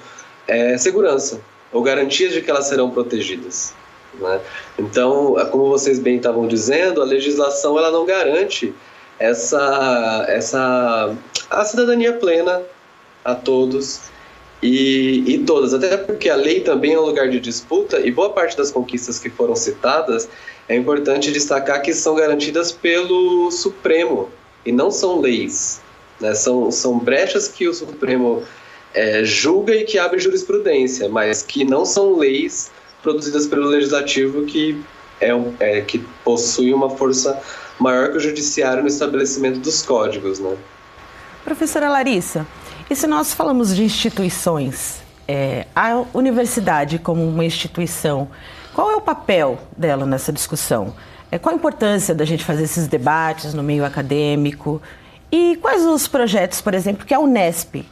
é, 0.48 0.78
segurança 0.78 1.42
ou 1.70 1.82
garantias 1.82 2.32
de 2.32 2.40
que 2.40 2.50
elas 2.50 2.68
serão 2.68 2.90
protegidas. 2.90 3.74
Né? 4.18 4.40
Então, 4.78 5.34
como 5.50 5.68
vocês 5.68 5.98
bem 5.98 6.16
estavam 6.16 6.46
dizendo, 6.48 7.02
a 7.02 7.04
legislação 7.04 7.78
ela 7.78 7.90
não 7.90 8.06
garante 8.06 8.72
essa, 9.22 10.24
essa 10.28 11.16
a 11.48 11.64
cidadania 11.64 12.12
plena 12.14 12.60
a 13.24 13.36
todos 13.36 14.00
e, 14.60 15.22
e 15.26 15.38
todas, 15.38 15.72
até 15.72 15.96
porque 15.96 16.28
a 16.28 16.34
lei 16.34 16.60
também 16.60 16.94
é 16.94 16.98
um 16.98 17.04
lugar 17.04 17.28
de 17.28 17.38
disputa 17.38 18.00
e 18.00 18.10
boa 18.10 18.30
parte 18.30 18.56
das 18.56 18.72
conquistas 18.72 19.20
que 19.20 19.30
foram 19.30 19.54
citadas 19.54 20.28
é 20.68 20.74
importante 20.74 21.30
destacar 21.30 21.82
que 21.82 21.94
são 21.94 22.16
garantidas 22.16 22.72
pelo 22.72 23.48
Supremo 23.52 24.28
e 24.66 24.72
não 24.72 24.90
são 24.90 25.20
leis, 25.20 25.80
né? 26.20 26.34
são, 26.34 26.72
são 26.72 26.98
brechas 26.98 27.46
que 27.46 27.68
o 27.68 27.74
Supremo 27.74 28.42
é, 28.92 29.22
julga 29.22 29.72
e 29.74 29.84
que 29.84 30.00
abre 30.00 30.18
jurisprudência, 30.18 31.08
mas 31.08 31.42
que 31.42 31.64
não 31.64 31.84
são 31.84 32.16
leis 32.18 32.72
produzidas 33.04 33.46
pelo 33.46 33.66
Legislativo 33.66 34.44
que, 34.46 34.80
é, 35.20 35.30
é 35.60 35.80
que 35.80 35.98
possui 36.24 36.74
uma 36.74 36.90
força 36.90 37.40
maior 37.78 38.10
que 38.10 38.16
o 38.16 38.20
judiciário 38.20 38.82
no 38.82 38.88
estabelecimento 38.88 39.58
dos 39.60 39.82
códigos, 39.82 40.38
né? 40.38 40.56
Professora 41.44 41.88
Larissa, 41.88 42.46
e 42.88 42.94
se 42.94 43.06
nós 43.06 43.34
falamos 43.34 43.74
de 43.74 43.82
instituições, 43.82 45.02
é, 45.26 45.66
a 45.74 46.04
universidade 46.14 46.98
como 46.98 47.26
uma 47.26 47.44
instituição, 47.44 48.28
qual 48.74 48.90
é 48.90 48.96
o 48.96 49.00
papel 49.00 49.58
dela 49.76 50.06
nessa 50.06 50.32
discussão? 50.32 50.94
É, 51.30 51.38
qual 51.38 51.54
a 51.54 51.56
importância 51.56 52.14
da 52.14 52.24
gente 52.24 52.44
fazer 52.44 52.64
esses 52.64 52.86
debates 52.86 53.54
no 53.54 53.62
meio 53.62 53.84
acadêmico? 53.84 54.80
E 55.30 55.56
quais 55.56 55.84
os 55.84 56.06
projetos, 56.06 56.60
por 56.60 56.74
exemplo, 56.74 57.06
que 57.06 57.14
a 57.14 57.18
Unesp 57.18 57.84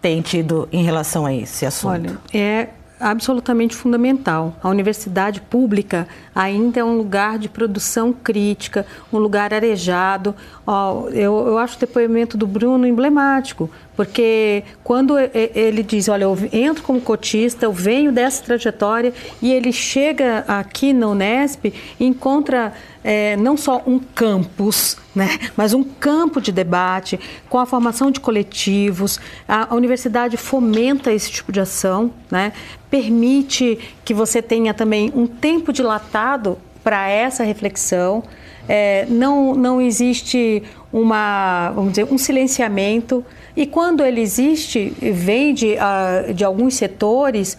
tem 0.00 0.20
tido 0.20 0.68
em 0.70 0.84
relação 0.84 1.24
a 1.24 1.32
esse 1.32 1.64
assunto? 1.64 2.10
Olha, 2.10 2.18
é 2.32 2.68
absolutamente 3.04 3.76
fundamental. 3.76 4.56
A 4.62 4.68
universidade 4.70 5.40
pública 5.40 6.08
ainda 6.34 6.80
é 6.80 6.84
um 6.84 6.96
lugar 6.96 7.38
de 7.38 7.50
produção 7.50 8.14
crítica, 8.14 8.86
um 9.12 9.18
lugar 9.18 9.52
arejado. 9.52 10.34
eu, 11.12 11.46
eu 11.46 11.58
acho 11.58 11.76
o 11.76 11.80
depoimento 11.80 12.38
do 12.38 12.46
Bruno 12.46 12.86
emblemático, 12.86 13.68
porque 13.96 14.64
quando 14.82 15.16
ele 15.18 15.82
diz, 15.82 16.08
olha, 16.08 16.24
eu 16.24 16.36
entro 16.52 16.82
como 16.82 17.00
cotista, 17.00 17.66
eu 17.66 17.72
venho 17.72 18.10
dessa 18.10 18.42
trajetória, 18.42 19.12
e 19.40 19.52
ele 19.52 19.72
chega 19.72 20.44
aqui 20.48 20.92
na 20.92 21.08
Unesp 21.08 21.66
e 21.66 22.04
encontra 22.04 22.72
é, 23.04 23.36
não 23.36 23.56
só 23.56 23.82
um 23.86 23.98
campus, 23.98 24.96
né, 25.14 25.38
mas 25.56 25.74
um 25.74 25.84
campo 25.84 26.40
de 26.40 26.50
debate 26.50 27.20
com 27.48 27.58
a 27.58 27.66
formação 27.66 28.10
de 28.10 28.18
coletivos. 28.18 29.20
A, 29.46 29.72
a 29.72 29.76
universidade 29.76 30.36
fomenta 30.36 31.12
esse 31.12 31.30
tipo 31.30 31.52
de 31.52 31.60
ação, 31.60 32.10
né, 32.30 32.52
permite 32.90 33.78
que 34.04 34.14
você 34.14 34.40
tenha 34.40 34.72
também 34.74 35.12
um 35.14 35.26
tempo 35.26 35.72
dilatado 35.72 36.58
para 36.82 37.08
essa 37.08 37.44
reflexão. 37.44 38.22
É, 38.68 39.06
não, 39.08 39.54
não 39.54 39.80
existe 39.80 40.62
uma, 40.92 41.72
vamos 41.74 41.90
dizer, 41.92 42.06
um 42.10 42.16
silenciamento. 42.16 43.24
E 43.56 43.66
quando 43.66 44.04
ele 44.04 44.20
existe, 44.20 44.92
vem 45.00 45.54
de, 45.54 45.74
uh, 45.74 46.34
de 46.34 46.44
alguns 46.44 46.74
setores, 46.74 47.56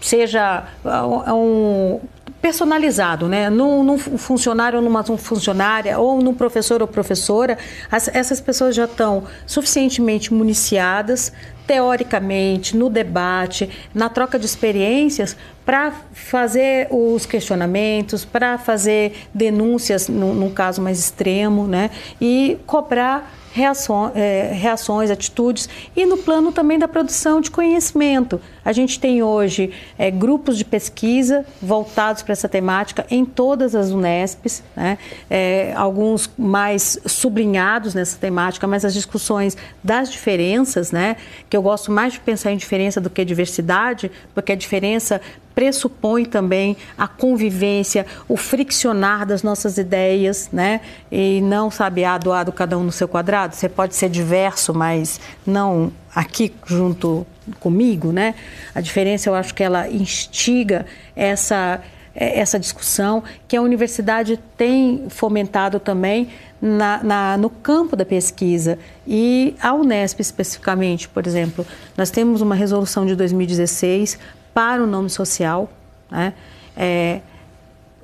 seja 0.00 0.64
uh, 0.84 1.34
um, 1.34 2.00
personalizado, 2.40 3.28
né? 3.28 3.48
Num, 3.48 3.84
num, 3.84 3.98
funcionário 3.98 4.78
ou 4.78 4.84
numa 4.84 5.04
funcionária, 5.04 5.98
ou 5.98 6.20
num 6.20 6.34
professor 6.34 6.82
ou 6.82 6.88
professora, 6.88 7.56
as, 7.90 8.08
essas 8.08 8.40
pessoas 8.40 8.74
já 8.74 8.84
estão 8.84 9.24
suficientemente 9.46 10.34
municiadas, 10.34 11.32
teoricamente, 11.72 12.76
no 12.76 12.90
debate, 12.90 13.70
na 13.94 14.10
troca 14.10 14.38
de 14.38 14.44
experiências, 14.44 15.34
para 15.64 15.90
fazer 16.12 16.86
os 16.90 17.24
questionamentos, 17.24 18.26
para 18.26 18.58
fazer 18.58 19.26
denúncias, 19.32 20.06
num, 20.06 20.34
num 20.34 20.50
caso 20.50 20.82
mais 20.82 20.98
extremo, 20.98 21.66
né? 21.66 21.88
E 22.20 22.58
cobrar 22.66 23.32
reações, 23.52 24.12
é, 24.14 24.50
reações, 24.54 25.10
atitudes 25.10 25.68
e 25.94 26.06
no 26.06 26.16
plano 26.16 26.50
também 26.50 26.78
da 26.78 26.88
produção 26.88 27.40
de 27.40 27.50
conhecimento. 27.50 28.40
A 28.64 28.72
gente 28.72 28.98
tem 28.98 29.22
hoje 29.22 29.72
é, 29.98 30.10
grupos 30.10 30.56
de 30.56 30.64
pesquisa 30.64 31.44
voltados 31.60 32.22
para 32.22 32.32
essa 32.32 32.48
temática 32.48 33.04
em 33.10 33.24
todas 33.24 33.74
as 33.74 33.90
Unesps, 33.90 34.62
né? 34.74 34.96
é, 35.28 35.72
alguns 35.76 36.30
mais 36.38 36.98
sublinhados 37.04 37.94
nessa 37.94 38.16
temática, 38.16 38.66
mas 38.66 38.84
as 38.84 38.94
discussões 38.94 39.56
das 39.84 40.10
diferenças, 40.10 40.90
né? 40.90 41.16
que 41.50 41.56
eu 41.56 41.61
gosto 41.62 41.90
mais 41.90 42.14
de 42.14 42.20
pensar 42.20 42.52
em 42.52 42.56
diferença 42.56 43.00
do 43.00 43.08
que 43.08 43.24
diversidade, 43.24 44.10
porque 44.34 44.52
a 44.52 44.56
diferença 44.56 45.20
pressupõe 45.54 46.24
também 46.24 46.76
a 46.96 47.06
convivência, 47.06 48.06
o 48.28 48.36
friccionar 48.36 49.26
das 49.26 49.42
nossas 49.42 49.78
ideias, 49.78 50.48
né? 50.52 50.80
E 51.10 51.40
não 51.42 51.70
sabe, 51.70 52.04
ah, 52.04 52.18
doado 52.18 52.52
cada 52.52 52.76
um 52.76 52.82
no 52.82 52.92
seu 52.92 53.06
quadrado. 53.06 53.54
Você 53.54 53.68
pode 53.68 53.94
ser 53.94 54.08
diverso, 54.08 54.74
mas 54.74 55.20
não 55.46 55.92
aqui 56.14 56.52
junto 56.66 57.26
comigo, 57.60 58.12
né? 58.12 58.34
A 58.74 58.80
diferença, 58.80 59.28
eu 59.28 59.34
acho 59.34 59.54
que 59.54 59.62
ela 59.62 59.88
instiga 59.88 60.86
essa 61.14 61.80
essa 62.14 62.58
discussão, 62.58 63.22
que 63.48 63.56
a 63.56 63.62
universidade 63.62 64.38
tem 64.56 65.06
fomentado 65.08 65.80
também 65.80 66.28
na, 66.60 67.02
na, 67.02 67.36
no 67.36 67.50
campo 67.50 67.96
da 67.96 68.04
pesquisa. 68.04 68.78
E 69.06 69.54
a 69.60 69.72
Unesp 69.74 70.20
especificamente, 70.20 71.08
por 71.08 71.26
exemplo, 71.26 71.66
nós 71.96 72.10
temos 72.10 72.40
uma 72.40 72.54
resolução 72.54 73.06
de 73.06 73.16
2016 73.16 74.18
para 74.52 74.82
o 74.82 74.86
nome 74.86 75.10
social. 75.10 75.70
Né? 76.10 76.34
É, 76.76 77.20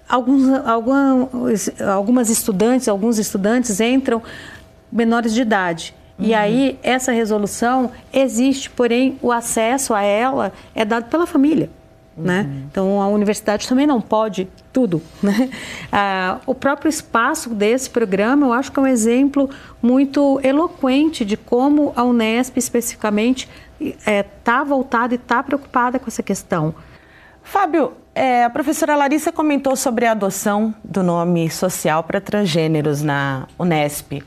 alguns, 0.08 0.48
alguns, 0.66 1.80
algumas 1.80 2.30
estudantes, 2.30 2.88
alguns 2.88 3.18
estudantes 3.18 3.80
entram 3.80 4.22
menores 4.90 5.34
de 5.34 5.42
idade. 5.42 5.94
Uhum. 6.18 6.26
E 6.26 6.34
aí, 6.34 6.78
essa 6.82 7.12
resolução 7.12 7.92
existe, 8.12 8.70
porém, 8.70 9.18
o 9.22 9.30
acesso 9.30 9.94
a 9.94 10.02
ela 10.02 10.52
é 10.74 10.84
dado 10.84 11.08
pela 11.08 11.26
família. 11.26 11.70
Né? 12.18 12.42
Uhum. 12.42 12.64
Então, 12.70 13.00
a 13.00 13.08
universidade 13.08 13.68
também 13.68 13.86
não 13.86 14.00
pode 14.00 14.48
tudo. 14.72 15.00
Né? 15.22 15.50
Ah, 15.92 16.38
o 16.46 16.54
próprio 16.54 16.88
espaço 16.88 17.50
desse 17.50 17.90
programa, 17.90 18.46
eu 18.46 18.52
acho 18.52 18.70
que 18.70 18.78
é 18.78 18.82
um 18.82 18.86
exemplo 18.86 19.50
muito 19.82 20.40
eloquente 20.42 21.24
de 21.24 21.36
como 21.36 21.92
a 21.96 22.02
Unesp, 22.04 22.56
especificamente, 22.56 23.48
está 23.80 24.10
é, 24.10 24.22
tá 24.22 24.64
voltada 24.64 25.14
e 25.14 25.16
está 25.16 25.42
preocupada 25.42 25.98
com 25.98 26.06
essa 26.06 26.22
questão. 26.22 26.74
Fábio, 27.42 27.92
é, 28.14 28.44
a 28.44 28.50
professora 28.50 28.96
Larissa 28.96 29.32
comentou 29.32 29.76
sobre 29.76 30.04
a 30.04 30.10
adoção 30.10 30.74
do 30.84 31.02
nome 31.02 31.48
social 31.48 32.02
para 32.02 32.20
transgêneros 32.20 33.02
na 33.02 33.46
Unesp. 33.58 34.22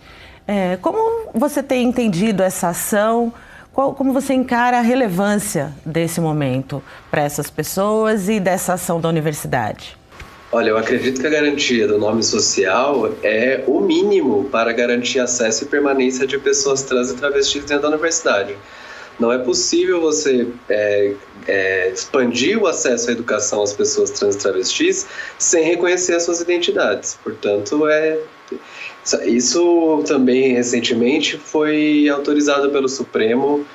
É, 0.47 0.77
como 0.81 1.29
você 1.33 1.61
tem 1.61 1.87
entendido 1.87 2.41
essa 2.41 2.69
ação? 2.69 3.33
Qual, 3.73 3.93
como 3.93 4.11
você 4.11 4.33
encara 4.33 4.79
a 4.79 4.81
relevância 4.81 5.73
desse 5.85 6.19
momento 6.19 6.83
para 7.09 7.21
essas 7.21 7.49
pessoas 7.49 8.27
e 8.27 8.39
dessa 8.39 8.73
ação 8.73 8.99
da 8.99 9.07
universidade? 9.07 9.97
Olha, 10.51 10.71
eu 10.71 10.77
acredito 10.77 11.21
que 11.21 11.27
a 11.27 11.29
garantia 11.29 11.87
do 11.87 11.97
nome 11.97 12.21
social 12.21 13.09
é 13.23 13.63
o 13.65 13.79
mínimo 13.79 14.43
para 14.51 14.73
garantir 14.73 15.19
acesso 15.19 15.63
e 15.63 15.67
permanência 15.67 16.27
de 16.27 16.37
pessoas 16.37 16.81
trans 16.81 17.11
e 17.11 17.15
travestis 17.15 17.63
dentro 17.63 17.83
da 17.83 17.87
universidade. 17.87 18.57
Não 19.17 19.31
é 19.31 19.37
possível 19.37 20.01
você 20.01 20.47
é, 20.67 21.13
é, 21.47 21.89
expandir 21.91 22.61
o 22.61 22.67
acesso 22.67 23.09
à 23.09 23.13
educação 23.13 23.63
às 23.63 23.71
pessoas 23.71 24.11
trans 24.11 24.35
e 24.35 24.39
travestis 24.39 25.07
sem 25.39 25.63
reconhecer 25.63 26.15
as 26.15 26.23
suas 26.23 26.41
identidades. 26.41 27.17
Portanto, 27.23 27.87
é 27.87 28.19
isso 29.25 30.03
também 30.07 30.53
recentemente 30.53 31.37
foi 31.37 32.07
autorizado 32.09 32.69
pelo 32.69 32.87
Supremo, 32.87 33.65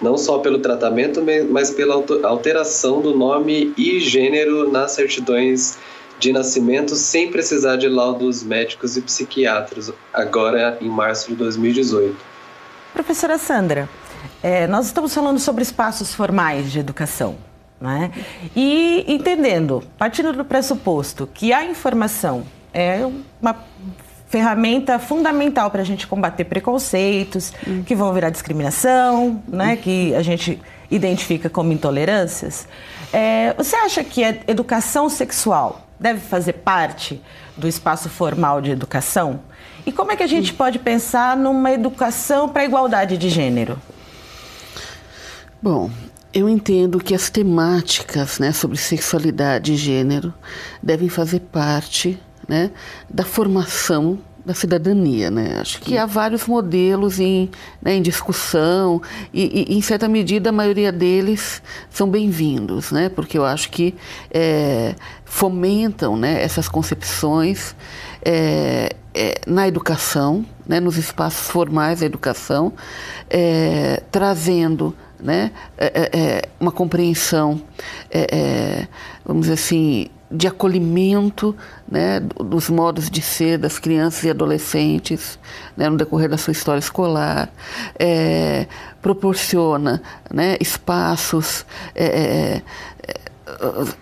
não 0.00 0.16
só 0.16 0.38
pelo 0.38 0.58
tratamento, 0.58 1.22
mas 1.50 1.70
pela 1.70 2.02
alteração 2.22 3.00
do 3.00 3.14
nome 3.14 3.74
e 3.76 4.00
gênero 4.00 4.70
nas 4.70 4.92
certidões 4.92 5.78
de 6.18 6.32
nascimento 6.32 6.94
sem 6.94 7.30
precisar 7.30 7.76
de 7.76 7.88
laudos 7.88 8.42
médicos 8.42 8.96
e 8.96 9.00
psiquiatras, 9.00 9.92
agora 10.12 10.76
em 10.80 10.88
março 10.88 11.28
de 11.28 11.34
2018. 11.36 12.16
Professora 12.92 13.38
Sandra, 13.38 13.88
é, 14.42 14.66
nós 14.66 14.86
estamos 14.86 15.14
falando 15.14 15.38
sobre 15.38 15.62
espaços 15.62 16.14
formais 16.14 16.70
de 16.70 16.78
educação. 16.78 17.36
Né? 17.80 18.12
E 18.54 19.04
entendendo, 19.08 19.82
partindo 19.96 20.34
do 20.34 20.44
pressuposto 20.44 21.26
que 21.26 21.50
a 21.50 21.64
informação 21.64 22.44
é 22.74 23.08
uma 23.40 23.56
ferramenta 24.30 24.96
fundamental 25.00 25.72
para 25.72 25.82
a 25.82 25.84
gente 25.84 26.06
combater 26.06 26.44
preconceitos 26.44 27.52
hum. 27.66 27.82
que 27.84 27.96
vão 27.96 28.12
virar 28.14 28.30
discriminação, 28.30 29.42
né, 29.48 29.76
que 29.76 30.14
a 30.14 30.22
gente 30.22 30.62
identifica 30.88 31.50
como 31.50 31.72
intolerâncias. 31.72 32.68
É, 33.12 33.52
você 33.54 33.74
acha 33.74 34.04
que 34.04 34.22
a 34.22 34.36
educação 34.46 35.08
sexual 35.08 35.84
deve 35.98 36.20
fazer 36.20 36.54
parte 36.54 37.20
do 37.56 37.66
espaço 37.66 38.08
formal 38.08 38.60
de 38.60 38.70
educação? 38.70 39.40
E 39.84 39.90
como 39.90 40.12
é 40.12 40.16
que 40.16 40.22
a 40.22 40.28
gente 40.28 40.54
pode 40.54 40.78
pensar 40.78 41.36
numa 41.36 41.72
educação 41.72 42.48
para 42.48 42.62
a 42.62 42.64
igualdade 42.64 43.18
de 43.18 43.28
gênero? 43.28 43.76
Bom, 45.60 45.90
eu 46.32 46.48
entendo 46.48 47.00
que 47.00 47.16
as 47.16 47.30
temáticas 47.30 48.38
né, 48.38 48.52
sobre 48.52 48.76
sexualidade 48.76 49.72
e 49.72 49.76
gênero 49.76 50.32
devem 50.80 51.08
fazer 51.08 51.40
parte 51.40 52.16
né, 52.48 52.70
da 53.08 53.24
formação 53.24 54.18
da 54.44 54.54
cidadania, 54.54 55.30
né? 55.30 55.58
Acho 55.60 55.80
que 55.80 55.98
há 55.98 56.06
vários 56.06 56.46
modelos 56.46 57.20
em, 57.20 57.50
né, 57.80 57.94
em 57.94 58.02
discussão 58.02 59.00
e, 59.32 59.66
e, 59.70 59.76
em 59.76 59.82
certa 59.82 60.08
medida, 60.08 60.50
a 60.50 60.52
maioria 60.52 60.90
deles 60.90 61.62
são 61.90 62.08
bem-vindos, 62.08 62.90
né? 62.90 63.08
Porque 63.08 63.36
eu 63.36 63.44
acho 63.44 63.70
que 63.70 63.94
é, 64.30 64.94
fomentam 65.24 66.16
né, 66.16 66.42
essas 66.42 66.68
concepções 66.68 67.76
é, 68.24 68.94
é, 69.14 69.40
na 69.46 69.68
educação, 69.68 70.44
né, 70.66 70.80
nos 70.80 70.96
espaços 70.96 71.48
formais 71.48 72.00
da 72.00 72.06
educação, 72.06 72.72
é, 73.28 74.02
trazendo 74.10 74.96
né, 75.18 75.52
é, 75.76 76.10
é, 76.12 76.48
uma 76.58 76.72
compreensão, 76.72 77.60
vamos 79.24 79.42
dizer 79.42 79.54
assim, 79.54 80.08
de 80.30 80.46
acolhimento 80.46 81.56
né, 81.90 82.20
dos 82.20 82.70
modos 82.70 83.10
de 83.10 83.20
ser 83.20 83.58
das 83.58 83.78
crianças 83.78 84.22
e 84.22 84.30
adolescentes 84.30 85.38
né, 85.76 85.88
no 85.88 85.96
decorrer 85.96 86.28
da 86.28 86.38
sua 86.38 86.52
história 86.52 86.78
escolar, 86.78 87.50
é, 87.98 88.66
proporciona 89.02 90.00
né, 90.32 90.56
espaços 90.60 91.66
é, 91.94 92.04
é, 92.06 92.62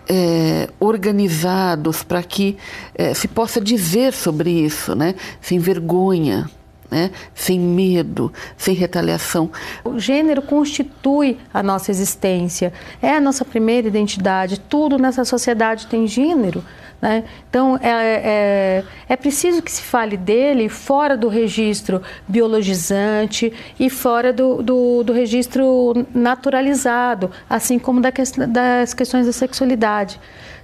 é 0.07 0.69
organizados 0.79 2.03
para 2.03 2.21
que 2.21 2.57
é, 2.93 3.13
se 3.15 3.27
possa 3.27 3.59
dizer 3.59 4.13
sobre 4.13 4.51
isso, 4.51 4.93
né, 4.95 5.15
sem 5.41 5.57
vergonha 5.57 6.49
né? 6.89 7.11
sem 7.33 7.59
medo, 7.59 8.31
sem 8.57 8.73
retaliação. 8.73 9.51
O 9.83 9.99
gênero 9.99 10.41
constitui 10.41 11.37
a 11.53 11.61
nossa 11.61 11.91
existência, 11.91 12.73
é 13.01 13.15
a 13.15 13.21
nossa 13.21 13.45
primeira 13.45 13.87
identidade, 13.87 14.59
tudo 14.59 14.97
nessa 14.97 15.23
sociedade 15.25 15.87
tem 15.87 16.07
gênero. 16.07 16.63
Né? 17.01 17.23
Então, 17.49 17.77
é, 17.81 17.89
é, 17.89 18.83
é, 19.07 19.15
preciso 19.15 19.61
que 19.61 19.71
se 19.71 19.81
fale 19.81 20.17
dele 20.17 20.67
fora 20.67 21.15
do 21.15 21.29
registro 21.29 22.01
biologizante 22.27 23.53
e 23.79 23.89
fora 23.89 24.33
do, 24.33 24.61
do, 24.61 25.03
do 25.03 25.13
registro 25.13 26.05
naturalizado, 26.13 27.31
assim 27.49 27.79
como 27.79 28.01
da, 28.01 28.11
das 28.47 28.93
questões 28.93 29.25
da 29.25 29.31
sexualidade. 29.31 30.19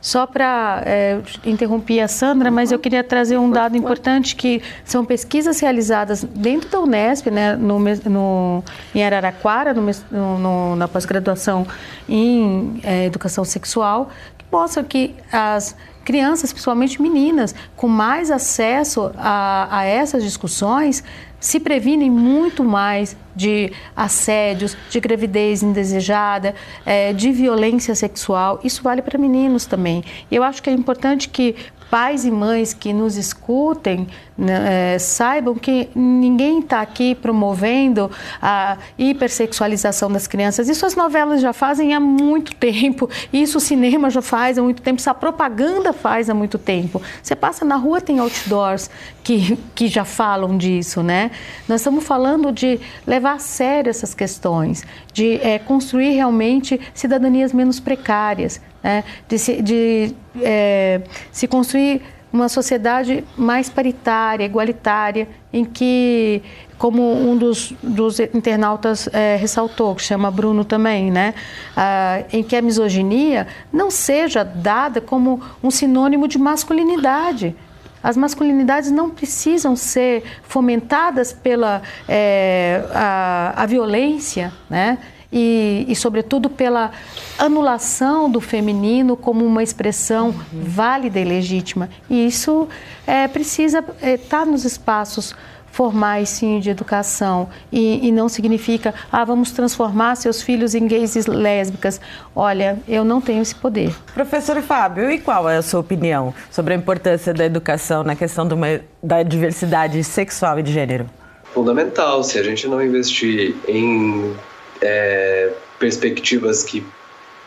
Só 0.06 0.28
para 0.28 0.84
é, 0.86 1.20
interromper 1.44 2.00
a 2.02 2.08
Sandra, 2.08 2.52
mas 2.52 2.72
eu 2.72 2.78
queria 2.78 3.04
trazer 3.04 3.40
um 3.40 3.50
dado 3.50 3.76
importante 3.76 4.36
que 4.36 4.62
são 4.84 5.04
pesquisas 5.04 5.60
realizadas 5.60 6.24
dentro 6.24 6.70
da 6.70 6.80
Unesp, 6.80 7.32
né, 7.32 7.56
no, 7.56 7.80
no 7.80 8.64
em 8.94 9.04
Araraquara, 9.04 9.74
no, 9.74 9.90
no, 10.12 10.76
na 10.76 10.88
pós-graduação 10.88 11.66
em 12.08 12.80
é, 12.84 13.06
educação 13.06 13.44
sexual, 13.44 14.12
que 14.50 14.56
mostram 14.56 14.84
que 14.84 15.16
as 15.32 15.76
crianças, 16.04 16.54
principalmente 16.54 17.02
meninas, 17.02 17.56
com 17.76 17.88
mais 17.88 18.30
acesso 18.30 19.12
a, 19.18 19.68
a 19.80 19.84
essas 19.84 20.24
discussões, 20.24 21.04
se 21.39 21.60
previnem 21.60 22.10
muito 22.10 22.64
mais 22.64 23.16
de 23.36 23.72
assédios, 23.96 24.76
de 24.89 25.00
gravidez 25.00 25.62
indesejada, 25.62 26.56
é, 26.86 27.12
de 27.12 27.32
violência 27.32 27.93
sexual. 27.93 28.60
Isso 28.64 28.82
vale 28.82 29.02
para 29.02 29.18
meninos 29.18 29.66
também. 29.66 30.04
Eu 30.32 30.43
acho 30.43 30.64
que 30.64 30.70
é 30.70 30.74
importante 30.74 31.30
que 31.30 31.56
pais 31.90 32.26
e 32.26 32.32
mães 32.32 32.74
que 32.74 32.92
nos 32.92 33.16
escutem 33.18 34.08
né, 34.38 34.96
é, 34.96 35.00
saibam 35.00 35.56
que 35.56 35.90
ninguém 35.96 36.60
está 36.60 36.82
aqui 36.82 37.16
promovendo 37.16 38.12
a 38.42 38.78
hipersexualização 38.98 40.12
das 40.12 40.28
crianças. 40.28 40.68
Isso 40.68 40.86
as 40.86 40.96
novelas 40.96 41.42
já 41.42 41.54
fazem 41.54 41.94
há 41.94 42.00
muito 42.00 42.54
tempo, 42.56 43.10
isso 43.32 43.58
o 43.58 43.62
cinema 43.62 44.10
já 44.10 44.22
faz 44.22 44.58
há 44.58 44.62
muito 44.62 44.82
tempo, 44.82 45.00
isso 45.00 45.10
a 45.10 45.14
propaganda 45.14 45.94
faz 45.94 46.30
há 46.30 46.34
muito 46.34 46.58
tempo. 46.58 47.02
Você 47.24 47.36
passa 47.36 47.64
na 47.64 47.78
rua, 47.78 48.02
tem 48.02 48.20
outdoors 48.20 48.90
que, 49.24 49.58
que 49.74 49.88
já 49.88 50.04
falam 50.04 50.58
disso, 50.58 51.02
né? 51.02 51.32
Nós 51.68 51.82
estamos 51.82 52.04
falando 52.04 52.52
de 52.52 52.80
levar 53.08 53.34
a 53.34 53.40
sério 53.40 53.90
essas 53.90 54.14
questões, 54.14 54.86
de 55.14 55.36
é, 55.42 55.60
construir 55.60 56.12
realmente 56.12 56.80
cidadanias 56.94 57.54
menos 57.54 57.80
precárias, 57.80 58.60
né? 58.86 59.04
de, 59.28 59.40
se, 59.40 59.62
de 59.64 60.16
é, 60.42 61.02
se 61.32 61.48
construir 61.48 62.04
uma 62.32 62.48
sociedade 62.48 63.24
mais 63.36 63.68
paritária, 63.68 64.44
igualitária, 64.44 65.28
em 65.52 65.66
que, 65.66 66.44
como 66.78 67.02
um 67.02 67.36
dos, 67.36 67.74
dos 67.82 68.20
internautas 68.20 69.10
é, 69.12 69.38
ressaltou, 69.38 69.96
que 69.96 70.04
chama 70.04 70.30
Bruno 70.30 70.64
também, 70.64 71.10
né, 71.10 71.34
ah, 71.76 72.24
em 72.32 72.44
que 72.44 72.56
a 72.56 72.62
misoginia 72.62 73.48
não 73.72 73.90
seja 73.90 74.44
dada 74.44 75.00
como 75.00 75.42
um 75.64 75.72
sinônimo 75.72 76.28
de 76.28 76.38
masculinidade. 76.38 77.56
As 78.04 78.18
masculinidades 78.18 78.92
não 78.92 79.10
precisam 79.10 79.76
ser 79.76 80.24
fomentadas 80.44 81.34
pela 81.34 81.82
é, 82.08 82.84
a, 82.94 83.64
a 83.64 83.66
violência, 83.66 84.54
né? 84.70 85.00
E, 85.36 85.86
e, 85.90 85.96
sobretudo, 85.98 86.50
pela 86.50 86.92
anulação 87.38 88.30
do 88.30 88.40
feminino 88.40 89.18
como 89.18 89.46
uma 89.46 89.62
expressão 89.62 90.28
uhum. 90.28 90.62
válida 90.64 91.20
e 91.20 91.26
legítima. 91.26 91.90
E 92.10 92.26
isso 92.26 92.70
é, 93.06 93.28
precisa 93.28 93.80
estar 93.80 94.08
é, 94.08 94.18
tá 94.18 94.46
nos 94.46 94.64
espaços 94.64 95.36
formais, 95.76 96.30
sim, 96.30 96.62
de 96.62 96.70
educação. 96.70 97.50
E, 97.70 98.08
e, 98.08 98.12
não 98.14 98.30
significa, 98.30 98.94
ah, 99.12 99.26
vamos 99.26 99.52
transformar 99.52 100.16
seus 100.16 100.42
filhos 100.42 100.74
em 100.74 100.88
gays 100.88 101.18
e 101.18 101.30
lésbicas. 101.30 102.00
Olha, 102.34 102.80
eu 102.88 103.04
não 103.04 103.20
tenho 103.20 103.42
esse 103.42 103.54
poder. 103.54 103.94
Professor 104.14 104.62
Fábio, 104.62 105.12
e 105.12 105.20
qual 105.20 105.50
é 105.50 105.58
a 105.58 105.62
sua 105.62 105.82
opinião 105.82 106.34
sobre 106.50 106.74
a 106.74 106.78
importância 106.78 107.34
da 107.34 107.44
educação 107.44 108.06
na 108.06 108.16
questão 108.16 108.48
uma, 108.48 108.80
da 109.04 109.22
diversidade 109.22 110.02
sexual 110.02 110.60
e 110.60 110.64
de 110.64 110.72
gênero? 110.72 111.08
Fundamental. 111.44 112.24
Se 112.24 112.40
a 112.40 112.44
gente 112.44 112.68
não 112.70 112.82
investir 112.82 113.54
em 113.68 114.34
é, 114.82 115.52
perspectivas 115.80 116.64
que 116.64 116.86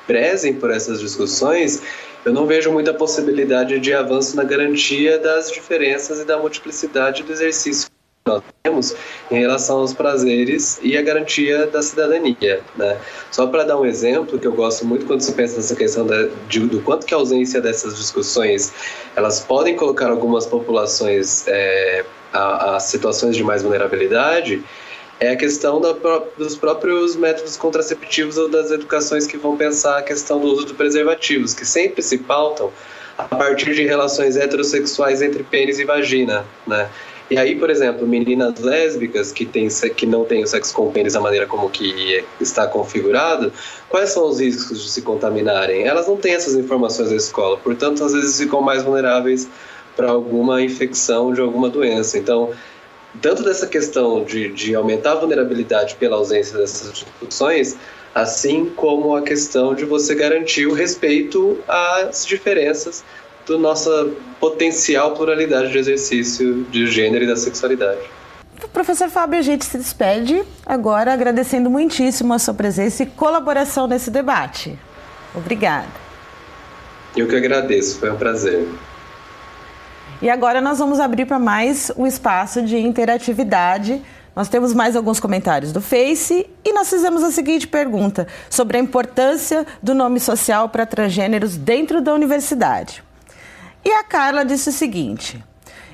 prezem 0.06 0.54
por 0.54 0.70
essas 0.70 1.00
discussões, 1.00 1.82
eu 2.24 2.32
não 2.32 2.46
vejo 2.46 2.72
muita 2.72 2.94
possibilidade 2.94 3.78
de 3.78 3.92
avanço 3.92 4.36
na 4.36 4.44
garantia 4.44 5.18
das 5.18 5.50
diferenças 5.50 6.20
e 6.20 6.24
da 6.24 6.38
multiplicidade 6.38 7.22
do 7.22 7.32
exercício 7.32 7.88
nós 8.28 8.42
temos 8.62 8.94
em 9.30 9.38
relação 9.38 9.78
aos 9.78 9.94
prazeres 9.94 10.78
e 10.82 10.96
a 10.96 11.02
garantia 11.02 11.66
da 11.66 11.82
cidadania. 11.82 12.60
Né? 12.76 12.98
Só 13.30 13.46
para 13.46 13.64
dar 13.64 13.78
um 13.78 13.86
exemplo, 13.86 14.38
que 14.38 14.46
eu 14.46 14.52
gosto 14.52 14.84
muito 14.84 15.06
quando 15.06 15.22
se 15.22 15.32
pensa 15.32 15.56
nessa 15.56 15.74
questão 15.74 16.06
da, 16.06 16.28
de, 16.48 16.60
do 16.60 16.80
quanto 16.82 17.06
que 17.06 17.14
a 17.14 17.16
ausência 17.16 17.60
dessas 17.60 17.96
discussões 17.96 18.72
elas 19.16 19.40
podem 19.40 19.74
colocar 19.74 20.10
algumas 20.10 20.46
populações 20.46 21.48
é, 21.48 22.04
a, 22.32 22.76
a 22.76 22.80
situações 22.80 23.34
de 23.34 23.42
mais 23.42 23.62
vulnerabilidade, 23.62 24.62
é 25.20 25.30
a 25.30 25.36
questão 25.36 25.80
da, 25.80 25.92
dos 26.36 26.56
próprios 26.56 27.16
métodos 27.16 27.56
contraceptivos 27.56 28.36
ou 28.36 28.48
das 28.48 28.70
educações 28.70 29.26
que 29.26 29.36
vão 29.36 29.56
pensar 29.56 29.98
a 29.98 30.02
questão 30.02 30.40
do 30.40 30.46
uso 30.46 30.66
de 30.66 30.74
preservativos, 30.74 31.54
que 31.54 31.64
sempre 31.64 32.02
se 32.02 32.18
pautam 32.18 32.70
a 33.16 33.24
partir 33.24 33.74
de 33.74 33.84
relações 33.84 34.36
heterossexuais 34.36 35.20
entre 35.20 35.42
pênis 35.42 35.78
e 35.78 35.84
vagina, 35.84 36.44
né? 36.66 36.88
E 37.30 37.36
aí, 37.36 37.56
por 37.56 37.68
exemplo, 37.68 38.06
meninas 38.06 38.58
lésbicas 38.58 39.30
que, 39.30 39.44
tem, 39.44 39.68
que 39.94 40.06
não 40.06 40.24
têm 40.24 40.42
o 40.42 40.46
sexo 40.46 40.72
com 40.72 40.90
pênis 40.90 41.12
da 41.12 41.20
maneira 41.20 41.46
como 41.46 41.68
que 41.68 42.24
está 42.40 42.66
configurado, 42.66 43.52
quais 43.90 44.10
são 44.10 44.26
os 44.26 44.40
riscos 44.40 44.82
de 44.82 44.88
se 44.90 45.02
contaminarem? 45.02 45.86
Elas 45.86 46.08
não 46.08 46.16
têm 46.16 46.32
essas 46.32 46.54
informações 46.54 47.10
na 47.10 47.16
escola, 47.16 47.58
portanto, 47.58 48.02
às 48.02 48.14
vezes 48.14 48.38
ficam 48.40 48.62
mais 48.62 48.82
vulneráveis 48.82 49.46
para 49.94 50.10
alguma 50.10 50.62
infecção 50.62 51.34
de 51.34 51.40
alguma 51.42 51.68
doença. 51.68 52.16
Então, 52.16 52.50
tanto 53.20 53.42
dessa 53.42 53.66
questão 53.66 54.24
de, 54.24 54.52
de 54.52 54.74
aumentar 54.74 55.12
a 55.12 55.14
vulnerabilidade 55.16 55.96
pela 55.96 56.16
ausência 56.16 56.58
dessas 56.58 56.92
discussões, 56.92 57.76
assim 58.14 58.66
como 58.76 59.16
a 59.16 59.22
questão 59.22 59.74
de 59.74 59.84
você 59.84 60.14
garantir 60.14 60.66
o 60.66 60.72
respeito 60.72 61.58
às 61.66 62.26
diferenças 62.26 63.04
da 63.46 63.56
nossa 63.56 64.10
potencial 64.38 65.14
pluralidade 65.14 65.72
de 65.72 65.78
exercício 65.78 66.64
de 66.64 66.86
gênero 66.86 67.24
e 67.24 67.26
da 67.26 67.36
sexualidade. 67.36 68.00
Professor 68.72 69.08
Fábio, 69.08 69.38
a 69.38 69.42
gente 69.42 69.64
se 69.64 69.78
despede 69.78 70.42
agora 70.66 71.12
agradecendo 71.12 71.70
muitíssimo 71.70 72.34
a 72.34 72.38
sua 72.38 72.54
presença 72.54 73.02
e 73.02 73.06
colaboração 73.06 73.86
nesse 73.86 74.10
debate. 74.10 74.78
Obrigada. 75.34 75.88
Eu 77.16 77.26
que 77.26 77.36
agradeço, 77.36 77.98
foi 77.98 78.10
um 78.10 78.16
prazer. 78.16 78.68
E 80.20 80.28
agora 80.28 80.60
nós 80.60 80.80
vamos 80.80 80.98
abrir 80.98 81.26
para 81.26 81.38
mais 81.38 81.92
o 81.96 82.04
espaço 82.04 82.60
de 82.62 82.76
interatividade. 82.76 84.02
Nós 84.34 84.48
temos 84.48 84.74
mais 84.74 84.96
alguns 84.96 85.20
comentários 85.20 85.72
do 85.72 85.80
Face 85.80 86.48
e 86.64 86.72
nós 86.72 86.90
fizemos 86.90 87.22
a 87.22 87.30
seguinte 87.30 87.68
pergunta 87.68 88.26
sobre 88.50 88.78
a 88.78 88.80
importância 88.80 89.64
do 89.80 89.94
nome 89.94 90.18
social 90.18 90.68
para 90.68 90.84
transgêneros 90.84 91.56
dentro 91.56 92.00
da 92.00 92.12
universidade. 92.12 93.02
E 93.84 93.90
a 93.92 94.02
Carla 94.02 94.44
disse 94.44 94.70
o 94.70 94.72
seguinte: 94.72 95.42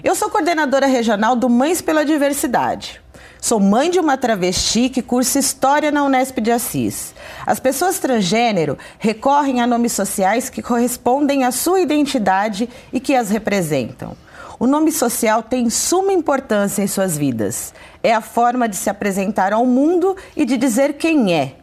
Eu 0.02 0.14
sou 0.14 0.30
coordenadora 0.30 0.86
regional 0.86 1.36
do 1.36 1.50
Mães 1.50 1.82
pela 1.82 2.02
Diversidade. 2.02 3.03
Sou 3.44 3.60
mãe 3.60 3.90
de 3.90 4.00
uma 4.00 4.16
travesti 4.16 4.88
que 4.88 5.02
cursa 5.02 5.38
História 5.38 5.92
na 5.92 6.02
Unesp 6.02 6.38
de 6.40 6.50
Assis. 6.50 7.14
As 7.44 7.60
pessoas 7.60 7.98
transgênero 7.98 8.78
recorrem 8.98 9.60
a 9.60 9.66
nomes 9.66 9.92
sociais 9.92 10.48
que 10.48 10.62
correspondem 10.62 11.44
à 11.44 11.52
sua 11.52 11.82
identidade 11.82 12.70
e 12.90 12.98
que 12.98 13.14
as 13.14 13.28
representam. 13.28 14.16
O 14.58 14.66
nome 14.66 14.90
social 14.90 15.42
tem 15.42 15.68
suma 15.68 16.10
importância 16.10 16.82
em 16.82 16.86
suas 16.86 17.18
vidas. 17.18 17.74
É 18.02 18.14
a 18.14 18.22
forma 18.22 18.66
de 18.66 18.76
se 18.76 18.88
apresentar 18.88 19.52
ao 19.52 19.66
mundo 19.66 20.16
e 20.34 20.46
de 20.46 20.56
dizer 20.56 20.94
quem 20.94 21.34
é. 21.34 21.56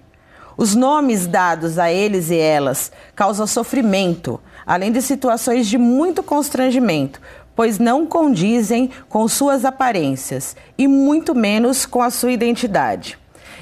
Os 0.56 0.76
nomes 0.76 1.26
dados 1.26 1.80
a 1.80 1.92
eles 1.92 2.30
e 2.30 2.38
elas 2.38 2.92
causam 3.16 3.48
sofrimento, 3.48 4.40
além 4.68 4.92
de 4.92 5.02
situações 5.02 5.66
de 5.66 5.80
muito 5.80 6.22
constrangimento, 6.22 7.20
pois 7.56 7.80
não 7.80 8.06
condizem 8.06 8.90
com 9.10 9.28
suas 9.28 9.66
aparências 9.66 10.56
e 10.78 10.88
muito 10.88 11.36
menos 11.36 11.86
com 11.86 12.02
a 12.02 12.10
sua 12.10 12.32
identidade. 12.32 13.18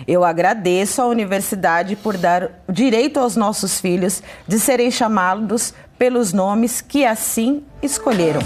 Eu 0.08 0.24
agradeço 0.24 1.02
à 1.02 1.08
universidade 1.08 1.96
por 1.96 2.18
dar 2.18 2.50
o 2.68 2.72
direito 2.72 3.20
aos 3.20 3.36
nossos 3.36 3.80
filhos 3.80 4.24
de 4.48 4.60
serem 4.60 4.90
chamados 4.90 5.74
pelos 5.98 6.32
nomes 6.32 6.80
que 6.82 7.06
assim 7.06 7.64
escolheram. 7.82 8.42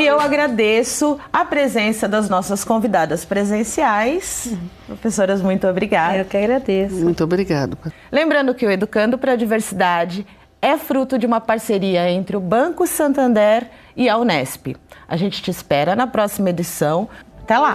E 0.00 0.06
eu 0.06 0.18
agradeço 0.18 1.18
a 1.30 1.44
presença 1.44 2.08
das 2.08 2.30
nossas 2.30 2.64
convidadas 2.64 3.26
presenciais. 3.26 4.48
Uhum. 4.50 4.58
Professoras, 4.86 5.42
muito 5.42 5.66
obrigada. 5.66 6.16
Eu 6.16 6.24
que 6.24 6.38
agradeço. 6.38 6.94
Muito 6.94 7.22
obrigado. 7.22 7.76
Lembrando 8.10 8.54
que 8.54 8.64
o 8.64 8.70
Educando 8.70 9.18
para 9.18 9.32
a 9.32 9.36
Diversidade 9.36 10.26
é 10.62 10.76
fruto 10.76 11.18
de 11.18 11.26
uma 11.26 11.40
parceria 11.40 12.10
entre 12.10 12.36
o 12.36 12.40
Banco 12.40 12.86
Santander 12.86 13.70
e 13.96 14.08
a 14.08 14.16
Unesp. 14.16 14.76
A 15.08 15.16
gente 15.16 15.42
te 15.42 15.50
espera 15.50 15.96
na 15.96 16.06
próxima 16.06 16.50
edição. 16.50 17.08
Até 17.42 17.58
lá! 17.58 17.72